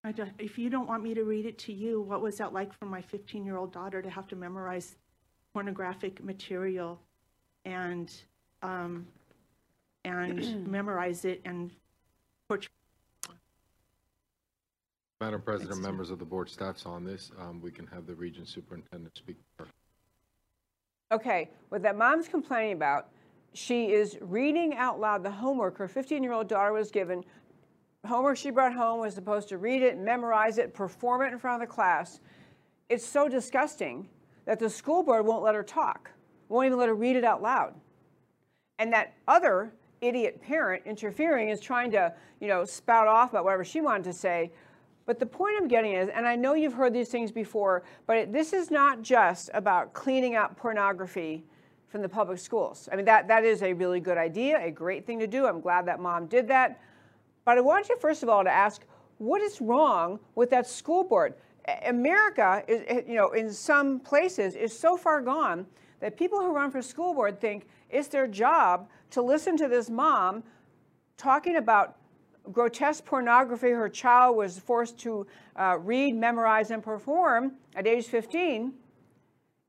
I 0.04 0.12
don't- 0.12 0.32
if 0.38 0.58
you 0.58 0.70
don't 0.70 0.86
want 0.86 1.02
me 1.02 1.12
to 1.14 1.24
read 1.24 1.44
it 1.44 1.58
to 1.58 1.72
you, 1.72 2.00
what 2.00 2.22
was 2.22 2.38
that 2.38 2.52
like 2.52 2.72
for 2.78 2.86
my 2.86 3.02
15-year-old 3.02 3.72
daughter 3.72 4.00
to 4.00 4.08
have 4.08 4.26
to 4.28 4.36
memorize 4.36 4.96
pornographic 5.52 6.22
material 6.22 7.00
and, 7.64 8.12
um, 8.62 9.06
and 10.04 10.66
memorize 10.70 11.24
it 11.24 11.42
and 11.44 11.70
portray 12.48 12.68
Madam 15.20 15.42
President, 15.42 15.80
members 15.80 16.10
of 16.10 16.20
the 16.20 16.24
board, 16.24 16.48
staff's 16.48 16.86
on 16.86 17.04
this. 17.04 17.32
Um, 17.40 17.60
We 17.60 17.72
can 17.72 17.88
have 17.88 18.06
the 18.06 18.14
region 18.14 18.46
superintendent 18.46 19.16
speak. 19.16 19.36
Okay, 21.10 21.50
what 21.70 21.82
that 21.82 21.96
mom's 21.96 22.28
complaining 22.28 22.74
about, 22.74 23.08
she 23.52 23.90
is 23.90 24.16
reading 24.20 24.76
out 24.76 25.00
loud 25.00 25.24
the 25.24 25.30
homework 25.30 25.76
her 25.78 25.88
15 25.88 26.22
year 26.22 26.32
old 26.32 26.46
daughter 26.48 26.72
was 26.72 26.92
given. 26.92 27.24
Homework 28.06 28.36
she 28.36 28.50
brought 28.50 28.72
home 28.72 29.00
was 29.00 29.14
supposed 29.14 29.48
to 29.48 29.58
read 29.58 29.82
it, 29.82 29.98
memorize 29.98 30.58
it, 30.58 30.72
perform 30.72 31.22
it 31.22 31.32
in 31.32 31.38
front 31.40 31.60
of 31.60 31.68
the 31.68 31.74
class. 31.74 32.20
It's 32.88 33.04
so 33.04 33.28
disgusting 33.28 34.08
that 34.44 34.60
the 34.60 34.70
school 34.70 35.02
board 35.02 35.26
won't 35.26 35.42
let 35.42 35.56
her 35.56 35.64
talk, 35.64 36.12
won't 36.48 36.66
even 36.66 36.78
let 36.78 36.88
her 36.88 36.94
read 36.94 37.16
it 37.16 37.24
out 37.24 37.42
loud. 37.42 37.74
And 38.78 38.92
that 38.92 39.14
other 39.26 39.72
idiot 40.00 40.40
parent 40.40 40.84
interfering 40.86 41.48
is 41.48 41.58
trying 41.58 41.90
to, 41.90 42.14
you 42.40 42.46
know, 42.46 42.64
spout 42.64 43.08
off 43.08 43.30
about 43.30 43.44
whatever 43.44 43.64
she 43.64 43.80
wanted 43.80 44.04
to 44.04 44.12
say. 44.12 44.52
But 45.08 45.18
the 45.18 45.24
point 45.24 45.54
I'm 45.56 45.68
getting 45.68 45.94
is, 45.94 46.10
and 46.10 46.28
I 46.28 46.36
know 46.36 46.52
you've 46.52 46.74
heard 46.74 46.92
these 46.92 47.08
things 47.08 47.32
before, 47.32 47.82
but 48.06 48.18
it, 48.18 48.30
this 48.30 48.52
is 48.52 48.70
not 48.70 49.00
just 49.00 49.48
about 49.54 49.94
cleaning 49.94 50.34
out 50.34 50.54
pornography 50.58 51.44
from 51.88 52.02
the 52.02 52.08
public 52.10 52.38
schools. 52.38 52.90
I 52.92 52.96
mean, 52.96 53.06
that, 53.06 53.26
that 53.26 53.42
is 53.42 53.62
a 53.62 53.72
really 53.72 54.00
good 54.00 54.18
idea, 54.18 54.62
a 54.62 54.70
great 54.70 55.06
thing 55.06 55.18
to 55.20 55.26
do. 55.26 55.46
I'm 55.46 55.62
glad 55.62 55.86
that 55.86 55.98
mom 55.98 56.26
did 56.26 56.46
that. 56.48 56.82
But 57.46 57.56
I 57.56 57.62
want 57.62 57.88
you, 57.88 57.96
first 57.96 58.22
of 58.22 58.28
all, 58.28 58.44
to 58.44 58.50
ask 58.50 58.84
what 59.16 59.40
is 59.40 59.62
wrong 59.62 60.20
with 60.34 60.50
that 60.50 60.66
school 60.66 61.04
board? 61.04 61.32
America, 61.86 62.62
is, 62.68 62.82
eh, 62.86 63.00
you 63.08 63.14
know, 63.14 63.30
in 63.30 63.50
some 63.50 64.00
places, 64.00 64.56
is 64.56 64.78
so 64.78 64.98
far 64.98 65.22
gone 65.22 65.64
that 66.00 66.18
people 66.18 66.38
who 66.38 66.52
run 66.52 66.70
for 66.70 66.82
school 66.82 67.14
board 67.14 67.40
think 67.40 67.66
it's 67.88 68.08
their 68.08 68.26
job 68.26 68.90
to 69.12 69.22
listen 69.22 69.56
to 69.56 69.68
this 69.68 69.88
mom 69.88 70.42
talking 71.16 71.56
about 71.56 71.96
grotesque 72.52 73.04
pornography 73.04 73.70
her 73.70 73.88
child 73.88 74.36
was 74.36 74.58
forced 74.58 74.98
to 74.98 75.26
uh, 75.56 75.78
read, 75.80 76.14
memorize, 76.14 76.70
and 76.70 76.82
perform 76.82 77.52
at 77.74 77.86
age 77.86 78.06
15. 78.06 78.72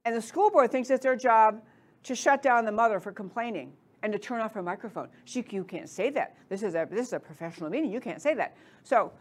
And 0.05 0.15
the 0.15 0.21
school 0.21 0.49
board 0.49 0.71
thinks 0.71 0.89
it's 0.89 1.03
their 1.03 1.15
job 1.15 1.61
to 2.03 2.15
shut 2.15 2.41
down 2.41 2.65
the 2.65 2.71
mother 2.71 2.99
for 2.99 3.11
complaining 3.11 3.73
and 4.01 4.13
to 4.13 4.19
turn 4.19 4.39
off 4.39 4.53
her 4.53 4.63
microphone. 4.63 5.09
She, 5.25 5.43
you 5.49 5.63
can't 5.63 5.89
say 5.89 6.09
that. 6.11 6.37
This 6.47 6.63
is, 6.63 6.75
a, 6.75 6.87
this 6.89 7.07
is 7.07 7.13
a 7.13 7.19
professional 7.19 7.69
meeting. 7.69 7.91
You 7.91 7.99
can't 7.99 8.21
say 8.21 8.33
that. 8.35 8.55
So 8.83 9.11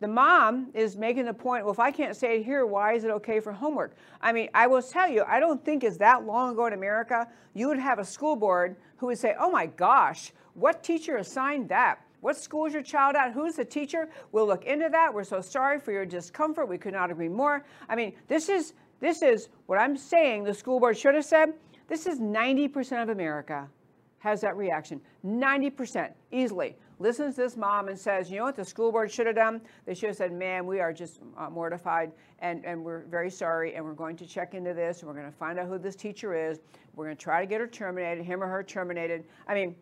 the 0.00 0.08
mom 0.08 0.68
is 0.74 0.96
making 0.96 1.24
the 1.24 1.32
point 1.32 1.64
well, 1.64 1.72
if 1.72 1.80
I 1.80 1.90
can't 1.90 2.14
say 2.14 2.38
it 2.38 2.44
here, 2.44 2.66
why 2.66 2.92
is 2.92 3.04
it 3.04 3.10
okay 3.10 3.40
for 3.40 3.52
homework? 3.52 3.96
I 4.20 4.32
mean, 4.32 4.50
I 4.52 4.66
will 4.66 4.82
tell 4.82 5.08
you, 5.08 5.24
I 5.26 5.40
don't 5.40 5.64
think 5.64 5.84
it's 5.84 5.96
that 5.98 6.26
long 6.26 6.52
ago 6.52 6.66
in 6.66 6.74
America, 6.74 7.26
you 7.54 7.68
would 7.68 7.78
have 7.78 7.98
a 7.98 8.04
school 8.04 8.36
board 8.36 8.76
who 8.98 9.06
would 9.06 9.18
say, 9.18 9.34
oh 9.38 9.50
my 9.50 9.66
gosh, 9.66 10.32
what 10.54 10.82
teacher 10.82 11.16
assigned 11.16 11.70
that? 11.70 12.00
What 12.20 12.36
school 12.36 12.66
is 12.66 12.72
your 12.72 12.82
child 12.82 13.14
at? 13.16 13.32
Who's 13.32 13.56
the 13.56 13.64
teacher? 13.64 14.08
We'll 14.32 14.46
look 14.46 14.64
into 14.64 14.88
that. 14.90 15.12
We're 15.12 15.24
so 15.24 15.40
sorry 15.40 15.78
for 15.78 15.92
your 15.92 16.06
discomfort. 16.06 16.68
We 16.68 16.78
could 16.78 16.92
not 16.94 17.10
agree 17.10 17.28
more. 17.28 17.64
I 17.88 17.96
mean, 17.96 18.14
this 18.28 18.48
is 18.48 18.74
this 19.00 19.22
is 19.22 19.48
what 19.66 19.78
I'm 19.78 19.96
saying 19.96 20.44
the 20.44 20.54
school 20.54 20.80
board 20.80 20.96
should 20.96 21.14
have 21.14 21.24
said. 21.24 21.52
This 21.88 22.06
is 22.06 22.18
90% 22.18 23.02
of 23.02 23.10
America 23.10 23.68
has 24.18 24.40
that 24.40 24.56
reaction. 24.56 25.00
90% 25.24 26.12
easily 26.32 26.76
listens 26.98 27.34
to 27.36 27.42
this 27.42 27.56
mom 27.56 27.88
and 27.88 27.98
says, 27.98 28.30
you 28.30 28.38
know 28.38 28.44
what 28.44 28.56
the 28.56 28.64
school 28.64 28.90
board 28.90 29.10
should 29.10 29.26
have 29.26 29.36
done? 29.36 29.60
They 29.84 29.94
should 29.94 30.08
have 30.08 30.16
said, 30.16 30.32
man, 30.32 30.66
we 30.66 30.80
are 30.80 30.92
just 30.92 31.20
uh, 31.36 31.50
mortified 31.50 32.12
and, 32.40 32.64
and 32.64 32.82
we're 32.82 33.04
very 33.04 33.30
sorry 33.30 33.74
and 33.74 33.84
we're 33.84 33.92
going 33.92 34.16
to 34.16 34.26
check 34.26 34.54
into 34.54 34.72
this 34.72 35.00
and 35.00 35.08
we're 35.08 35.14
going 35.14 35.30
to 35.30 35.38
find 35.38 35.58
out 35.58 35.68
who 35.68 35.78
this 35.78 35.94
teacher 35.94 36.34
is. 36.34 36.58
We're 36.94 37.04
going 37.04 37.16
to 37.16 37.22
try 37.22 37.40
to 37.40 37.46
get 37.46 37.60
her 37.60 37.66
terminated, 37.66 38.24
him 38.24 38.42
or 38.42 38.46
her 38.46 38.62
terminated. 38.62 39.24
I 39.46 39.54
mean, 39.54 39.76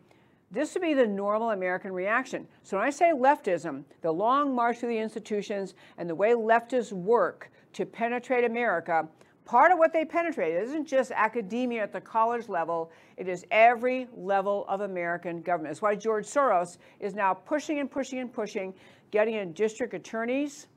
this 0.51 0.73
would 0.73 0.83
be 0.83 0.93
the 0.93 1.07
normal 1.07 1.51
American 1.51 1.91
reaction. 1.91 2.47
So 2.63 2.77
when 2.77 2.85
I 2.85 2.89
say 2.89 3.11
leftism, 3.11 3.83
the 4.01 4.11
long 4.11 4.53
march 4.53 4.77
through 4.77 4.89
the 4.89 4.97
institutions 4.97 5.73
and 5.97 6.09
the 6.09 6.15
way 6.15 6.31
leftists 6.31 6.91
work 6.91 7.51
to 7.73 7.85
penetrate 7.85 8.45
America, 8.45 9.07
part 9.43 9.71
of 9.71 9.77
what 9.77 9.91
they 9.91 10.05
penetrate 10.05 10.53
isn't 10.55 10.85
just 10.87 11.11
academia 11.11 11.83
at 11.83 11.91
the 11.91 12.01
college 12.01 12.47
level, 12.47 12.91
it 13.17 13.27
is 13.27 13.45
every 13.51 14.07
level 14.15 14.65
of 14.67 14.81
American 14.81 15.41
government. 15.41 15.73
That's 15.73 15.81
why 15.81 15.95
George 15.95 16.25
Soros 16.25 16.77
is 16.99 17.13
now 17.13 17.33
pushing 17.33 17.79
and 17.79 17.89
pushing 17.89 18.19
and 18.19 18.31
pushing, 18.31 18.73
getting 19.11 19.35
in 19.35 19.51
district 19.53 19.93
attorneys. 19.93 20.67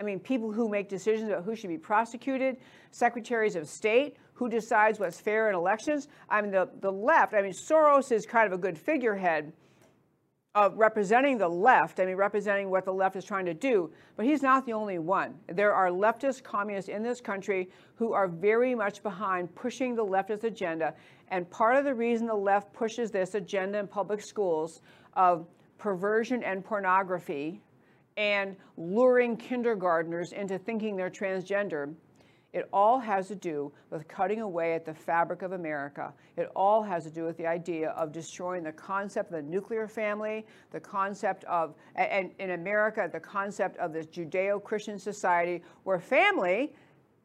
I 0.00 0.02
mean, 0.02 0.18
people 0.18 0.50
who 0.50 0.68
make 0.68 0.88
decisions 0.88 1.28
about 1.28 1.44
who 1.44 1.54
should 1.54 1.68
be 1.68 1.76
prosecuted, 1.76 2.56
secretaries 2.90 3.54
of 3.54 3.68
state, 3.68 4.16
who 4.32 4.48
decides 4.48 4.98
what's 4.98 5.20
fair 5.20 5.50
in 5.50 5.54
elections. 5.54 6.08
I 6.30 6.40
mean, 6.40 6.50
the, 6.50 6.70
the 6.80 6.90
left, 6.90 7.34
I 7.34 7.42
mean, 7.42 7.52
Soros 7.52 8.10
is 8.10 8.24
kind 8.24 8.46
of 8.46 8.58
a 8.58 8.58
good 8.58 8.78
figurehead 8.78 9.52
of 10.54 10.76
representing 10.76 11.36
the 11.36 11.48
left, 11.48 12.00
I 12.00 12.06
mean, 12.06 12.16
representing 12.16 12.70
what 12.70 12.84
the 12.84 12.92
left 12.92 13.14
is 13.14 13.24
trying 13.24 13.44
to 13.44 13.54
do, 13.54 13.92
but 14.16 14.24
he's 14.24 14.42
not 14.42 14.66
the 14.66 14.72
only 14.72 14.98
one. 14.98 15.34
There 15.46 15.72
are 15.72 15.90
leftist 15.90 16.42
communists 16.42 16.88
in 16.88 17.02
this 17.02 17.20
country 17.20 17.70
who 17.94 18.14
are 18.14 18.26
very 18.26 18.74
much 18.74 19.02
behind 19.02 19.54
pushing 19.54 19.94
the 19.94 20.04
leftist 20.04 20.44
agenda. 20.44 20.94
And 21.28 21.48
part 21.50 21.76
of 21.76 21.84
the 21.84 21.94
reason 21.94 22.26
the 22.26 22.34
left 22.34 22.72
pushes 22.72 23.10
this 23.10 23.34
agenda 23.34 23.78
in 23.78 23.86
public 23.86 24.22
schools 24.22 24.80
of 25.14 25.46
perversion 25.78 26.42
and 26.42 26.64
pornography 26.64 27.60
and 28.20 28.54
luring 28.76 29.34
kindergartners 29.34 30.32
into 30.32 30.58
thinking 30.58 30.94
they're 30.94 31.08
transgender 31.08 31.94
it 32.52 32.68
all 32.72 32.98
has 32.98 33.28
to 33.28 33.36
do 33.36 33.72
with 33.90 34.08
cutting 34.08 34.40
away 34.40 34.74
at 34.74 34.84
the 34.84 34.94
fabric 34.94 35.42
of 35.42 35.52
America. 35.52 36.12
It 36.36 36.50
all 36.56 36.82
has 36.82 37.04
to 37.04 37.10
do 37.10 37.24
with 37.24 37.36
the 37.36 37.46
idea 37.46 37.90
of 37.90 38.12
destroying 38.12 38.64
the 38.64 38.72
concept 38.72 39.32
of 39.32 39.36
the 39.44 39.50
nuclear 39.50 39.86
family, 39.86 40.44
the 40.72 40.80
concept 40.80 41.44
of, 41.44 41.74
and 41.94 42.32
in 42.38 42.50
America, 42.50 43.08
the 43.10 43.20
concept 43.20 43.76
of 43.76 43.92
this 43.92 44.06
Judeo 44.06 44.62
Christian 44.62 44.98
society 44.98 45.62
where 45.84 46.00
family 46.00 46.72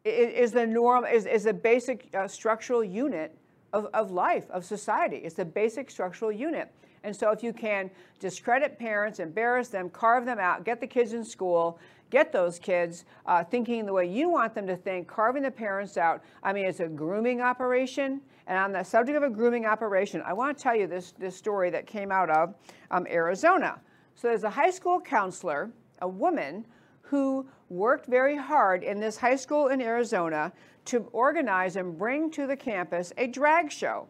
is 0.04 0.52
the 0.52 0.68
norm, 0.68 1.06
is, 1.06 1.26
is 1.26 1.46
the 1.46 1.54
basic 1.54 2.08
uh, 2.14 2.28
structural 2.28 2.84
unit 2.84 3.36
of, 3.74 3.88
of 3.96 4.12
life, 4.12 4.46
of 4.52 4.64
society. 4.64 5.18
It's 5.18 5.36
the 5.36 5.46
basic 5.46 5.89
structural 5.89 6.32
unit. 6.32 6.72
And 7.06 7.16
so 7.16 7.30
if 7.30 7.43
you 7.43 7.53
can 7.53 7.91
discredit 8.20 8.80
parents, 8.80 9.20
embarrass 9.20 9.70
them, 9.70 9.89
carve 9.89 10.26
them 10.26 10.39
out, 10.39 10.66
get 10.66 10.82
the 10.82 10.88
kids 10.88 11.14
in 11.14 11.24
school, 11.24 11.80
get 12.10 12.32
those 12.32 12.58
kids 12.58 13.06
uh, 13.28 13.43
thinking 13.43 13.86
the 13.86 13.93
way 13.93 14.08
you 14.08 14.28
want 14.30 14.56
them 14.56 14.66
to 14.66 14.76
think, 14.76 15.08
carving 15.08 15.43
the 15.43 15.51
parents 15.51 15.97
out. 15.97 16.24
I 16.41 16.51
mean, 16.51 16.66
it's 16.66 16.80
a 16.80 16.88
grooming 16.88 17.41
operation. 17.41 18.22
And 18.47 18.58
on 18.58 18.72
the 18.72 18.84
subject 18.84 19.16
of 19.16 19.24
a 19.24 19.30
grooming 19.30 19.66
operation, 19.66 20.22
I 20.26 20.34
want 20.34 20.58
to 20.58 20.64
tell 20.64 20.76
you 20.76 20.88
this, 20.88 21.14
this 21.18 21.36
story 21.36 21.70
that 21.70 21.86
came 21.86 22.12
out 22.12 22.30
of 22.30 22.56
um, 22.89 23.06
Arizona. 23.08 23.80
So 24.16 24.28
there's 24.28 24.43
a 24.43 24.49
high 24.49 24.72
school 24.72 24.99
counselor, 24.99 25.72
a 26.01 26.08
woman, 26.08 26.66
who 27.01 27.45
worked 27.70 28.08
very 28.08 28.36
hard 28.36 28.84
in 28.84 28.99
this 28.99 29.18
high 29.18 29.36
school 29.36 29.68
in 29.68 29.80
Arizona 29.80 30.51
to 30.86 31.08
organize 31.12 31.76
and 31.76 31.97
bring 31.97 32.32
to 32.32 32.47
the 32.47 32.56
campus 32.56 33.14
a 33.18 33.28
drag 33.28 33.72
show. 33.72 34.08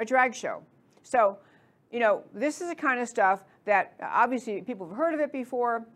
A 0.00 0.04
drag 0.04 0.34
show. 0.34 0.62
So, 1.02 1.38
you 1.90 2.00
know, 2.00 2.22
this 2.34 2.60
is 2.60 2.68
the 2.68 2.74
kind 2.74 3.00
of 3.00 3.08
stuff 3.08 3.44
that 3.64 3.94
obviously 4.02 4.60
people 4.62 4.88
have 4.88 4.96
heard 4.96 5.14
of 5.14 5.20
it 5.20 5.32
before 5.32 5.86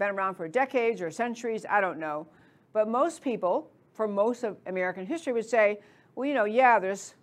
been 0.00 0.10
around 0.10 0.34
for 0.34 0.48
decades 0.48 1.00
or 1.00 1.10
centuries, 1.10 1.64
I 1.68 1.80
don't 1.80 1.98
know. 1.98 2.26
But 2.72 2.88
most 2.88 3.22
people, 3.22 3.70
for 3.92 4.08
most 4.08 4.42
of 4.42 4.56
American 4.66 5.06
history, 5.06 5.32
would 5.32 5.48
say, 5.48 5.78
well, 6.16 6.26
you 6.26 6.34
know, 6.34 6.46
yeah, 6.46 6.80
there's, 6.80 7.14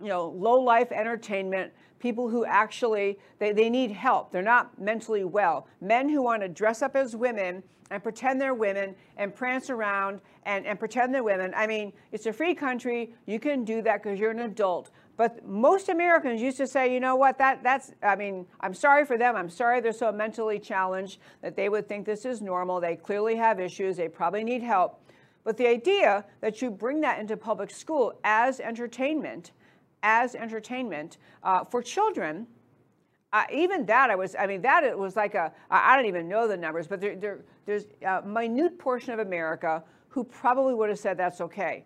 you 0.00 0.08
know, 0.08 0.28
low 0.28 0.60
life 0.60 0.92
entertainment, 0.92 1.72
people 1.98 2.28
who 2.28 2.44
actually, 2.44 3.18
they, 3.38 3.52
they 3.52 3.70
need 3.70 3.90
help. 3.90 4.30
They're 4.30 4.42
not 4.42 4.80
mentally 4.80 5.24
well. 5.24 5.66
Men 5.80 6.08
who 6.08 6.22
want 6.22 6.42
to 6.42 6.48
dress 6.48 6.82
up 6.82 6.94
as 6.94 7.16
women 7.16 7.62
and 7.90 8.02
pretend 8.02 8.40
they're 8.40 8.54
women 8.54 8.94
and 9.16 9.34
prance 9.34 9.68
around 9.68 10.20
and, 10.44 10.66
and 10.66 10.78
pretend 10.78 11.14
they're 11.14 11.24
women. 11.24 11.52
I 11.56 11.66
mean, 11.66 11.92
it's 12.12 12.26
a 12.26 12.32
free 12.32 12.54
country. 12.54 13.14
You 13.26 13.40
can 13.40 13.64
do 13.64 13.82
that 13.82 14.02
because 14.02 14.18
you're 14.18 14.30
an 14.30 14.40
adult. 14.40 14.90
But 15.20 15.46
most 15.46 15.90
Americans 15.90 16.40
used 16.40 16.56
to 16.56 16.66
say, 16.66 16.94
you 16.94 16.98
know 16.98 17.14
what, 17.14 17.36
that, 17.36 17.62
that's, 17.62 17.92
I 18.02 18.16
mean, 18.16 18.46
I'm 18.60 18.72
sorry 18.72 19.04
for 19.04 19.18
them. 19.18 19.36
I'm 19.36 19.50
sorry 19.50 19.82
they're 19.82 19.92
so 19.92 20.10
mentally 20.10 20.58
challenged 20.58 21.18
that 21.42 21.56
they 21.56 21.68
would 21.68 21.86
think 21.86 22.06
this 22.06 22.24
is 22.24 22.40
normal. 22.40 22.80
They 22.80 22.96
clearly 22.96 23.36
have 23.36 23.60
issues. 23.60 23.98
They 23.98 24.08
probably 24.08 24.44
need 24.44 24.62
help. 24.62 25.04
But 25.44 25.58
the 25.58 25.66
idea 25.66 26.24
that 26.40 26.62
you 26.62 26.70
bring 26.70 27.02
that 27.02 27.18
into 27.18 27.36
public 27.36 27.70
school 27.70 28.18
as 28.24 28.60
entertainment, 28.60 29.50
as 30.02 30.34
entertainment 30.34 31.18
uh, 31.42 31.64
for 31.64 31.82
children, 31.82 32.46
uh, 33.34 33.44
even 33.52 33.84
that 33.84 34.08
I 34.08 34.14
was, 34.14 34.34
I 34.34 34.46
mean, 34.46 34.62
that 34.62 34.84
it 34.84 34.98
was 34.98 35.16
like 35.16 35.34
a, 35.34 35.52
I 35.70 35.96
don't 35.96 36.06
even 36.06 36.28
know 36.28 36.48
the 36.48 36.56
numbers, 36.56 36.86
but 36.86 36.98
there, 36.98 37.14
there, 37.14 37.40
there's 37.66 37.84
a 38.06 38.22
minute 38.22 38.78
portion 38.78 39.12
of 39.12 39.18
America 39.18 39.84
who 40.08 40.24
probably 40.24 40.72
would 40.72 40.88
have 40.88 40.98
said 40.98 41.18
that's 41.18 41.42
okay. 41.42 41.84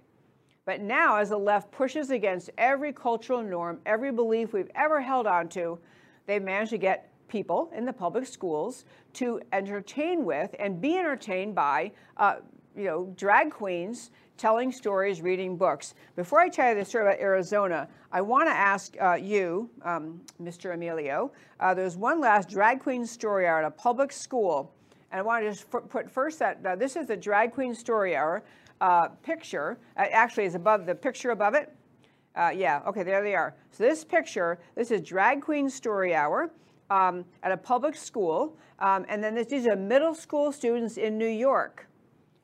But 0.65 0.81
now, 0.81 1.17
as 1.17 1.29
the 1.29 1.39
left 1.39 1.71
pushes 1.71 2.11
against 2.11 2.51
every 2.57 2.93
cultural 2.93 3.43
norm, 3.43 3.81
every 3.85 4.11
belief 4.11 4.53
we've 4.53 4.71
ever 4.75 5.01
held 5.01 5.27
on 5.27 5.49
to, 5.51 5.79
they've 6.27 6.43
managed 6.43 6.71
to 6.71 6.79
get 6.79 7.11
people 7.29 7.71
in 7.75 7.85
the 7.85 7.93
public 7.93 8.27
schools 8.27 8.85
to 9.15 9.41
entertain 9.53 10.25
with 10.25 10.55
and 10.59 10.81
be 10.81 10.97
entertained 10.97 11.55
by, 11.55 11.93
uh, 12.17 12.37
you 12.77 12.85
know, 12.85 13.12
drag 13.17 13.51
queens 13.51 14.11
telling 14.37 14.73
stories, 14.73 15.23
reading 15.23 15.57
books. 15.57 15.95
Before 16.17 16.41
I 16.41 16.49
tell 16.49 16.71
you 16.71 16.75
the 16.75 16.85
story 16.85 17.07
about 17.07 17.21
Arizona, 17.21 17.89
I 18.11 18.21
want 18.21 18.49
to 18.49 18.53
ask 18.53 18.97
uh, 19.01 19.15
you, 19.15 19.71
um, 19.83 20.21
Mr. 20.43 20.75
Emilio, 20.75 21.31
uh, 21.61 21.75
there's 21.75 21.97
one 21.97 22.21
last 22.21 22.49
drag 22.49 22.81
queen 22.81 23.07
story 23.07 23.47
hour 23.47 23.61
at 23.61 23.65
a 23.65 23.71
public 23.71 24.12
school. 24.12 24.73
And 25.12 25.21
I 25.21 25.23
want 25.23 25.45
to 25.45 25.51
just 25.51 25.71
put 25.71 26.11
first 26.11 26.41
that 26.41 26.65
uh, 26.67 26.75
this 26.75 26.97
is 26.97 27.07
the 27.07 27.17
drag 27.17 27.53
queen 27.53 27.75
story 27.75 28.17
hour 28.17 28.43
uh, 28.81 29.09
picture. 29.22 29.79
Uh, 29.97 30.07
actually, 30.11 30.45
it's 30.45 30.55
above 30.55 30.87
the 30.87 30.95
picture 30.95 31.31
above 31.31 31.55
it. 31.55 31.75
Uh, 32.37 32.51
yeah, 32.55 32.83
okay, 32.87 33.03
there 33.03 33.22
they 33.22 33.35
are. 33.35 33.55
So 33.70 33.85
this 33.85 34.05
picture, 34.05 34.59
this 34.75 34.91
is 34.91 35.01
drag 35.01 35.41
queen 35.41 35.70
story 35.70 36.14
hour 36.14 36.51
um, 36.91 37.25
at 37.43 37.53
a 37.53 37.57
public 37.57 37.95
school. 37.95 38.57
Um, 38.81 39.07
and 39.09 39.22
then 39.22 39.35
this, 39.35 39.47
these 39.47 39.66
are 39.66 39.77
middle 39.77 40.14
school 40.14 40.51
students 40.53 40.97
in 40.97 41.16
New 41.16 41.29
York. 41.29 41.87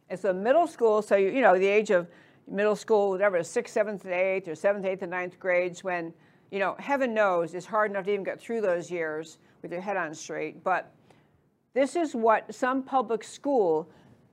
It's 0.09 0.24
a 0.24 0.33
middle 0.33 0.66
school, 0.66 1.03
so 1.03 1.16
you, 1.16 1.31
you 1.31 1.41
know, 1.41 1.59
the 1.59 1.66
age 1.66 1.91
of 1.91 2.09
middle 2.49 2.76
school, 2.76 3.11
whatever, 3.11 3.43
sixth, 3.43 3.74
seventh, 3.74 4.05
and 4.05 4.14
eighth, 4.14 4.49
or 4.49 4.55
seventh, 4.55 4.85
eighth, 4.85 5.03
and 5.03 5.11
ninth 5.11 5.39
grades, 5.39 5.85
when, 5.85 6.12
you 6.51 6.59
know, 6.59 6.76
heaven 6.78 7.14
knows 7.14 7.55
it's 7.55 7.66
hard 7.66 7.91
enough 7.91 8.05
to 8.05 8.12
even 8.12 8.24
get 8.24 8.41
through 8.41 8.61
those 8.61 8.91
years 8.91 9.39
with 9.62 9.70
your 9.72 9.81
head 9.81 9.97
on 9.97 10.14
straight. 10.14 10.64
But 10.64 10.93
this 11.74 11.95
is 11.95 12.14
what 12.14 12.53
some 12.53 12.83
public 12.83 13.22
school, 13.22 13.89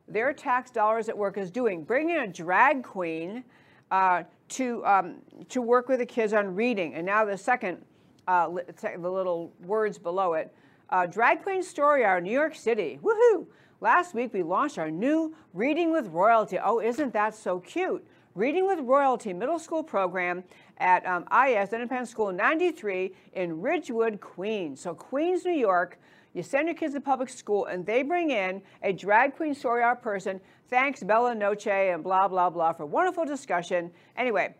their 0.08 0.34
tax 0.34 0.72
dollars 0.72 1.10
at 1.10 1.18
work 1.18 1.38
is 1.38 1.52
doing, 1.52 1.84
bringing 1.84 2.18
a 2.18 2.28
drag 2.28 2.84
queen 2.84 3.44
uh, 3.92 4.24
to, 4.50 4.86
um, 4.86 5.16
to 5.50 5.62
work 5.62 5.90
with 5.90 6.00
the 6.00 6.06
kids 6.06 6.34
on 6.34 6.56
reading. 6.56 6.96
And 6.96 7.06
now 7.06 7.26
the 7.26 7.38
second, 7.38 7.84
uh, 8.28 8.50
the 8.50 9.10
little 9.10 9.54
words 9.64 9.98
below 9.98 10.34
it, 10.34 10.54
uh, 10.90 11.06
Drag 11.06 11.44
Queen 11.44 11.62
Story 11.62 12.06
Hour, 12.06 12.22
New 12.22 12.32
York 12.32 12.56
City. 12.56 13.00
Woohoo! 13.02 13.46
Last 13.80 14.16
week, 14.16 14.34
we 14.34 14.42
launched 14.42 14.80
our 14.80 14.90
new 14.90 15.36
Reading 15.54 15.92
with 15.92 16.08
Royalty. 16.08 16.58
Oh, 16.58 16.80
isn't 16.80 17.14
that 17.14 17.36
so 17.36 17.60
cute? 17.60 18.06
Reading 18.34 18.66
with 18.66 18.80
Royalty 18.80 19.34
middle 19.34 19.60
school 19.60 19.84
program 19.84 20.44
at 20.78 21.06
um, 21.06 21.26
IS, 21.32 21.74
Independent 21.74 22.08
School 22.08 22.32
93 22.32 23.14
in 23.34 23.62
Ridgewood, 23.62 24.20
Queens. 24.22 24.80
So, 24.80 24.94
Queens, 24.94 25.46
New 25.46 25.52
York, 25.52 26.00
you 26.34 26.44
send 26.44 26.68
your 26.68 26.76
kids 26.76 26.94
to 26.94 27.02
public 27.02 27.30
school 27.30 27.66
and 27.66 27.86
they 27.86 28.04
bring 28.04 28.32
in 28.32 28.62
a 28.84 28.94
drag 28.94 29.36
queen 29.36 29.54
story 29.54 29.82
hour 29.82 29.96
person. 29.96 30.40
Thanks, 30.70 31.02
Bella 31.02 31.34
Noche, 31.34 31.68
and 31.68 32.04
blah, 32.04 32.28
blah, 32.28 32.50
blah, 32.50 32.74
for 32.74 32.86
wonderful 32.86 33.26
discussion. 33.26 33.92
Anyway, 34.18 34.54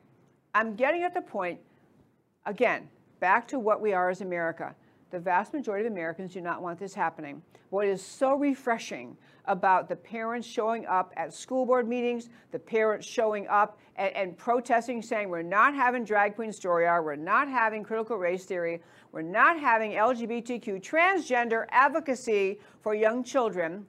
I'm 0.54 0.76
getting 0.76 1.04
at 1.04 1.14
the 1.14 1.22
point, 1.22 1.60
again, 2.46 2.90
back 3.20 3.48
to 3.50 3.60
what 3.60 3.82
we 3.82 3.94
are 3.94 4.10
as 4.10 4.22
America. 4.22 4.76
The 5.10 5.20
vast 5.20 5.54
majority 5.54 5.86
of 5.86 5.94
Americans 5.94 6.34
do 6.34 6.42
not 6.42 6.62
want 6.62 6.80
this 6.80 6.94
happening. 6.94 7.42
What 7.70 7.88
is 7.88 8.02
so 8.02 8.36
refreshing 8.36 9.16
about 9.46 9.88
the 9.88 9.96
parents 9.96 10.46
showing 10.46 10.86
up 10.86 11.14
at 11.16 11.34
school 11.34 11.66
board 11.66 11.88
meetings, 11.88 12.30
the 12.52 12.60
parents 12.60 13.08
showing 13.08 13.48
up 13.48 13.80
and, 13.96 14.14
and, 14.16 14.38
protesting, 14.38 15.02
saying, 15.02 15.30
We're 15.30 15.42
not 15.42 15.74
having 15.74 16.04
drag 16.04 16.36
queen 16.36 16.52
story 16.52 16.86
hour, 16.86 17.02
we're 17.02 17.16
not 17.16 17.48
having 17.48 17.84
critical 17.84 18.18
race 18.18 18.46
theory, 18.46 18.82
we're 19.12 19.22
not 19.22 19.60
having 19.60 19.92
LGBTQ 19.92 20.84
transgender 20.84 21.66
advocacy 21.70 22.60
for 22.82 22.94
young 22.94 23.24
children. 23.24 23.86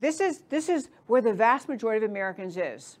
This 0.00 0.20
is, 0.20 0.42
this 0.48 0.68
is 0.68 0.88
where 1.06 1.22
the 1.22 1.34
vast 1.34 1.68
majority 1.68 2.04
of 2.04 2.10
Americans 2.10 2.56
is. 2.56 2.98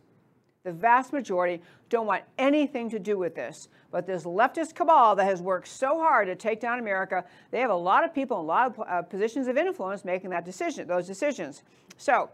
The 0.64 0.72
vast 0.72 1.12
majority 1.12 1.60
don't 1.88 2.06
want 2.06 2.22
anything 2.38 2.88
to 2.90 3.00
do 3.00 3.18
with 3.18 3.34
this. 3.34 3.68
But 3.90 4.06
this 4.06 4.22
leftist 4.22 4.76
cabal 4.76 5.16
that 5.16 5.24
has 5.24 5.42
worked 5.42 5.66
so 5.66 5.98
hard 5.98 6.28
to 6.28 6.36
take 6.36 6.60
down 6.60 6.78
America, 6.78 7.24
they 7.50 7.58
have 7.60 7.70
a 7.70 7.74
lot 7.74 8.04
of 8.04 8.14
people 8.14 8.38
in 8.38 8.44
a 8.44 8.46
lot 8.46 8.66
of 8.68 8.86
uh, 8.86 9.02
positions 9.02 9.48
of 9.48 9.56
influence 9.56 10.04
making 10.04 10.30
that 10.30 10.44
decision, 10.44 10.86
those 10.86 11.06
decisions. 11.06 11.64
So, 11.96 12.30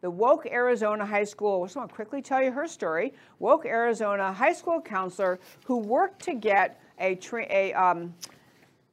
the 0.00 0.10
Woke 0.10 0.46
Arizona 0.46 1.06
High 1.06 1.24
School, 1.24 1.62
I 1.62 1.66
just 1.66 1.76
want 1.76 1.88
to 1.88 1.94
quickly 1.94 2.22
tell 2.22 2.42
you 2.42 2.50
her 2.50 2.66
story. 2.66 3.14
Woke 3.38 3.66
Arizona 3.66 4.32
high 4.32 4.52
school 4.52 4.80
counselor 4.80 5.38
who 5.64 5.78
worked 5.78 6.22
to 6.24 6.34
get 6.34 6.80
a, 7.00 7.18
a 7.50 7.72
um, 7.72 8.12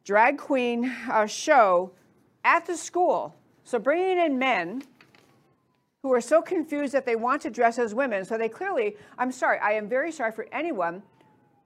drag 0.03 0.37
queen 0.37 0.85
uh, 1.11 1.25
show 1.25 1.91
at 2.43 2.65
the 2.67 2.77
school. 2.77 3.35
So 3.63 3.79
bringing 3.79 4.19
in 4.19 4.37
men 4.37 4.83
who 6.01 6.13
are 6.13 6.21
so 6.21 6.41
confused 6.41 6.93
that 6.93 7.05
they 7.05 7.15
want 7.15 7.41
to 7.41 7.49
dress 7.49 7.77
as 7.77 7.93
women. 7.93 8.23
So 8.23 8.37
they 8.37 8.49
clearly, 8.49 8.95
I'm 9.17 9.31
sorry, 9.31 9.59
I 9.59 9.73
am 9.73 9.89
very 9.89 10.11
sorry 10.11 10.31
for 10.31 10.47
anyone 10.51 11.03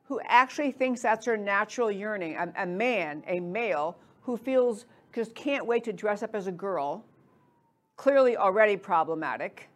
who 0.05 0.19
actually 0.25 0.71
thinks 0.71 1.01
that's 1.01 1.25
their 1.25 1.37
natural 1.37 1.91
yearning. 1.91 2.35
A, 2.35 2.51
a 2.57 2.65
man, 2.65 3.23
a 3.27 3.39
male, 3.39 3.97
who 4.21 4.37
feels 4.37 4.85
just 5.13 5.35
can't 5.35 5.65
wait 5.65 5.83
to 5.83 5.93
dress 5.93 6.23
up 6.23 6.33
as 6.33 6.47
a 6.47 6.51
girl, 6.51 7.05
clearly 7.95 8.35
already 8.35 8.75
problematic. 8.75 9.69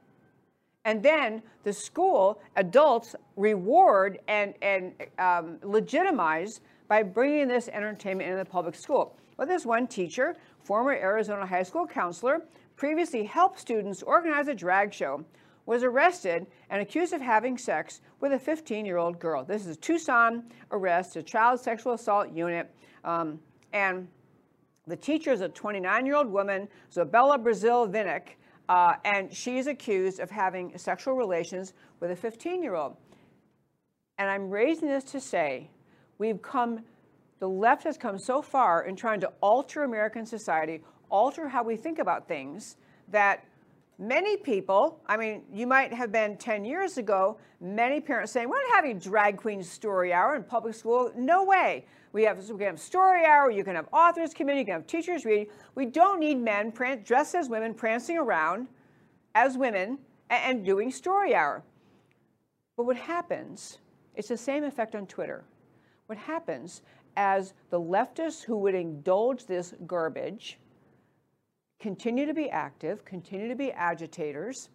And 0.85 1.03
then 1.03 1.43
the 1.63 1.73
school, 1.73 2.41
adults 2.55 3.15
reward 3.35 4.19
and, 4.27 4.53
and 4.61 4.93
um, 5.19 5.59
legitimize 5.61 6.61
by 6.87 7.03
bringing 7.03 7.47
this 7.47 7.67
entertainment 7.67 8.29
into 8.29 8.43
the 8.43 8.49
public 8.49 8.73
school. 8.73 9.15
Well, 9.35 9.47
there's 9.47 9.65
one 9.65 9.85
teacher, 9.85 10.35
former 10.63 10.93
Arizona 10.93 11.45
high 11.45 11.63
school 11.63 11.85
counselor, 11.85 12.41
previously 12.77 13.23
helped 13.23 13.59
students 13.59 14.01
organize 14.03 14.47
a 14.47 14.55
drag 14.55 14.93
show, 14.93 15.25
was 15.65 15.83
arrested 15.83 16.47
and 16.69 16.81
accused 16.81 17.11
of 17.11 17.19
having 17.19 17.57
sex 17.57 17.99
with 18.21 18.31
a 18.31 18.39
15 18.39 18.85
year 18.85 18.97
old 18.97 19.19
girl. 19.19 19.43
This 19.43 19.65
is 19.65 19.75
a 19.75 19.79
Tucson 19.79 20.43
arrest, 20.71 21.17
a 21.17 21.23
child 21.23 21.59
sexual 21.59 21.93
assault 21.93 22.31
unit. 22.31 22.73
Um, 23.03 23.39
and 23.73 24.07
the 24.85 24.95
teacher 24.95 25.31
is 25.33 25.41
a 25.41 25.49
29 25.49 26.05
year 26.05 26.15
old 26.15 26.27
woman, 26.27 26.69
Zabella 26.93 27.43
Brazil 27.43 27.87
Vinnick, 27.87 28.37
uh, 28.69 28.95
and 29.03 29.33
she's 29.33 29.67
accused 29.67 30.19
of 30.19 30.29
having 30.29 30.77
sexual 30.77 31.15
relations 31.15 31.73
with 31.99 32.11
a 32.11 32.15
15 32.15 32.63
year 32.63 32.75
old. 32.75 32.95
And 34.19 34.29
I'm 34.29 34.49
raising 34.49 34.87
this 34.87 35.03
to 35.05 35.19
say 35.19 35.69
we've 36.17 36.41
come, 36.41 36.79
the 37.39 37.49
left 37.49 37.83
has 37.83 37.97
come 37.97 38.17
so 38.17 38.41
far 38.41 38.85
in 38.85 38.95
trying 38.95 39.19
to 39.19 39.31
alter 39.41 39.83
American 39.83 40.25
society, 40.25 40.81
alter 41.09 41.47
how 41.47 41.63
we 41.63 41.75
think 41.75 41.99
about 41.99 42.27
things 42.27 42.77
that 43.09 43.45
many 43.97 44.37
people, 44.37 44.99
I 45.07 45.17
mean, 45.17 45.43
you 45.51 45.67
might 45.67 45.93
have 45.93 46.11
been 46.11 46.37
10 46.37 46.65
years 46.65 46.97
ago, 46.97 47.37
many 47.59 47.99
parents 47.99 48.31
saying, 48.31 48.49
we're 48.49 48.61
not 48.67 48.75
having 48.75 48.99
drag 48.99 49.37
queen 49.37 49.63
story 49.63 50.13
hour 50.13 50.35
in 50.35 50.43
public 50.43 50.75
school. 50.75 51.11
No 51.15 51.43
way. 51.43 51.85
We 52.13 52.23
have, 52.23 52.37
we 52.49 52.57
can 52.57 52.67
have 52.67 52.79
story 52.79 53.25
hour, 53.25 53.51
you 53.51 53.63
can 53.63 53.75
have 53.75 53.87
authors 53.91 54.33
committee, 54.33 54.59
you 54.59 54.65
can 54.65 54.73
have 54.73 54.87
teachers 54.87 55.25
reading. 55.25 55.47
We 55.75 55.85
don't 55.85 56.19
need 56.19 56.35
men 56.35 56.71
dressed 57.03 57.35
as 57.35 57.49
women 57.49 57.73
prancing 57.73 58.17
around 58.17 58.67
as 59.35 59.57
women 59.57 59.99
and, 60.29 60.57
and 60.57 60.65
doing 60.65 60.91
story 60.91 61.35
hour. 61.35 61.63
But 62.75 62.85
what 62.85 62.97
happens, 62.97 63.79
it's 64.15 64.29
the 64.29 64.37
same 64.37 64.63
effect 64.63 64.95
on 64.95 65.07
Twitter. 65.07 65.43
What 66.05 66.17
happens 66.17 66.81
as 67.17 67.53
the 67.69 67.79
leftists 67.79 68.43
who 68.43 68.57
would 68.57 68.75
indulge 68.75 69.45
this 69.45 69.73
garbage, 69.85 70.59
continue 71.79 72.25
to 72.25 72.33
be 72.33 72.49
active, 72.49 73.05
continue 73.05 73.47
to 73.47 73.55
be 73.55 73.71
agitators. 73.71 74.69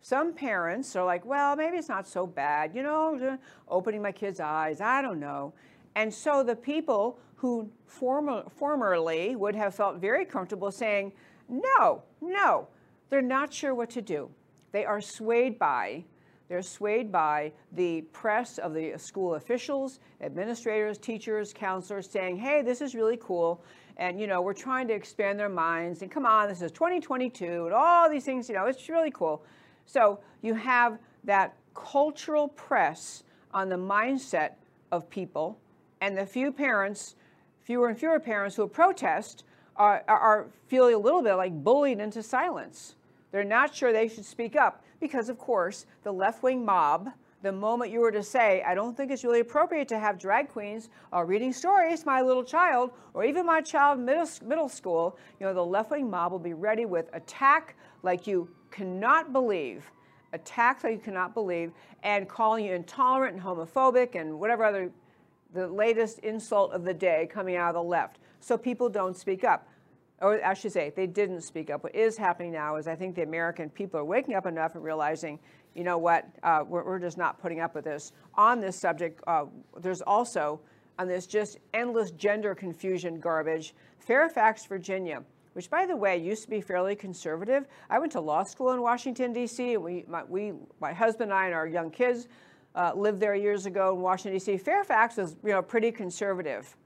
Some 0.00 0.32
parents 0.32 0.94
are 0.96 1.04
like, 1.04 1.24
well, 1.24 1.56
maybe 1.56 1.76
it's 1.76 1.88
not 1.88 2.06
so 2.06 2.26
bad, 2.26 2.74
you 2.74 2.82
know, 2.82 3.18
uh, 3.18 3.36
opening 3.68 4.02
my 4.02 4.12
kids' 4.12 4.40
eyes, 4.40 4.80
I 4.80 5.02
don't 5.02 5.20
know. 5.20 5.52
And 5.96 6.12
so 6.12 6.42
the 6.42 6.56
people 6.56 7.18
who 7.34 7.70
former, 7.86 8.44
formerly 8.56 9.36
would 9.36 9.54
have 9.54 9.74
felt 9.74 9.96
very 9.96 10.24
comfortable 10.24 10.70
saying, 10.70 11.12
no, 11.48 12.02
no, 12.20 12.68
they're 13.10 13.22
not 13.22 13.52
sure 13.52 13.74
what 13.74 13.90
to 13.90 14.02
do. 14.02 14.30
They 14.72 14.84
are 14.84 15.00
swayed 15.00 15.58
by, 15.58 16.04
they're 16.48 16.62
swayed 16.62 17.10
by 17.10 17.52
the 17.72 18.02
press 18.12 18.58
of 18.58 18.74
the 18.74 18.94
school 18.96 19.34
officials, 19.34 20.00
administrators, 20.20 20.98
teachers, 20.98 21.52
counselors 21.52 22.08
saying, 22.08 22.36
hey, 22.36 22.62
this 22.62 22.80
is 22.80 22.94
really 22.94 23.18
cool 23.20 23.62
and 23.96 24.20
you 24.20 24.26
know 24.26 24.40
we're 24.40 24.52
trying 24.52 24.88
to 24.88 24.94
expand 24.94 25.38
their 25.38 25.48
minds 25.48 26.02
and 26.02 26.10
come 26.10 26.26
on 26.26 26.48
this 26.48 26.62
is 26.62 26.70
2022 26.72 27.66
and 27.66 27.74
all 27.74 28.10
these 28.10 28.24
things 28.24 28.48
you 28.48 28.54
know 28.54 28.66
it's 28.66 28.88
really 28.88 29.10
cool. 29.10 29.42
So 29.86 30.20
you 30.42 30.54
have 30.54 30.98
that 31.24 31.54
cultural 31.74 32.48
press 32.48 33.22
on 33.52 33.68
the 33.68 33.76
mindset 33.76 34.52
of 34.92 35.08
people 35.08 35.58
and 36.00 36.16
the 36.16 36.26
few 36.26 36.52
parents 36.52 37.16
fewer 37.62 37.88
and 37.88 37.98
fewer 37.98 38.20
parents 38.20 38.54
who 38.54 38.66
protest 38.68 39.42
are, 39.74 40.04
are 40.06 40.46
feeling 40.68 40.94
a 40.94 40.98
little 40.98 41.22
bit 41.22 41.34
like 41.34 41.52
bullied 41.64 41.98
into 41.98 42.22
silence. 42.22 42.94
They're 43.32 43.44
not 43.44 43.74
sure 43.74 43.92
they 43.92 44.08
should 44.08 44.24
speak 44.24 44.56
up 44.56 44.84
because 45.00 45.28
of 45.28 45.36
course 45.36 45.84
the 46.04 46.12
left-wing 46.12 46.64
mob 46.64 47.10
the 47.42 47.52
moment 47.52 47.90
you 47.92 48.00
were 48.00 48.10
to 48.12 48.22
say, 48.22 48.62
I 48.66 48.74
don't 48.74 48.96
think 48.96 49.10
it's 49.10 49.22
really 49.22 49.40
appropriate 49.40 49.88
to 49.88 49.98
have 49.98 50.18
drag 50.18 50.48
queens 50.48 50.88
uh, 51.12 51.22
reading 51.22 51.52
stories 51.52 52.00
to 52.00 52.06
my 52.06 52.22
little 52.22 52.42
child 52.42 52.90
or 53.14 53.24
even 53.24 53.46
my 53.46 53.60
child 53.60 54.00
middle, 54.00 54.28
middle 54.44 54.68
school, 54.68 55.18
you 55.38 55.46
know, 55.46 55.54
the 55.54 55.64
left 55.64 55.90
wing 55.90 56.08
mob 56.10 56.32
will 56.32 56.38
be 56.38 56.54
ready 56.54 56.86
with 56.86 57.08
attack 57.12 57.76
like 58.02 58.26
you 58.26 58.48
cannot 58.70 59.32
believe, 59.32 59.90
attacks 60.32 60.82
like 60.82 60.94
you 60.94 60.98
cannot 60.98 61.34
believe, 61.34 61.72
and 62.02 62.28
calling 62.28 62.64
you 62.64 62.72
intolerant 62.72 63.34
and 63.34 63.42
homophobic 63.44 64.14
and 64.18 64.38
whatever 64.40 64.64
other, 64.64 64.90
the 65.54 65.66
latest 65.66 66.18
insult 66.20 66.72
of 66.72 66.84
the 66.84 66.94
day 66.94 67.28
coming 67.32 67.56
out 67.56 67.68
of 67.68 67.74
the 67.74 67.82
left. 67.82 68.18
So 68.40 68.56
people 68.56 68.88
don't 68.88 69.16
speak 69.16 69.44
up. 69.44 69.68
or 70.20 70.44
I 70.44 70.54
should 70.54 70.72
say, 70.72 70.92
they 70.94 71.06
didn't 71.06 71.42
speak 71.42 71.70
up. 71.70 71.82
What 71.82 71.94
is 71.94 72.16
happening 72.16 72.52
now 72.52 72.76
is 72.76 72.88
I 72.88 72.96
think 72.96 73.14
the 73.14 73.22
American 73.22 73.70
people 73.70 74.00
are 74.00 74.04
waking 74.04 74.34
up 74.34 74.46
enough 74.46 74.74
and 74.74 74.82
realizing, 74.82 75.38
you 75.76 75.84
know 75.84 75.98
what, 75.98 76.26
uh, 76.42 76.64
we're, 76.66 76.84
we're, 76.84 76.98
just 76.98 77.18
not 77.18 77.38
putting 77.38 77.60
up 77.60 77.74
with 77.74 77.84
this. 77.84 78.12
On 78.34 78.60
this 78.60 78.76
subject, 78.76 79.22
uh, 79.26 79.44
there's 79.80 80.00
also, 80.02 80.60
on 80.98 81.06
this 81.06 81.26
just 81.26 81.58
endless 81.74 82.10
gender 82.12 82.54
confusion 82.54 83.20
garbage, 83.20 83.74
Fairfax, 83.98 84.64
Virginia, 84.64 85.22
which 85.52 85.68
by 85.68 85.84
the 85.86 85.96
way 85.96 86.16
used 86.16 86.42
to 86.44 86.50
be 86.50 86.60
fairly 86.60 86.96
conservative. 86.96 87.66
I 87.90 87.98
went 87.98 88.12
to 88.12 88.20
law 88.20 88.42
school 88.42 88.72
in 88.72 88.80
Washington, 88.80 89.32
D.C., 89.32 89.74
and 89.74 89.82
we, 89.82 90.04
my, 90.08 90.24
we, 90.24 90.52
my 90.80 90.92
husband 90.92 91.30
and 91.30 91.38
I 91.38 91.46
and 91.46 91.54
our 91.54 91.66
young 91.66 91.90
kids 91.90 92.28
uh, 92.74 92.92
lived 92.94 93.20
there 93.20 93.34
years 93.34 93.66
ago 93.66 93.94
in 93.94 94.00
Washington, 94.00 94.38
D.C. 94.38 94.56
Fairfax 94.58 95.16
was, 95.16 95.36
you 95.44 95.50
know, 95.50 95.62
pretty 95.62 95.92
conservative 95.92 96.76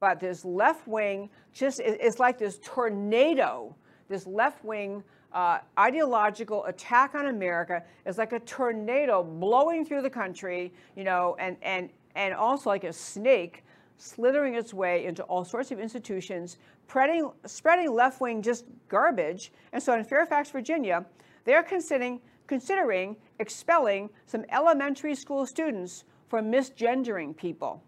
but 0.00 0.18
this 0.18 0.44
left 0.44 0.88
wing 0.88 1.28
just 1.52 1.78
it's 1.78 2.18
like 2.18 2.38
this 2.38 2.58
tornado 2.64 3.74
this 4.08 4.26
left 4.26 4.64
wing 4.64 5.04
uh, 5.32 5.58
ideological 5.78 6.64
attack 6.64 7.14
on 7.14 7.26
america 7.26 7.82
is 8.06 8.18
like 8.18 8.32
a 8.32 8.40
tornado 8.40 9.22
blowing 9.22 9.84
through 9.84 10.02
the 10.02 10.10
country 10.10 10.72
you 10.96 11.04
know 11.04 11.36
and 11.38 11.56
and 11.62 11.90
and 12.16 12.34
also 12.34 12.70
like 12.70 12.84
a 12.84 12.92
snake 12.92 13.64
slithering 13.96 14.54
its 14.54 14.72
way 14.72 15.04
into 15.04 15.22
all 15.24 15.44
sorts 15.44 15.70
of 15.70 15.78
institutions 15.78 16.58
spreading 16.88 17.30
spreading 17.46 17.92
left 17.92 18.20
wing 18.20 18.42
just 18.42 18.64
garbage 18.88 19.52
and 19.72 19.82
so 19.82 19.94
in 19.94 20.04
fairfax 20.04 20.50
virginia 20.50 21.04
they're 21.44 21.62
considering 21.62 22.20
considering 22.46 23.16
expelling 23.38 24.10
some 24.26 24.44
elementary 24.50 25.14
school 25.14 25.46
students 25.46 26.04
for 26.28 26.40
misgendering 26.40 27.36
people 27.36 27.82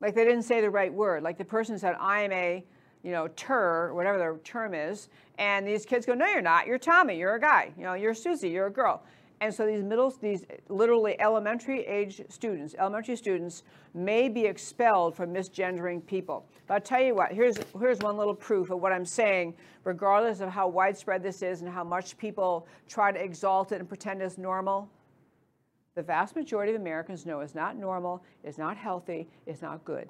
like 0.00 0.14
they 0.14 0.24
didn't 0.24 0.44
say 0.44 0.60
the 0.60 0.70
right 0.70 0.92
word. 0.92 1.22
Like 1.22 1.38
the 1.38 1.44
person 1.44 1.78
said, 1.78 1.96
I 1.98 2.22
am 2.22 2.32
a, 2.32 2.64
you 3.02 3.12
know, 3.12 3.28
tur, 3.28 3.92
whatever 3.94 4.18
the 4.18 4.38
term 4.44 4.74
is. 4.74 5.08
And 5.38 5.66
these 5.66 5.86
kids 5.86 6.06
go, 6.06 6.14
no, 6.14 6.26
you're 6.26 6.42
not. 6.42 6.66
You're 6.66 6.78
Tommy. 6.78 7.16
You're 7.16 7.34
a 7.34 7.40
guy. 7.40 7.72
You 7.76 7.84
know, 7.84 7.94
you're 7.94 8.14
Susie. 8.14 8.48
You're 8.48 8.66
a 8.66 8.72
girl. 8.72 9.02
And 9.40 9.54
so 9.54 9.66
these 9.66 9.84
middle, 9.84 10.10
these 10.20 10.44
literally 10.68 11.20
elementary 11.20 11.86
age 11.86 12.22
students, 12.28 12.74
elementary 12.76 13.14
students 13.14 13.62
may 13.94 14.28
be 14.28 14.44
expelled 14.46 15.14
for 15.14 15.28
misgendering 15.28 16.04
people. 16.04 16.44
But 16.66 16.74
I'll 16.74 16.80
tell 16.80 17.00
you 17.00 17.14
what, 17.14 17.32
here's, 17.32 17.56
here's 17.78 18.00
one 18.00 18.16
little 18.16 18.34
proof 18.34 18.70
of 18.70 18.80
what 18.80 18.92
I'm 18.92 19.04
saying, 19.04 19.54
regardless 19.84 20.40
of 20.40 20.48
how 20.48 20.66
widespread 20.66 21.22
this 21.22 21.42
is 21.42 21.62
and 21.62 21.70
how 21.70 21.84
much 21.84 22.18
people 22.18 22.66
try 22.88 23.12
to 23.12 23.22
exalt 23.22 23.70
it 23.70 23.78
and 23.78 23.88
pretend 23.88 24.22
it's 24.22 24.38
normal 24.38 24.90
the 25.98 26.02
vast 26.04 26.36
majority 26.36 26.72
of 26.72 26.80
Americans 26.80 27.26
know 27.26 27.40
it's 27.40 27.56
not 27.56 27.76
normal, 27.76 28.22
it's 28.44 28.56
not 28.56 28.76
healthy, 28.76 29.26
it's 29.46 29.62
not 29.62 29.84
good. 29.84 30.08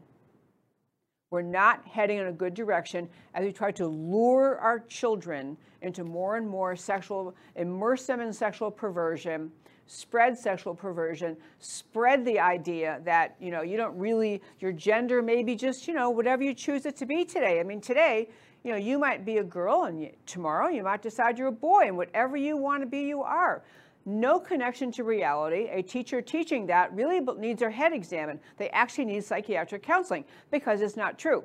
We're 1.30 1.42
not 1.42 1.86
heading 1.86 2.18
in 2.18 2.28
a 2.28 2.32
good 2.32 2.54
direction 2.54 3.06
as 3.34 3.44
we 3.44 3.52
try 3.52 3.70
to 3.72 3.86
lure 3.86 4.58
our 4.58 4.78
children 4.80 5.58
into 5.82 6.02
more 6.02 6.36
and 6.38 6.48
more 6.48 6.74
sexual, 6.74 7.36
immerse 7.54 8.06
them 8.06 8.20
in 8.20 8.32
sexual 8.32 8.70
perversion, 8.70 9.52
spread 9.86 10.38
sexual 10.38 10.74
perversion, 10.74 11.36
spread 11.58 12.24
the 12.24 12.40
idea 12.40 13.02
that, 13.04 13.36
you 13.40 13.50
know, 13.50 13.60
you 13.60 13.76
don't 13.76 13.96
really, 13.98 14.40
your 14.60 14.72
gender 14.72 15.20
may 15.20 15.42
be 15.42 15.54
just, 15.54 15.86
you 15.86 15.92
know, 15.92 16.08
whatever 16.08 16.42
you 16.42 16.54
choose 16.54 16.86
it 16.86 16.96
to 16.96 17.04
be 17.04 17.26
today. 17.26 17.60
I 17.60 17.62
mean, 17.62 17.82
today, 17.82 18.30
you 18.64 18.72
know, 18.72 18.78
you 18.78 18.98
might 18.98 19.26
be 19.26 19.36
a 19.36 19.44
girl 19.44 19.84
and 19.84 20.10
tomorrow 20.24 20.68
you 20.68 20.82
might 20.82 21.02
decide 21.02 21.38
you're 21.38 21.48
a 21.48 21.52
boy 21.52 21.88
and 21.88 21.96
whatever 21.98 22.38
you 22.38 22.56
want 22.56 22.82
to 22.82 22.86
be, 22.86 23.02
you 23.02 23.22
are 23.22 23.62
no 24.08 24.40
connection 24.40 24.90
to 24.92 25.04
reality. 25.04 25.68
A 25.70 25.82
teacher 25.82 26.22
teaching 26.22 26.66
that 26.66 26.92
really 26.94 27.20
needs 27.20 27.60
their 27.60 27.70
head 27.70 27.92
examined. 27.92 28.40
They 28.56 28.70
actually 28.70 29.04
need 29.04 29.22
psychiatric 29.22 29.82
counseling 29.82 30.24
because 30.50 30.80
it's 30.80 30.96
not 30.96 31.18
true. 31.18 31.44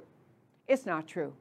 It's 0.68 0.86
not 0.86 1.06
true. 1.06 1.34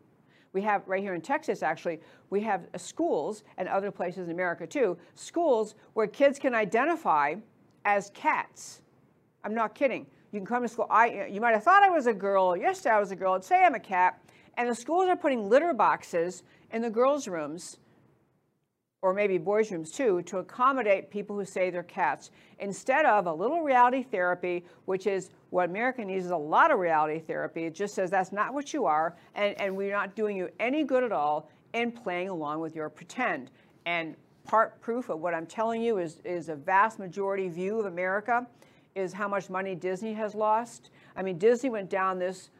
We 0.52 0.60
have 0.62 0.82
right 0.86 1.00
here 1.00 1.14
in 1.14 1.22
Texas, 1.22 1.62
actually, 1.62 2.00
we 2.28 2.40
have 2.42 2.66
schools 2.76 3.44
and 3.56 3.68
other 3.68 3.90
places 3.90 4.26
in 4.26 4.32
America 4.32 4.66
too, 4.66 4.98
schools 5.14 5.76
where 5.94 6.06
kids 6.06 6.38
can 6.38 6.54
identify 6.54 7.36
as 7.84 8.10
cats. 8.12 8.82
I'm 9.44 9.54
not 9.54 9.74
kidding. 9.74 10.06
You 10.32 10.40
can 10.40 10.46
come 10.46 10.62
to 10.62 10.68
school. 10.68 10.86
I, 10.90 11.26
you 11.26 11.40
might 11.40 11.54
have 11.54 11.62
thought 11.62 11.82
I 11.82 11.90
was 11.90 12.06
a 12.06 12.12
girl. 12.12 12.56
Yesterday 12.56 12.96
I 12.96 13.00
was 13.00 13.12
a 13.12 13.16
girl. 13.16 13.34
I'd 13.34 13.44
say 13.44 13.64
I'm 13.64 13.74
a 13.74 13.80
cat. 13.80 14.20
And 14.56 14.68
the 14.68 14.74
schools 14.74 15.08
are 15.08 15.16
putting 15.16 15.48
litter 15.48 15.72
boxes 15.72 16.42
in 16.72 16.82
the 16.82 16.90
girls' 16.90 17.28
rooms 17.28 17.78
or 19.02 19.12
maybe 19.12 19.36
boys' 19.36 19.72
rooms 19.72 19.90
too, 19.90 20.22
to 20.22 20.38
accommodate 20.38 21.10
people 21.10 21.36
who 21.36 21.44
say 21.44 21.70
they're 21.70 21.82
cats, 21.82 22.30
instead 22.60 23.04
of 23.04 23.26
a 23.26 23.32
little 23.32 23.60
reality 23.60 24.04
therapy, 24.04 24.64
which 24.84 25.08
is 25.08 25.30
what 25.50 25.68
America 25.68 26.04
needs 26.04 26.24
is 26.24 26.30
a 26.30 26.36
lot 26.36 26.70
of 26.70 26.78
reality 26.78 27.18
therapy. 27.18 27.64
It 27.64 27.74
just 27.74 27.94
says 27.94 28.10
that's 28.10 28.30
not 28.30 28.54
what 28.54 28.72
you 28.72 28.86
are, 28.86 29.16
and, 29.34 29.60
and 29.60 29.76
we're 29.76 29.92
not 29.92 30.14
doing 30.14 30.36
you 30.36 30.48
any 30.60 30.84
good 30.84 31.02
at 31.02 31.10
all 31.10 31.50
in 31.74 31.90
playing 31.90 32.28
along 32.28 32.60
with 32.60 32.76
your 32.76 32.88
pretend. 32.88 33.50
And 33.86 34.14
part 34.44 34.80
proof 34.80 35.08
of 35.08 35.18
what 35.18 35.34
I'm 35.34 35.46
telling 35.46 35.82
you 35.82 35.98
is, 35.98 36.20
is 36.24 36.48
a 36.48 36.54
vast 36.54 37.00
majority 37.00 37.48
view 37.48 37.80
of 37.80 37.86
America 37.86 38.46
is 38.94 39.12
how 39.12 39.26
much 39.26 39.50
money 39.50 39.74
Disney 39.74 40.12
has 40.12 40.34
lost. 40.34 40.90
I 41.16 41.22
mean, 41.22 41.38
Disney 41.38 41.70
went 41.70 41.90
down 41.90 42.18
this 42.18 42.50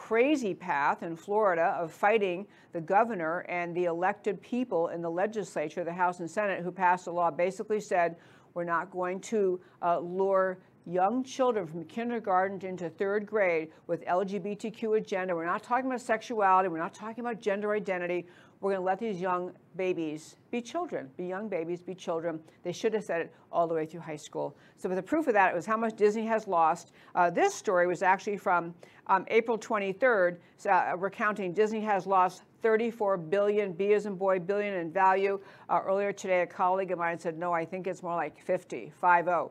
crazy 0.00 0.54
path 0.54 1.02
in 1.02 1.14
Florida 1.14 1.76
of 1.78 1.92
fighting 1.92 2.46
the 2.72 2.80
governor 2.80 3.40
and 3.50 3.76
the 3.76 3.84
elected 3.84 4.40
people 4.40 4.88
in 4.88 5.02
the 5.02 5.10
legislature, 5.10 5.84
the 5.84 5.92
House 5.92 6.20
and 6.20 6.30
Senate, 6.30 6.62
who 6.62 6.72
passed 6.72 7.06
a 7.06 7.10
law 7.10 7.30
basically 7.30 7.78
said 7.78 8.16
we're 8.54 8.64
not 8.64 8.90
going 8.90 9.20
to 9.20 9.60
uh, 9.82 9.98
lure 9.98 10.58
young 10.86 11.22
children 11.22 11.66
from 11.66 11.84
kindergarten 11.84 12.58
into 12.66 12.88
third 12.88 13.26
grade 13.26 13.68
with 13.88 14.02
LGBTQ 14.06 14.96
agenda. 14.96 15.36
We're 15.36 15.44
not 15.44 15.62
talking 15.62 15.84
about 15.84 16.00
sexuality. 16.00 16.70
We're 16.70 16.78
not 16.78 16.94
talking 16.94 17.22
about 17.22 17.38
gender 17.38 17.72
identity. 17.72 18.26
We're 18.62 18.70
going 18.70 18.80
to 18.80 18.86
let 18.86 18.98
these 19.00 19.20
young 19.20 19.52
babies 19.76 20.36
be 20.50 20.60
children, 20.60 21.08
be 21.16 21.24
young 21.24 21.48
babies, 21.48 21.80
be 21.80 21.94
children. 21.94 22.40
They 22.64 22.72
should 22.72 22.92
have 22.94 23.04
said 23.04 23.20
it 23.20 23.34
all 23.52 23.68
the 23.68 23.74
way 23.74 23.86
through 23.86 24.00
high 24.00 24.16
school. 24.16 24.56
So, 24.76 24.88
with 24.88 24.96
the 24.96 25.02
proof 25.02 25.28
of 25.28 25.34
that, 25.34 25.52
it 25.52 25.54
was 25.54 25.66
how 25.66 25.76
much 25.76 25.96
Disney 25.96 26.26
has 26.26 26.48
lost. 26.48 26.92
Uh, 27.14 27.30
this 27.30 27.54
story 27.54 27.86
was 27.86 28.02
actually 28.02 28.36
from 28.36 28.74
um, 29.06 29.24
April 29.28 29.58
23rd, 29.58 30.38
uh, 30.68 30.96
recounting 30.96 31.52
Disney 31.52 31.80
has 31.80 32.06
lost 32.06 32.42
34 32.62 33.16
billion, 33.16 33.72
B 33.72 33.92
as 33.92 34.06
in 34.06 34.14
boy, 34.14 34.38
billion 34.38 34.74
in 34.74 34.92
value. 34.92 35.40
Uh, 35.68 35.80
earlier 35.84 36.12
today, 36.12 36.42
a 36.42 36.46
colleague 36.46 36.90
of 36.90 36.98
mine 36.98 37.18
said, 37.18 37.38
no, 37.38 37.52
I 37.52 37.64
think 37.64 37.86
it's 37.86 38.02
more 38.02 38.14
like 38.14 38.40
50, 38.40 38.92
5-0. 39.02 39.50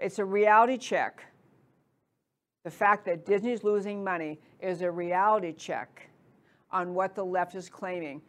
It's 0.00 0.18
a 0.18 0.24
reality 0.24 0.78
check. 0.78 1.24
The 2.64 2.70
fact 2.70 3.04
that 3.06 3.26
Disney's 3.26 3.62
losing 3.62 4.02
money 4.02 4.40
is 4.60 4.80
a 4.82 4.90
reality 4.90 5.52
check 5.52 6.08
on 6.70 6.94
what 6.94 7.14
the 7.14 7.24
left 7.24 7.54
is 7.54 7.68
claiming. 7.68 8.22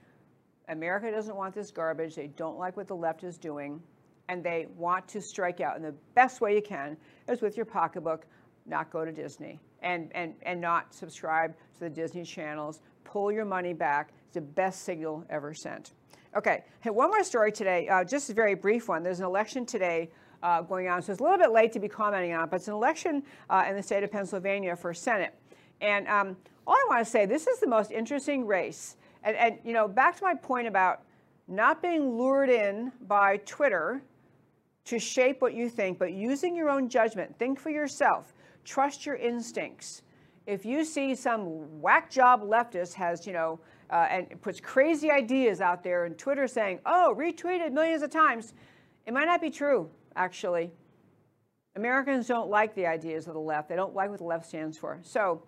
America 0.69 1.11
doesn't 1.11 1.35
want 1.35 1.53
this 1.53 1.71
garbage. 1.71 2.15
They 2.15 2.27
don't 2.27 2.57
like 2.57 2.77
what 2.77 2.87
the 2.87 2.95
left 2.95 3.23
is 3.23 3.37
doing, 3.37 3.81
and 4.29 4.43
they 4.43 4.67
want 4.75 5.07
to 5.09 5.21
strike 5.21 5.61
out. 5.61 5.75
And 5.75 5.85
the 5.85 5.95
best 6.15 6.41
way 6.41 6.55
you 6.55 6.61
can 6.61 6.97
is 7.29 7.41
with 7.41 7.55
your 7.55 7.65
pocketbook, 7.65 8.25
not 8.65 8.89
go 8.91 9.05
to 9.05 9.11
Disney 9.11 9.59
and, 9.81 10.11
and, 10.15 10.33
and 10.41 10.59
not 10.59 10.93
subscribe 10.93 11.55
to 11.75 11.79
the 11.79 11.89
Disney 11.89 12.23
channels. 12.23 12.81
Pull 13.03 13.31
your 13.31 13.45
money 13.45 13.73
back. 13.73 14.11
It's 14.25 14.33
the 14.33 14.41
best 14.41 14.83
signal 14.83 15.23
ever 15.29 15.53
sent. 15.53 15.93
Okay, 16.35 16.65
hey, 16.81 16.89
one 16.89 17.09
more 17.09 17.23
story 17.23 17.51
today, 17.51 17.87
uh, 17.87 18.03
just 18.03 18.29
a 18.29 18.33
very 18.33 18.55
brief 18.55 18.89
one. 18.89 19.03
There's 19.03 19.19
an 19.19 19.25
election 19.25 19.65
today 19.65 20.09
uh, 20.43 20.61
going 20.63 20.89
on, 20.89 21.01
so 21.01 21.13
it's 21.13 21.21
a 21.21 21.23
little 21.23 21.37
bit 21.37 21.51
late 21.51 21.71
to 21.71 21.79
be 21.79 21.87
commenting 21.87 22.33
on 22.33 22.43
it, 22.43 22.49
but 22.49 22.57
it's 22.57 22.67
an 22.67 22.73
election 22.73 23.23
uh, 23.49 23.63
in 23.69 23.75
the 23.75 23.81
state 23.81 24.03
of 24.03 24.11
Pennsylvania 24.11 24.75
for 24.75 24.93
Senate. 24.93 25.33
And 25.79 26.07
um, 26.09 26.35
all 26.67 26.73
I 26.73 26.85
want 26.89 27.05
to 27.05 27.09
say, 27.09 27.25
this 27.25 27.47
is 27.47 27.59
the 27.59 27.67
most 27.67 27.89
interesting 27.89 28.45
race. 28.45 28.97
And, 29.25 29.35
and, 29.35 29.57
you 29.65 29.73
know, 29.73 29.87
back 29.87 30.15
to 30.17 30.23
my 30.23 30.35
point 30.35 30.67
about 30.67 31.01
not 31.47 31.81
being 31.81 32.17
lured 32.17 32.49
in 32.49 32.91
by 33.07 33.37
Twitter 33.37 34.01
to 34.85 34.99
shape 34.99 35.41
what 35.41 35.53
you 35.53 35.67
think, 35.67 35.97
but 35.97 36.13
using 36.13 36.55
your 36.55 36.69
own 36.69 36.87
judgment. 36.87 37.37
Think 37.37 37.59
for 37.59 37.71
yourself. 37.71 38.33
Trust 38.63 39.05
your 39.05 39.15
instincts. 39.15 40.03
If 40.45 40.63
you 40.63 40.85
see 40.85 41.15
some 41.15 41.81
whack 41.81 42.09
job 42.11 42.43
leftist 42.43 42.93
has, 42.93 43.25
you 43.25 43.33
know, 43.33 43.59
uh, 43.89 44.07
and 44.09 44.41
puts 44.41 44.59
crazy 44.59 45.09
ideas 45.09 45.59
out 45.59 45.83
there 45.83 46.05
and 46.05 46.17
Twitter 46.17 46.47
saying, 46.47 46.79
oh, 46.85 47.15
retweeted 47.17 47.71
millions 47.71 48.03
of 48.03 48.11
times, 48.11 48.53
it 49.07 49.13
might 49.13 49.25
not 49.25 49.41
be 49.41 49.49
true, 49.49 49.89
actually. 50.15 50.71
Americans 51.75 52.27
don't 52.27 52.49
like 52.49 52.73
the 52.75 52.85
ideas 52.85 53.27
of 53.27 53.33
the 53.33 53.39
left. 53.39 53.69
They 53.69 53.75
don't 53.75 53.95
like 53.95 54.09
what 54.09 54.19
the 54.19 54.25
left 54.25 54.45
stands 54.45 54.77
for. 54.77 54.99
So 55.01 55.43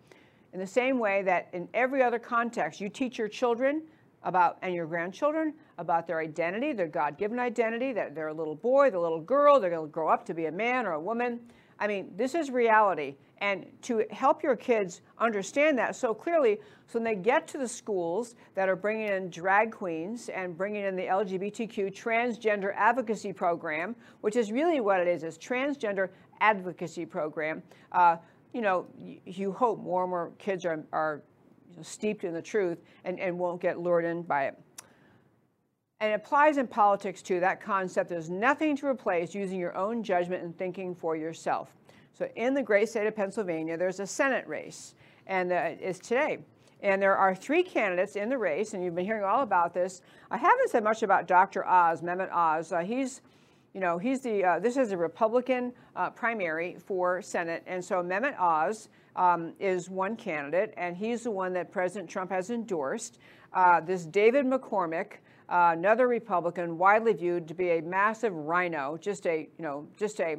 in 0.53 0.59
the 0.59 0.67
same 0.67 0.99
way 0.99 1.21
that 1.23 1.49
in 1.53 1.67
every 1.73 2.01
other 2.01 2.19
context, 2.19 2.79
you 2.81 2.89
teach 2.89 3.17
your 3.17 3.27
children 3.27 3.83
about 4.23 4.57
and 4.61 4.73
your 4.73 4.85
grandchildren 4.85 5.53
about 5.77 6.07
their 6.07 6.19
identity, 6.19 6.73
their 6.73 6.87
God-given 6.87 7.39
identity, 7.39 7.93
that 7.93 8.15
they're 8.15 8.29
a 8.29 8.33
little 8.33 8.55
boy, 8.55 8.89
they're 8.89 8.99
little 8.99 9.21
girl, 9.21 9.59
they're 9.59 9.69
going 9.69 9.87
to 9.87 9.91
grow 9.91 10.09
up 10.09 10.25
to 10.25 10.33
be 10.33 10.45
a 10.45 10.51
man 10.51 10.85
or 10.85 10.93
a 10.93 10.99
woman. 10.99 11.39
I 11.79 11.87
mean, 11.87 12.11
this 12.15 12.33
is 12.33 12.49
reality. 12.49 13.15
And 13.39 13.67
to 13.83 14.03
help 14.09 14.41
your 14.41 14.55
kids 14.55 15.01
understand 15.19 15.77
that 15.77 15.95
so 15.95 16.13
clearly, 16.13 16.57
so 16.87 16.97
when 16.97 17.03
they 17.03 17.15
get 17.15 17.47
to 17.49 17.59
the 17.59 17.67
schools 17.67 18.35
that 18.55 18.67
are 18.67 18.75
bringing 18.75 19.09
in 19.09 19.29
drag 19.29 19.71
queens 19.71 20.29
and 20.29 20.57
bringing 20.57 20.83
in 20.83 20.95
the 20.95 21.03
LGBTQ 21.03 21.95
transgender 21.95 22.73
advocacy 22.75 23.31
program, 23.31 23.95
which 24.21 24.35
is 24.35 24.51
really 24.51 24.79
what 24.79 24.99
it 24.99 25.07
is, 25.07 25.23
is 25.23 25.37
transgender 25.37 26.09
advocacy 26.41 27.05
program. 27.05 27.61
Uh, 27.91 28.17
you 28.57 28.63
know, 28.63 28.87
you 29.23 29.51
hope 29.51 29.79
more 29.79 30.01
and 30.01 30.09
more 30.09 30.31
kids 30.39 30.65
are, 30.65 30.83
are 30.91 31.21
you 31.69 31.77
know, 31.77 31.83
steeped 31.83 32.23
in 32.23 32.33
the 32.33 32.41
truth 32.41 32.79
and, 33.05 33.19
and 33.19 33.37
won't 33.37 33.61
get 33.61 33.77
lured 33.77 34.03
in 34.03 34.23
by 34.23 34.45
it. 34.45 34.59
And 35.99 36.11
it 36.11 36.15
applies 36.15 36.57
in 36.57 36.65
politics 36.65 37.21
too. 37.21 37.39
That 37.39 37.61
concept 37.61 38.09
there's 38.09 38.31
nothing 38.31 38.75
to 38.77 38.87
replace 38.87 39.35
using 39.35 39.59
your 39.59 39.77
own 39.77 40.01
judgment 40.01 40.43
and 40.43 40.57
thinking 40.57 40.95
for 40.95 41.15
yourself. 41.15 41.75
So, 42.13 42.27
in 42.35 42.55
the 42.55 42.63
great 42.63 42.89
state 42.89 43.05
of 43.05 43.15
Pennsylvania, 43.15 43.77
there's 43.77 43.99
a 43.99 44.07
Senate 44.07 44.47
race, 44.47 44.95
and 45.27 45.51
uh, 45.51 45.75
it's 45.79 45.99
today. 45.99 46.39
And 46.81 46.99
there 46.99 47.15
are 47.15 47.35
three 47.35 47.61
candidates 47.61 48.15
in 48.15 48.27
the 48.27 48.39
race, 48.39 48.73
and 48.73 48.83
you've 48.83 48.95
been 48.95 49.05
hearing 49.05 49.23
all 49.23 49.43
about 49.43 49.75
this. 49.75 50.01
I 50.31 50.37
haven't 50.37 50.71
said 50.71 50.83
much 50.83 51.03
about 51.03 51.27
Dr. 51.27 51.63
Oz, 51.67 52.01
Mehmet 52.01 52.31
Oz. 52.31 52.71
Uh, 52.71 52.79
he's, 52.79 53.21
you 53.73 53.81
know, 53.81 53.97
he's 53.97 54.21
the, 54.21 54.43
uh, 54.43 54.59
this 54.59 54.77
is 54.77 54.91
a 54.91 54.97
Republican 54.97 55.73
uh, 55.95 56.09
primary 56.09 56.77
for 56.85 57.21
Senate. 57.21 57.63
And 57.67 57.83
so 57.83 58.01
Mehmet 58.01 58.39
Oz 58.39 58.89
um, 59.15 59.53
is 59.59 59.89
one 59.89 60.15
candidate, 60.15 60.73
and 60.77 60.95
he's 60.95 61.23
the 61.23 61.31
one 61.31 61.53
that 61.53 61.71
President 61.71 62.09
Trump 62.09 62.31
has 62.31 62.49
endorsed. 62.49 63.19
Uh, 63.53 63.79
this 63.81 64.05
David 64.05 64.45
McCormick, 64.45 65.13
uh, 65.49 65.71
another 65.73 66.07
Republican, 66.07 66.77
widely 66.77 67.13
viewed 67.13 67.47
to 67.47 67.53
be 67.53 67.71
a 67.71 67.81
massive 67.81 68.33
rhino, 68.33 68.97
just 68.97 69.25
a, 69.25 69.49
you 69.57 69.63
know, 69.63 69.87
just 69.97 70.19
a 70.19 70.37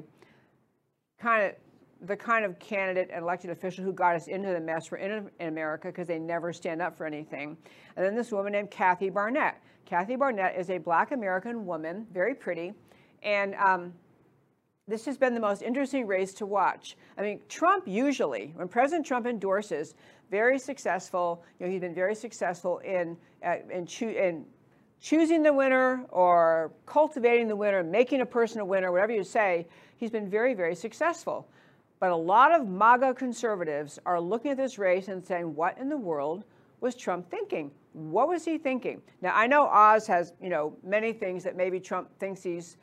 kind 1.18 1.46
of 1.46 1.54
the 2.02 2.16
kind 2.16 2.44
of 2.44 2.56
candidate 2.60 3.10
and 3.12 3.24
elected 3.24 3.50
official 3.50 3.82
who 3.82 3.92
got 3.92 4.14
us 4.14 4.28
into 4.28 4.48
the 4.50 4.60
mess 4.60 4.90
we're 4.90 4.98
in 4.98 5.28
in 5.40 5.48
America 5.48 5.88
because 5.88 6.06
they 6.06 6.18
never 6.18 6.52
stand 6.52 6.80
up 6.80 6.96
for 6.96 7.06
anything. 7.06 7.56
And 7.96 8.06
then 8.06 8.14
this 8.14 8.30
woman 8.30 8.52
named 8.52 8.70
Kathy 8.70 9.10
Barnette. 9.10 9.60
Kathy 9.84 10.16
Barnette 10.16 10.56
is 10.56 10.70
a 10.70 10.78
black 10.78 11.10
American 11.12 11.66
woman, 11.66 12.06
very 12.12 12.34
pretty. 12.34 12.72
And 13.22 13.54
um, 13.56 13.92
this 14.86 15.04
has 15.04 15.18
been 15.18 15.34
the 15.34 15.40
most 15.40 15.62
interesting 15.62 16.06
race 16.06 16.32
to 16.34 16.46
watch. 16.46 16.96
I 17.16 17.22
mean, 17.22 17.40
Trump 17.48 17.86
usually, 17.86 18.52
when 18.54 18.68
President 18.68 19.06
Trump 19.06 19.26
endorses, 19.26 19.94
very 20.30 20.58
successful, 20.58 21.44
you 21.58 21.66
know, 21.66 21.72
he's 21.72 21.80
been 21.80 21.94
very 21.94 22.14
successful 22.14 22.78
in, 22.78 23.16
uh, 23.44 23.56
in, 23.70 23.86
choo- 23.86 24.08
in 24.08 24.44
choosing 25.00 25.42
the 25.42 25.52
winner 25.52 26.04
or 26.10 26.72
cultivating 26.86 27.48
the 27.48 27.56
winner, 27.56 27.82
making 27.82 28.20
a 28.20 28.26
person 28.26 28.60
a 28.60 28.64
winner, 28.64 28.90
whatever 28.90 29.12
you 29.12 29.24
say, 29.24 29.66
he's 29.96 30.10
been 30.10 30.28
very, 30.28 30.54
very 30.54 30.74
successful. 30.74 31.48
But 32.00 32.10
a 32.10 32.16
lot 32.16 32.52
of 32.52 32.68
MAGA 32.68 33.14
conservatives 33.14 33.98
are 34.06 34.20
looking 34.20 34.52
at 34.52 34.56
this 34.56 34.78
race 34.78 35.08
and 35.08 35.24
saying, 35.24 35.54
what 35.54 35.76
in 35.78 35.88
the 35.88 35.96
world 35.96 36.44
was 36.80 36.94
Trump 36.94 37.28
thinking? 37.30 37.70
What 37.92 38.28
was 38.28 38.44
he 38.44 38.56
thinking? 38.58 39.02
Now, 39.20 39.34
I 39.34 39.46
know 39.46 39.66
Oz 39.66 40.06
has, 40.06 40.32
you 40.40 40.48
know, 40.48 40.76
many 40.84 41.12
things 41.12 41.42
that 41.44 41.56
maybe 41.56 41.80
Trump 41.80 42.08
thinks 42.20 42.42
he's 42.42 42.76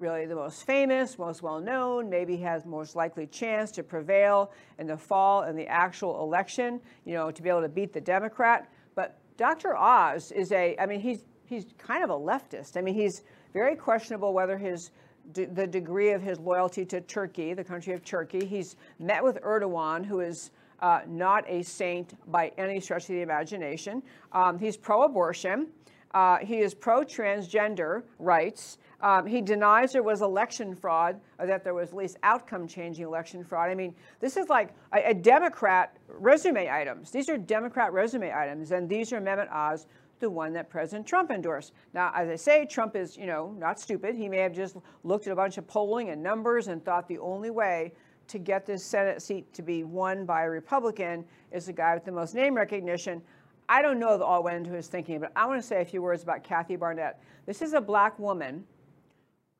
really 0.00 0.26
the 0.26 0.34
most 0.34 0.64
famous, 0.64 1.18
most 1.18 1.42
well 1.42 1.60
known, 1.60 2.08
maybe 2.08 2.36
has 2.38 2.64
most 2.64 2.96
likely 2.96 3.26
chance 3.26 3.70
to 3.72 3.82
prevail 3.82 4.52
in 4.78 4.86
the 4.86 4.96
fall 4.96 5.44
in 5.44 5.56
the 5.56 5.66
actual 5.66 6.22
election, 6.22 6.80
you 7.04 7.14
know, 7.14 7.30
to 7.30 7.42
be 7.42 7.48
able 7.48 7.62
to 7.62 7.68
beat 7.68 7.92
the 7.92 8.00
Democrat. 8.00 8.70
But 8.94 9.18
Dr. 9.36 9.76
Oz 9.76 10.32
is 10.32 10.52
a, 10.52 10.76
I 10.78 10.86
mean, 10.86 11.00
he's 11.00 11.24
he's 11.44 11.66
kind 11.78 12.04
of 12.04 12.10
a 12.10 12.14
leftist. 12.14 12.76
I 12.76 12.80
mean, 12.80 12.94
he's 12.94 13.22
very 13.52 13.74
questionable 13.74 14.32
whether 14.32 14.58
his 14.58 14.90
the 15.34 15.66
degree 15.66 16.12
of 16.12 16.22
his 16.22 16.38
loyalty 16.38 16.86
to 16.86 17.02
Turkey, 17.02 17.52
the 17.52 17.64
country 17.64 17.92
of 17.92 18.02
Turkey. 18.02 18.46
He's 18.46 18.76
met 18.98 19.22
with 19.22 19.38
Erdogan, 19.42 20.06
who 20.06 20.20
is 20.20 20.52
uh, 20.80 21.00
not 21.06 21.44
a 21.46 21.62
saint 21.62 22.14
by 22.30 22.52
any 22.56 22.80
stretch 22.80 23.02
of 23.02 23.08
the 23.08 23.20
imagination. 23.20 24.02
Um, 24.32 24.58
he's 24.58 24.76
pro 24.76 25.02
abortion. 25.02 25.66
Uh, 26.14 26.38
he 26.38 26.60
is 26.60 26.74
pro 26.74 27.02
transgender 27.02 28.02
rights. 28.18 28.78
Um, 29.00 29.26
he 29.26 29.40
denies 29.40 29.92
there 29.92 30.02
was 30.02 30.22
election 30.22 30.74
fraud, 30.74 31.20
or 31.38 31.46
that 31.46 31.62
there 31.62 31.74
was 31.74 31.90
at 31.90 31.96
least 31.96 32.16
outcome 32.24 32.66
changing 32.66 33.04
election 33.04 33.44
fraud. 33.44 33.70
I 33.70 33.74
mean, 33.74 33.94
this 34.18 34.36
is 34.36 34.48
like 34.48 34.74
a, 34.92 35.10
a, 35.10 35.14
Democrat 35.14 35.96
resume 36.08 36.68
items. 36.68 37.12
These 37.12 37.28
are 37.28 37.38
Democrat 37.38 37.92
resume 37.92 38.32
items, 38.32 38.72
and 38.72 38.88
these 38.88 39.12
are 39.12 39.20
Mehmet 39.20 39.50
Oz 39.52 39.86
the 40.20 40.28
one 40.28 40.52
that 40.52 40.68
President 40.68 41.06
Trump 41.06 41.30
endorsed. 41.30 41.72
Now, 41.94 42.12
as 42.14 42.28
I 42.28 42.34
say, 42.34 42.66
Trump 42.66 42.96
is, 42.96 43.16
you 43.16 43.26
know, 43.26 43.54
not 43.56 43.78
stupid. 43.78 44.16
He 44.16 44.28
may 44.28 44.38
have 44.38 44.52
just 44.52 44.76
looked 45.04 45.28
at 45.28 45.32
a 45.32 45.36
bunch 45.36 45.58
of 45.58 45.66
polling 45.68 46.10
and 46.10 46.20
numbers 46.20 46.66
and 46.66 46.84
thought 46.84 47.06
the 47.06 47.18
only 47.18 47.50
way 47.50 47.92
to 48.26 48.38
get 48.38 48.66
this 48.66 48.84
Senate 48.84 49.22
seat 49.22 49.52
to 49.54 49.62
be 49.62 49.84
won 49.84 50.26
by 50.26 50.42
a 50.42 50.50
Republican 50.50 51.24
is 51.52 51.66
the 51.66 51.72
guy 51.72 51.94
with 51.94 52.04
the 52.04 52.12
most 52.12 52.34
name 52.34 52.54
recognition. 52.54 53.22
I 53.68 53.82
don't 53.82 53.98
know 53.98 54.20
all 54.22 54.42
went 54.42 54.56
into 54.56 54.72
his 54.72 54.88
thinking, 54.88 55.20
but 55.20 55.32
I 55.36 55.46
want 55.46 55.60
to 55.60 55.66
say 55.66 55.82
a 55.82 55.84
few 55.84 56.02
words 56.02 56.22
about 56.22 56.42
Kathy 56.42 56.76
Barnette. 56.76 57.22
This 57.46 57.62
is 57.62 57.74
a 57.74 57.80
black 57.80 58.18
woman 58.18 58.64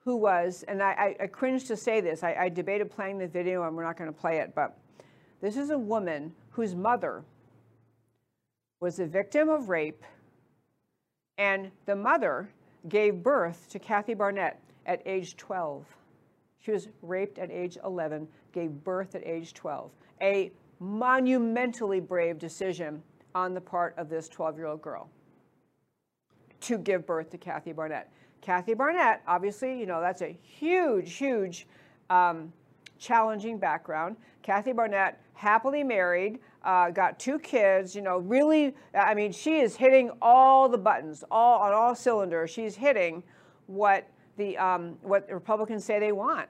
who 0.09 0.17
was, 0.17 0.65
and 0.69 0.83
I, 0.83 1.15
I, 1.21 1.25
I 1.25 1.27
cringe 1.27 1.67
to 1.67 1.77
say 1.77 2.01
this, 2.01 2.23
I, 2.23 2.33
I 2.33 2.49
debated 2.49 2.91
playing 2.91 3.19
the 3.19 3.27
video 3.27 3.65
and 3.65 3.77
we're 3.77 3.83
not 3.83 3.99
going 3.99 4.11
to 4.11 4.19
play 4.19 4.39
it, 4.39 4.55
but 4.55 4.79
this 5.43 5.55
is 5.55 5.69
a 5.69 5.77
woman 5.77 6.33
whose 6.49 6.75
mother 6.75 7.25
was 8.81 9.01
a 9.01 9.07
victim 9.07 9.51
of 9.51 9.69
rape 9.69 10.03
and 11.37 11.71
the 11.85 11.95
mother 11.95 12.49
gave 12.89 13.23
birth 13.23 13.69
to 13.69 13.79
Kathy 13.79 14.15
Barnette 14.15 14.59
at 14.87 15.03
age 15.05 15.37
12. 15.37 15.85
She 16.59 16.71
was 16.71 16.89
raped 17.03 17.39
at 17.39 17.51
age 17.51 17.77
11, 17.85 18.27
gave 18.55 18.71
birth 18.83 19.15
at 19.15 19.27
age 19.27 19.53
12. 19.53 19.91
A 20.23 20.51
monumentally 20.81 22.01
brave 22.01 22.39
decision 22.39 23.03
on 23.35 23.53
the 23.53 23.61
part 23.61 23.93
of 23.99 24.09
this 24.09 24.27
12 24.31 24.57
year 24.57 24.69
old 24.69 24.81
girl 24.81 25.11
to 26.63 26.79
give 26.79 27.05
birth 27.05 27.29
to 27.29 27.37
Kathy 27.37 27.75
Barnette. 27.75 28.11
Kathy 28.41 28.74
Barnette, 28.74 29.22
obviously, 29.26 29.78
you 29.78 29.86
know, 29.86 30.01
that's 30.01 30.22
a 30.22 30.36
huge, 30.43 31.14
huge 31.14 31.66
um, 32.11 32.53
challenging 32.99 33.59
background. 33.59 34.16
Kathy 34.43 34.72
Barnette, 34.72 35.20
happily 35.34 35.84
married, 35.84 36.39
uh, 36.64 36.91
got 36.91 37.18
two 37.18 37.39
kids, 37.39 37.95
you 37.95 38.03
know, 38.03 38.18
really, 38.18 38.74
I 38.95 39.14
mean, 39.14 39.32
she 39.32 39.59
is 39.61 39.76
hitting 39.76 40.11
all 40.20 40.68
the 40.68 40.78
buttons, 40.78 41.24
all 41.30 41.61
on 41.61 41.72
all 41.72 41.95
cylinders. 41.95 42.51
She's 42.51 42.74
hitting 42.74 43.22
what 43.66 44.09
the 44.36 44.57
um, 44.57 44.97
what 45.03 45.28
the 45.28 45.34
Republicans 45.34 45.84
say 45.84 45.99
they 45.99 46.12
want. 46.12 46.49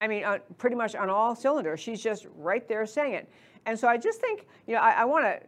I 0.00 0.08
mean, 0.08 0.24
uh, 0.24 0.38
pretty 0.58 0.76
much 0.76 0.94
on 0.94 1.10
all 1.10 1.34
cylinders. 1.34 1.80
She's 1.80 2.02
just 2.02 2.26
right 2.36 2.66
there 2.68 2.86
saying 2.86 3.14
it. 3.14 3.28
And 3.66 3.78
so 3.78 3.86
I 3.86 3.96
just 3.96 4.20
think, 4.20 4.46
you 4.66 4.74
know, 4.74 4.80
I, 4.80 4.90
I 4.90 5.04
want 5.04 5.24
to 5.24 5.40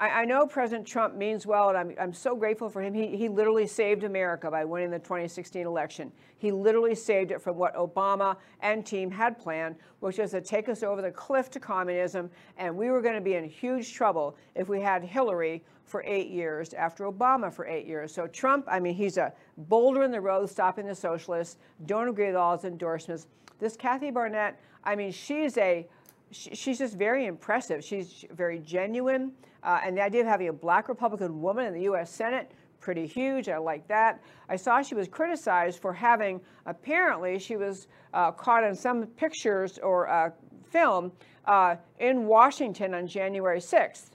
I, 0.00 0.22
I, 0.22 0.24
know 0.24 0.46
President 0.46 0.86
Trump 0.86 1.14
means 1.14 1.46
well, 1.46 1.68
and 1.68 1.76
I'm, 1.76 1.94
I'm 2.00 2.12
so 2.14 2.34
grateful 2.34 2.70
for 2.70 2.80
him. 2.80 2.94
He, 2.94 3.16
he 3.16 3.28
literally 3.28 3.66
saved 3.66 4.02
America 4.02 4.50
by 4.50 4.64
winning 4.64 4.90
the 4.90 4.98
2016 4.98 5.66
election. 5.66 6.10
He 6.38 6.50
literally 6.50 6.94
saved 6.94 7.30
it 7.30 7.40
from 7.42 7.56
what 7.56 7.74
Obama 7.74 8.36
and 8.60 8.84
team 8.84 9.10
had 9.10 9.38
planned, 9.38 9.76
which 10.00 10.16
was 10.16 10.30
to 10.30 10.40
take 10.40 10.70
us 10.70 10.82
over 10.82 11.02
the 11.02 11.10
cliff 11.10 11.50
to 11.50 11.60
communism. 11.60 12.30
And 12.56 12.74
we 12.74 12.90
were 12.90 13.02
going 13.02 13.14
to 13.14 13.20
be 13.20 13.34
in 13.34 13.44
huge 13.44 13.92
trouble 13.92 14.36
if 14.54 14.68
we 14.68 14.80
had 14.80 15.04
Hillary 15.04 15.62
for 15.84 16.02
eight 16.06 16.30
years 16.30 16.72
after 16.72 17.04
Obama 17.04 17.52
for 17.52 17.66
eight 17.66 17.86
years. 17.86 18.14
So 18.14 18.26
Trump, 18.26 18.66
I 18.70 18.80
mean, 18.80 18.94
he's 18.94 19.18
a 19.18 19.32
boulder 19.58 20.02
in 20.02 20.10
the 20.10 20.20
road 20.20 20.48
stopping 20.48 20.86
the 20.86 20.94
socialists. 20.94 21.58
Don't 21.84 22.08
agree 22.08 22.28
with 22.28 22.36
all 22.36 22.56
his 22.56 22.64
endorsements. 22.64 23.26
This 23.58 23.76
Kathy 23.76 24.10
Barnette, 24.10 24.58
I 24.82 24.96
mean, 24.96 25.12
she's 25.12 25.58
a 25.58 25.86
she's 26.30 26.78
just 26.78 26.96
very 26.96 27.26
impressive. 27.26 27.84
She's 27.84 28.24
very 28.30 28.60
genuine. 28.60 29.32
Uh, 29.62 29.80
and 29.84 29.96
the 29.96 30.02
idea 30.02 30.22
of 30.22 30.26
having 30.26 30.48
a 30.48 30.52
black 30.52 30.88
Republican 30.88 31.40
woman 31.40 31.66
in 31.66 31.74
the 31.74 31.82
U.S. 31.82 32.10
Senate, 32.10 32.52
pretty 32.80 33.06
huge. 33.06 33.48
I 33.48 33.58
like 33.58 33.86
that. 33.88 34.22
I 34.48 34.56
saw 34.56 34.82
she 34.82 34.94
was 34.94 35.08
criticized 35.08 35.80
for 35.80 35.92
having, 35.92 36.40
apparently, 36.66 37.38
she 37.38 37.56
was 37.56 37.86
uh, 38.14 38.32
caught 38.32 38.64
in 38.64 38.74
some 38.74 39.06
pictures 39.06 39.78
or 39.78 40.08
uh, 40.08 40.30
film 40.70 41.12
uh, 41.44 41.76
in 41.98 42.26
Washington 42.26 42.94
on 42.94 43.06
January 43.06 43.60
6th. 43.60 44.10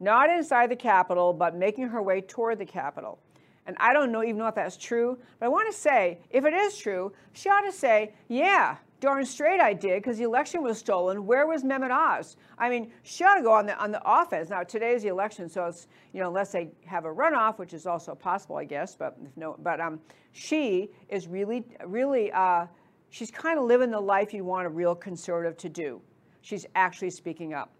Not 0.00 0.30
inside 0.30 0.70
the 0.70 0.76
Capitol, 0.76 1.32
but 1.32 1.56
making 1.56 1.88
her 1.88 2.02
way 2.02 2.20
toward 2.20 2.58
the 2.58 2.66
Capitol. 2.66 3.18
And 3.66 3.76
I 3.80 3.92
don't 3.92 4.12
know 4.12 4.22
even 4.22 4.36
know 4.36 4.46
if 4.46 4.54
that's 4.54 4.76
true, 4.76 5.18
but 5.38 5.46
I 5.46 5.48
want 5.48 5.72
to 5.72 5.78
say, 5.78 6.18
if 6.30 6.44
it 6.44 6.52
is 6.52 6.76
true, 6.76 7.12
she 7.32 7.48
ought 7.48 7.62
to 7.62 7.72
say, 7.72 8.12
yeah, 8.28 8.76
darn 9.04 9.26
straight 9.26 9.60
I 9.60 9.74
did 9.74 10.02
because 10.02 10.16
the 10.16 10.24
election 10.24 10.62
was 10.62 10.78
stolen. 10.78 11.26
Where 11.26 11.46
was 11.46 11.62
Mehmet 11.62 11.90
Oz? 11.90 12.36
I 12.58 12.70
mean, 12.70 12.90
she 13.02 13.22
ought 13.22 13.36
to 13.36 13.42
go 13.42 13.52
on 13.52 13.66
the 13.66 13.76
on 13.78 13.92
the 13.92 14.00
offense. 14.04 14.48
Now 14.48 14.62
today 14.62 14.94
is 14.94 15.02
the 15.02 15.08
election, 15.08 15.48
so 15.48 15.66
it's 15.66 15.88
you 16.12 16.20
know 16.20 16.28
unless 16.28 16.52
they 16.52 16.70
have 16.86 17.04
a 17.04 17.12
runoff, 17.12 17.58
which 17.58 17.74
is 17.74 17.86
also 17.86 18.14
possible, 18.14 18.56
I 18.56 18.64
guess. 18.64 18.96
But 18.96 19.18
no, 19.36 19.56
but 19.62 19.78
um, 19.80 20.00
she 20.32 20.90
is 21.10 21.28
really 21.28 21.64
really 21.86 22.32
uh, 22.32 22.66
she's 23.10 23.30
kind 23.30 23.58
of 23.58 23.66
living 23.66 23.90
the 23.90 24.00
life 24.00 24.32
you 24.32 24.42
want 24.42 24.66
a 24.66 24.70
real 24.70 24.94
conservative 24.94 25.58
to 25.58 25.68
do. 25.68 26.00
She's 26.40 26.64
actually 26.74 27.10
speaking 27.10 27.52
up. 27.52 27.72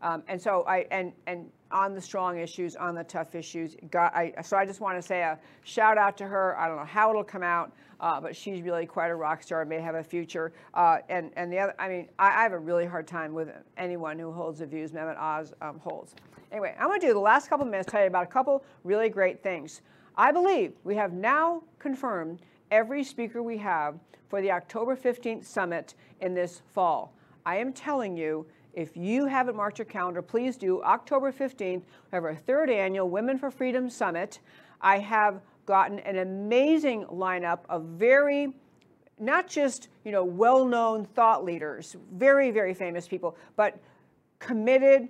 Um, 0.00 0.22
and 0.28 0.40
so 0.40 0.64
I 0.66 0.86
and 0.90 1.12
and 1.26 1.50
on 1.72 1.94
the 1.94 2.00
strong 2.00 2.38
issues, 2.38 2.76
on 2.76 2.94
the 2.94 3.04
tough 3.04 3.34
issues. 3.34 3.76
Got, 3.90 4.14
I, 4.14 4.32
so 4.42 4.56
I 4.56 4.66
just 4.66 4.80
want 4.80 4.98
to 4.98 5.02
say 5.02 5.20
a 5.22 5.38
shout 5.62 5.98
out 5.98 6.16
to 6.18 6.26
her. 6.26 6.58
I 6.58 6.66
don't 6.66 6.76
know 6.76 6.84
how 6.84 7.10
it'll 7.10 7.24
come 7.24 7.42
out, 7.42 7.72
uh, 8.00 8.20
but 8.20 8.34
she's 8.34 8.62
really 8.62 8.86
quite 8.86 9.08
a 9.08 9.14
rock 9.14 9.42
star. 9.42 9.64
May 9.64 9.80
have 9.80 9.94
a 9.94 10.02
future. 10.02 10.52
Uh, 10.74 10.98
and 11.08 11.30
and 11.36 11.52
the 11.52 11.58
other, 11.58 11.74
I 11.78 11.88
mean, 11.88 12.08
I, 12.18 12.28
I, 12.28 12.42
have 12.42 12.52
a 12.52 12.58
really 12.58 12.86
hard 12.86 13.06
time 13.06 13.32
with 13.32 13.50
anyone 13.76 14.18
who 14.18 14.32
holds 14.32 14.58
the 14.58 14.66
views 14.66 14.92
Mehmet 14.92 15.18
Oz 15.18 15.52
um, 15.60 15.78
holds. 15.78 16.14
Anyway, 16.50 16.74
I'm 16.78 16.88
going 16.88 17.00
to 17.00 17.06
do 17.06 17.12
the 17.12 17.20
last 17.20 17.48
couple 17.48 17.64
minutes 17.64 17.90
tell 17.90 18.00
you 18.00 18.08
about 18.08 18.24
a 18.24 18.30
couple 18.30 18.64
really 18.82 19.08
great 19.08 19.42
things. 19.42 19.82
I 20.16 20.32
believe 20.32 20.72
we 20.82 20.96
have 20.96 21.12
now 21.12 21.62
confirmed 21.78 22.40
every 22.70 23.04
speaker 23.04 23.42
we 23.42 23.56
have 23.58 23.94
for 24.28 24.42
the 24.42 24.50
October 24.50 24.96
15th 24.96 25.44
summit 25.44 25.94
in 26.20 26.34
this 26.34 26.62
fall. 26.72 27.14
I 27.46 27.56
am 27.56 27.72
telling 27.72 28.16
you, 28.16 28.46
if 28.74 28.96
you 28.96 29.26
haven't 29.26 29.56
marked 29.56 29.78
your 29.78 29.86
calendar, 29.86 30.22
please 30.22 30.56
do. 30.56 30.82
October 30.82 31.32
15th, 31.32 31.82
we 31.82 31.82
have 32.12 32.24
our 32.24 32.34
third 32.34 32.70
annual 32.70 33.08
Women 33.08 33.38
for 33.38 33.50
Freedom 33.50 33.90
Summit. 33.90 34.40
I 34.80 34.98
have 34.98 35.40
gotten 35.66 35.98
an 36.00 36.18
amazing 36.18 37.04
lineup 37.04 37.60
of 37.68 37.84
very 37.84 38.52
not 39.18 39.46
just 39.46 39.88
you 40.04 40.12
know 40.12 40.24
well-known 40.24 41.04
thought 41.04 41.44
leaders, 41.44 41.96
very 42.12 42.50
very 42.50 42.74
famous 42.74 43.06
people, 43.06 43.36
but 43.56 43.78
committed, 44.38 45.08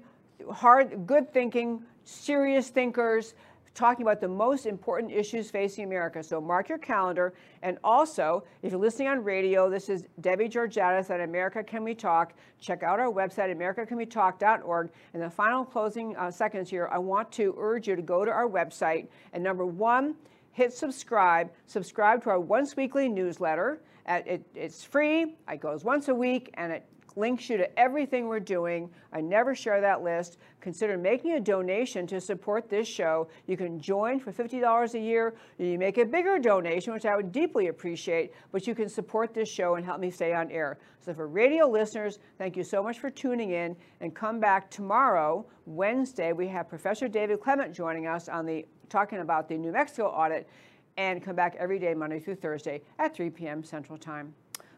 hard, 0.50 1.06
good 1.06 1.32
thinking, 1.32 1.82
serious 2.04 2.68
thinkers 2.68 3.34
talking 3.74 4.02
about 4.02 4.20
the 4.20 4.28
most 4.28 4.66
important 4.66 5.12
issues 5.12 5.50
facing 5.50 5.84
America. 5.84 6.22
So 6.22 6.40
mark 6.40 6.68
your 6.68 6.78
calendar. 6.78 7.34
And 7.62 7.78
also, 7.84 8.44
if 8.62 8.72
you're 8.72 8.80
listening 8.80 9.08
on 9.08 9.22
radio, 9.22 9.70
this 9.70 9.88
is 9.88 10.06
Debbie 10.20 10.48
Georgatos 10.48 11.10
at 11.10 11.20
America 11.20 11.62
Can 11.62 11.84
We 11.84 11.94
Talk. 11.94 12.34
Check 12.60 12.82
out 12.82 12.98
our 12.98 13.10
website, 13.10 13.54
americacanwetalk.org. 13.56 14.90
In 15.14 15.20
the 15.20 15.30
final 15.30 15.64
closing 15.64 16.16
uh, 16.16 16.30
seconds 16.30 16.68
here, 16.68 16.88
I 16.92 16.98
want 16.98 17.30
to 17.32 17.54
urge 17.58 17.88
you 17.88 17.96
to 17.96 18.02
go 18.02 18.24
to 18.24 18.30
our 18.30 18.48
website 18.48 19.08
and 19.32 19.42
number 19.42 19.64
one, 19.64 20.14
hit 20.52 20.72
subscribe. 20.72 21.50
Subscribe 21.66 22.22
to 22.24 22.30
our 22.30 22.40
once 22.40 22.76
weekly 22.76 23.08
newsletter. 23.08 23.80
It, 24.08 24.44
it's 24.54 24.82
free. 24.82 25.36
It 25.48 25.60
goes 25.60 25.84
once 25.84 26.08
a 26.08 26.14
week, 26.14 26.50
and 26.54 26.72
it 26.72 26.84
links 27.16 27.48
you 27.48 27.56
to 27.56 27.78
everything 27.78 28.28
we're 28.28 28.40
doing. 28.40 28.90
I 29.12 29.20
never 29.20 29.54
share 29.54 29.80
that 29.80 30.02
list. 30.02 30.38
Consider 30.60 30.96
making 30.98 31.32
a 31.32 31.40
donation 31.40 32.06
to 32.08 32.20
support 32.20 32.68
this 32.68 32.88
show. 32.88 33.28
You 33.46 33.56
can 33.56 33.80
join 33.80 34.20
for 34.20 34.32
$50 34.32 34.94
a 34.94 34.98
year. 34.98 35.34
You 35.58 35.78
make 35.78 35.98
a 35.98 36.04
bigger 36.04 36.38
donation, 36.38 36.92
which 36.92 37.06
I 37.06 37.16
would 37.16 37.32
deeply 37.32 37.68
appreciate, 37.68 38.32
but 38.52 38.66
you 38.66 38.74
can 38.74 38.88
support 38.88 39.34
this 39.34 39.48
show 39.48 39.74
and 39.74 39.84
help 39.84 40.00
me 40.00 40.10
stay 40.10 40.32
on 40.32 40.50
air. 40.50 40.78
So 41.00 41.14
for 41.14 41.26
radio 41.26 41.66
listeners, 41.66 42.18
thank 42.38 42.56
you 42.56 42.64
so 42.64 42.82
much 42.82 42.98
for 42.98 43.10
tuning 43.10 43.50
in 43.50 43.76
and 44.00 44.14
come 44.14 44.40
back 44.40 44.70
tomorrow, 44.70 45.46
Wednesday. 45.66 46.32
We 46.32 46.48
have 46.48 46.68
Professor 46.68 47.08
David 47.08 47.40
Clement 47.40 47.74
joining 47.74 48.06
us 48.06 48.28
on 48.28 48.46
the 48.46 48.66
talking 48.88 49.20
about 49.20 49.48
the 49.48 49.56
New 49.56 49.72
Mexico 49.72 50.08
audit 50.08 50.48
and 50.96 51.22
come 51.22 51.36
back 51.36 51.56
every 51.58 51.78
day, 51.78 51.94
Monday 51.94 52.18
through 52.20 52.34
Thursday 52.34 52.82
at 52.98 53.14
3 53.14 53.30
p.m. 53.30 53.62
Central 53.62 53.96
Time. 53.96 54.34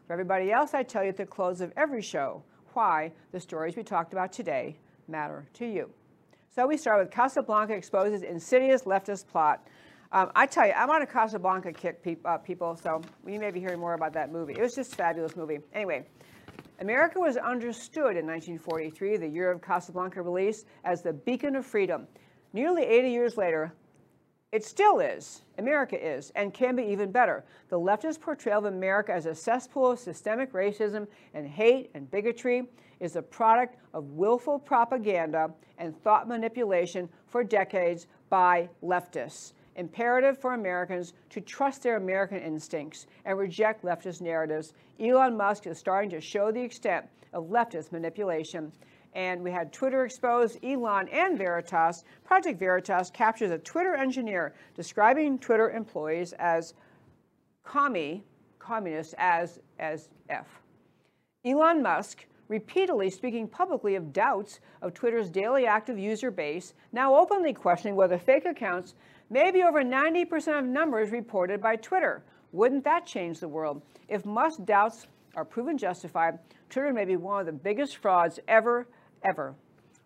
For 0.07 0.13
everybody 0.13 0.51
else, 0.51 0.73
I 0.73 0.83
tell 0.83 1.03
you 1.03 1.09
at 1.09 1.17
the 1.17 1.25
close 1.25 1.61
of 1.61 1.71
every 1.77 2.01
show 2.01 2.43
why 2.73 3.11
the 3.31 3.39
stories 3.39 3.75
we 3.75 3.83
talked 3.83 4.11
about 4.11 4.33
today 4.33 4.77
matter 5.07 5.45
to 5.53 5.65
you. 5.65 5.89
So 6.53 6.67
we 6.67 6.77
start 6.77 6.99
with 6.99 7.09
Casablanca 7.09 7.73
exposes 7.73 8.21
insidious 8.21 8.83
leftist 8.83 9.27
plot. 9.27 9.65
Um, 10.11 10.31
I 10.35 10.45
tell 10.45 10.67
you, 10.67 10.73
I'm 10.73 10.89
on 10.89 11.01
a 11.01 11.07
Casablanca 11.07 11.71
kick, 11.71 12.03
pe 12.03 12.17
uh, 12.25 12.37
people, 12.37 12.75
so 12.75 13.01
we 13.23 13.37
may 13.37 13.49
be 13.49 13.59
hearing 13.59 13.79
more 13.79 13.93
about 13.93 14.13
that 14.13 14.31
movie. 14.31 14.53
It 14.53 14.61
was 14.61 14.75
just 14.75 14.93
a 14.93 14.95
fabulous 14.95 15.35
movie. 15.35 15.59
Anyway, 15.73 16.05
America 16.79 17.19
was 17.19 17.37
understood 17.37 18.17
in 18.17 18.27
1943, 18.27 19.17
the 19.17 19.27
year 19.27 19.49
of 19.49 19.61
Casablanca 19.61 20.21
release, 20.21 20.65
as 20.83 21.01
the 21.01 21.13
beacon 21.13 21.55
of 21.55 21.65
freedom. 21.65 22.07
Nearly 22.51 22.83
80 22.83 23.09
years 23.09 23.37
later, 23.37 23.73
it 24.53 24.63
still 24.63 24.99
is. 24.99 25.41
America 25.57 25.99
is, 25.99 26.31
and 26.35 26.53
can 26.53 26.75
be 26.75 26.83
even 26.83 27.11
better. 27.11 27.43
The 27.69 27.79
leftist 27.79 28.21
portrayal 28.21 28.59
of 28.59 28.65
America 28.65 29.11
as 29.11 29.25
a 29.25 29.33
cesspool 29.33 29.91
of 29.91 29.99
systemic 29.99 30.53
racism 30.53 31.07
and 31.33 31.47
hate 31.47 31.89
and 31.95 32.09
bigotry 32.11 32.67
is 32.99 33.15
a 33.15 33.21
product 33.23 33.77
of 33.95 34.11
willful 34.11 34.59
propaganda 34.59 35.51
and 35.79 35.99
thought 36.03 36.27
manipulation 36.27 37.09
for 37.25 37.43
decades 37.43 38.05
by 38.29 38.69
leftists. 38.83 39.53
Imperative 39.75 40.37
for 40.37 40.53
Americans 40.53 41.13
to 41.31 41.41
trust 41.41 41.81
their 41.81 41.97
American 41.97 42.37
instincts 42.37 43.07
and 43.25 43.39
reject 43.39 43.83
leftist 43.83 44.21
narratives. 44.21 44.73
Elon 44.99 45.35
Musk 45.35 45.65
is 45.65 45.79
starting 45.79 46.11
to 46.11 46.21
show 46.21 46.51
the 46.51 46.61
extent 46.61 47.07
of 47.33 47.45
leftist 47.45 47.91
manipulation 47.91 48.71
and 49.13 49.43
we 49.43 49.51
had 49.51 49.71
Twitter 49.71 50.05
exposed, 50.05 50.63
Elon 50.63 51.07
and 51.09 51.37
Veritas. 51.37 52.03
Project 52.23 52.59
Veritas 52.59 53.09
captures 53.11 53.51
a 53.51 53.57
Twitter 53.57 53.95
engineer 53.95 54.53
describing 54.75 55.37
Twitter 55.37 55.71
employees 55.71 56.33
as 56.33 56.73
commie, 57.63 58.23
communists 58.59 59.13
as, 59.17 59.59
as 59.79 60.09
F. 60.29 60.47
Elon 61.45 61.81
Musk 61.81 62.25
repeatedly 62.47 63.09
speaking 63.09 63.47
publicly 63.47 63.95
of 63.95 64.13
doubts 64.13 64.59
of 64.81 64.93
Twitter's 64.93 65.29
daily 65.29 65.65
active 65.65 65.97
user 65.97 66.29
base, 66.29 66.73
now 66.91 67.15
openly 67.15 67.53
questioning 67.53 67.95
whether 67.95 68.17
fake 68.17 68.45
accounts 68.45 68.95
may 69.29 69.49
be 69.51 69.63
over 69.63 69.81
90% 69.83 70.59
of 70.59 70.65
numbers 70.65 71.11
reported 71.11 71.61
by 71.61 71.75
Twitter. 71.75 72.23
Wouldn't 72.51 72.83
that 72.83 73.05
change 73.05 73.39
the 73.39 73.47
world? 73.47 73.81
If 74.07 74.25
Musk's 74.25 74.57
doubts 74.57 75.07
are 75.35 75.45
proven 75.45 75.77
justified, 75.77 76.37
Twitter 76.69 76.93
may 76.93 77.05
be 77.05 77.15
one 77.15 77.39
of 77.39 77.45
the 77.45 77.51
biggest 77.51 77.97
frauds 77.97 78.39
ever 78.47 78.87
ever. 79.23 79.55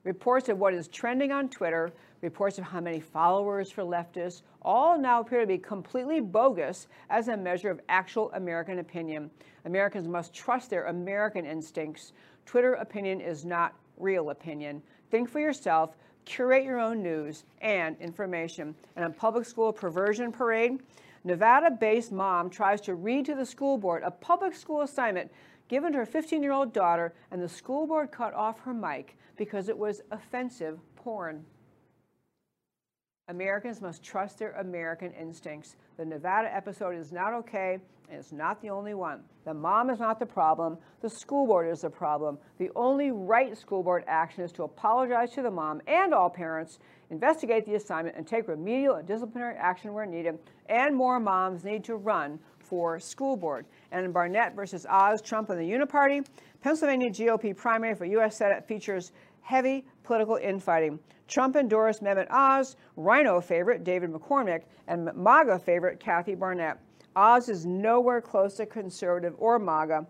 Reports 0.04 0.48
of 0.48 0.58
what 0.58 0.74
is 0.74 0.88
trending 0.88 1.32
on 1.32 1.50
Twitter, 1.50 1.92
reports 2.22 2.58
of 2.58 2.64
how 2.64 2.80
many 2.80 3.00
followers 3.00 3.70
for 3.70 3.84
leftists, 3.84 4.42
all 4.62 4.98
now 4.98 5.20
appear 5.20 5.42
to 5.42 5.48
be 5.48 5.58
completely 5.58 6.22
bogus 6.22 6.88
as 7.10 7.28
a 7.28 7.36
measure 7.36 7.70
of 7.70 7.82
actual 7.90 8.32
American 8.34 8.80
opinion. 8.80 9.30
Americans 9.66 10.08
must 10.08 10.34
trust 10.34 10.70
their 10.70 10.86
American 10.86 11.46
instincts. 11.46 12.14
Twitter 12.46 12.74
opinion 12.76 13.20
is 13.20 13.44
not 13.44 13.74
real 13.98 14.30
opinion. 14.30 14.82
Think 15.12 15.30
for 15.30 15.40
yourself, 15.40 15.96
curate 16.26 16.64
your 16.64 16.80
own 16.80 17.02
news 17.02 17.44
and 17.62 17.98
information. 18.00 18.76
And 18.96 19.06
a 19.06 19.10
public 19.10 19.46
school 19.46 19.74
perversion 19.74 20.32
parade, 20.32 20.80
Nevada 21.24 21.72
based 21.72 22.12
mom 22.12 22.50
tries 22.50 22.80
to 22.82 22.96
read 22.96 23.26
to 23.26 23.36
the 23.36 23.46
school 23.46 23.78
board 23.78 24.04
a 24.04 24.12
public 24.12 24.56
school 24.56 24.82
assignment 24.82 25.32
given 25.68 25.92
to 25.94 26.00
her 26.00 26.06
15 26.06 26.44
year 26.44 26.52
old 26.52 26.74
daughter, 26.74 27.14
and 27.32 27.42
the 27.42 27.50
school 27.50 27.88
board 27.88 28.12
cut 28.12 28.34
off 28.34 28.60
her 28.62 28.74
mic 28.74 29.18
because 29.38 29.70
it 29.70 29.78
was 29.78 30.02
offensive 30.12 30.80
porn. 30.96 31.46
Americans 33.30 33.82
must 33.82 34.04
trust 34.04 34.40
their 34.40 34.54
American 34.54 35.12
instincts. 35.12 35.76
The 35.98 36.06
Nevada 36.06 36.54
episode 36.54 36.96
is 36.96 37.12
not 37.12 37.34
okay, 37.34 37.78
and 38.10 38.20
it's 38.20 38.32
not 38.32 38.62
the 38.62 38.70
only 38.70 38.94
one. 38.94 39.22
The 39.44 39.54
mom 39.54 39.90
is 39.90 40.00
not 40.00 40.18
the 40.18 40.26
problem, 40.26 40.78
the 41.02 41.10
school 41.10 41.46
board 41.46 41.70
is 41.70 41.82
the 41.82 41.90
problem. 41.90 42.38
The 42.58 42.70
only 42.74 43.12
right 43.12 43.58
school 43.58 43.84
board 43.84 44.06
action 44.08 44.44
is 44.44 44.54
to 44.54 44.64
apologize 44.64 45.32
to 45.32 45.42
the 45.42 45.52
mom 45.52 45.82
and 45.88 46.14
all 46.14 46.30
parents, 46.30 46.80
investigate 47.10 47.66
the 47.66 47.76
assignment, 47.76 48.16
and 48.16 48.26
take 48.26 48.48
remedial 48.48 48.96
and 48.96 49.06
disciplinary 49.06 49.56
action 49.58 49.94
where 49.94 50.06
needed. 50.06 50.40
And 50.70 50.96
more 50.96 51.20
moms 51.20 51.66
need 51.66 51.84
to 51.86 51.96
run 51.98 52.40
for 52.68 53.00
school 53.00 53.36
board. 53.36 53.66
And 53.92 54.06
in 54.06 54.12
Barnette 54.12 54.56
versus 54.56 54.86
Oz, 54.90 55.22
Trump 55.22 55.50
and 55.50 55.60
the 55.60 55.64
Uniparty, 55.64 56.26
Pennsylvania 56.62 57.10
GOP 57.10 57.56
primary 57.56 57.96
for 57.96 58.06
U.S. 58.06 58.38
Senate 58.38 58.68
features 58.68 59.12
heavy 59.42 59.86
political 60.04 60.36
infighting. 60.36 61.00
Trump 61.28 61.56
endorsed 61.56 62.04
Mehmet 62.04 62.28
Oz, 62.30 62.76
Rhino 62.96 63.42
favorite 63.42 63.84
David 63.84 64.12
McCormick, 64.12 64.64
and 64.88 65.10
MAGA 65.16 65.60
favorite 65.60 66.00
Kathy 66.00 66.36
Barnette. 66.36 66.80
Oz 67.16 67.50
is 67.50 67.66
nowhere 67.66 68.22
close 68.22 68.56
to 68.56 68.66
conservative 68.66 69.34
or 69.38 69.58
MAGA. 69.60 70.06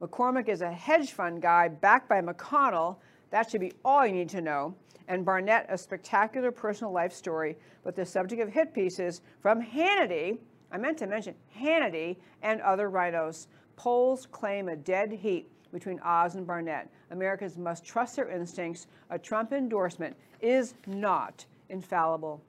McCormick 0.00 0.48
is 0.48 0.62
a 0.62 0.72
hedge 0.72 1.12
fund 1.12 1.42
guy 1.42 1.68
backed 1.68 2.08
by 2.08 2.20
McConnell. 2.20 2.96
That 3.30 3.50
should 3.50 3.60
be 3.60 3.72
all 3.84 4.06
you 4.06 4.12
need 4.12 4.28
to 4.30 4.40
know. 4.40 4.74
And 5.08 5.26
Barnette, 5.26 5.66
a 5.68 5.76
spectacular 5.76 6.50
personal 6.50 6.92
life 6.92 7.12
story, 7.12 7.56
but 7.82 7.96
the 7.96 8.06
subject 8.06 8.40
of 8.40 8.48
hit 8.48 8.72
pieces 8.72 9.22
from 9.40 9.60
Hannity, 9.60 10.38
I 10.72 10.78
meant 10.78 10.98
to 10.98 11.06
mention 11.06 11.34
Hannity 11.58 12.16
and 12.42 12.60
other 12.60 12.90
rhinos. 12.90 13.48
Polls 13.76 14.26
claim 14.26 14.68
a 14.68 14.76
dead 14.76 15.12
heat 15.12 15.50
between 15.72 16.00
Oz 16.00 16.34
and 16.34 16.46
Barnette. 16.46 16.88
Americans 17.10 17.56
must 17.56 17.84
trust 17.84 18.16
their 18.16 18.28
instincts. 18.28 18.86
A 19.10 19.18
Trump 19.18 19.52
endorsement 19.52 20.16
is 20.40 20.74
not 20.86 21.44
infallible. 21.68 22.42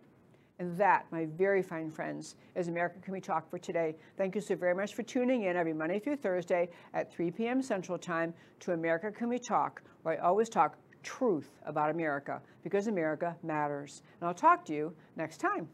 And 0.59 0.77
that, 0.77 1.05
my 1.11 1.25
very 1.25 1.63
fine 1.63 1.89
friends, 1.89 2.35
is 2.55 2.67
America 2.67 2.99
Can 3.01 3.13
We 3.13 3.21
Talk 3.21 3.49
for 3.49 3.57
today. 3.57 3.95
Thank 4.15 4.35
you 4.35 4.41
so 4.41 4.55
very 4.55 4.75
much 4.75 4.93
for 4.93 5.01
tuning 5.01 5.43
in 5.43 5.55
every 5.55 5.73
Monday 5.73 5.97
through 5.97 6.17
Thursday 6.17 6.69
at 6.93 7.11
3 7.11 7.31
p.m. 7.31 7.63
Central 7.63 7.97
Time 7.97 8.31
to 8.59 8.73
America 8.73 9.11
Can 9.11 9.29
We 9.29 9.39
Talk, 9.39 9.81
where 10.03 10.21
I 10.21 10.23
always 10.23 10.49
talk 10.49 10.77
truth 11.01 11.49
about 11.65 11.89
America 11.89 12.39
because 12.63 12.85
America 12.85 13.35
matters. 13.41 14.03
And 14.19 14.27
I'll 14.27 14.35
talk 14.35 14.63
to 14.65 14.73
you 14.73 14.93
next 15.15 15.37
time. 15.37 15.67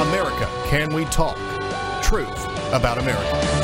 America, 0.00 0.48
can 0.68 0.92
we 0.94 1.04
talk? 1.06 1.36
Truth 2.02 2.46
about 2.72 2.98
America. 2.98 3.61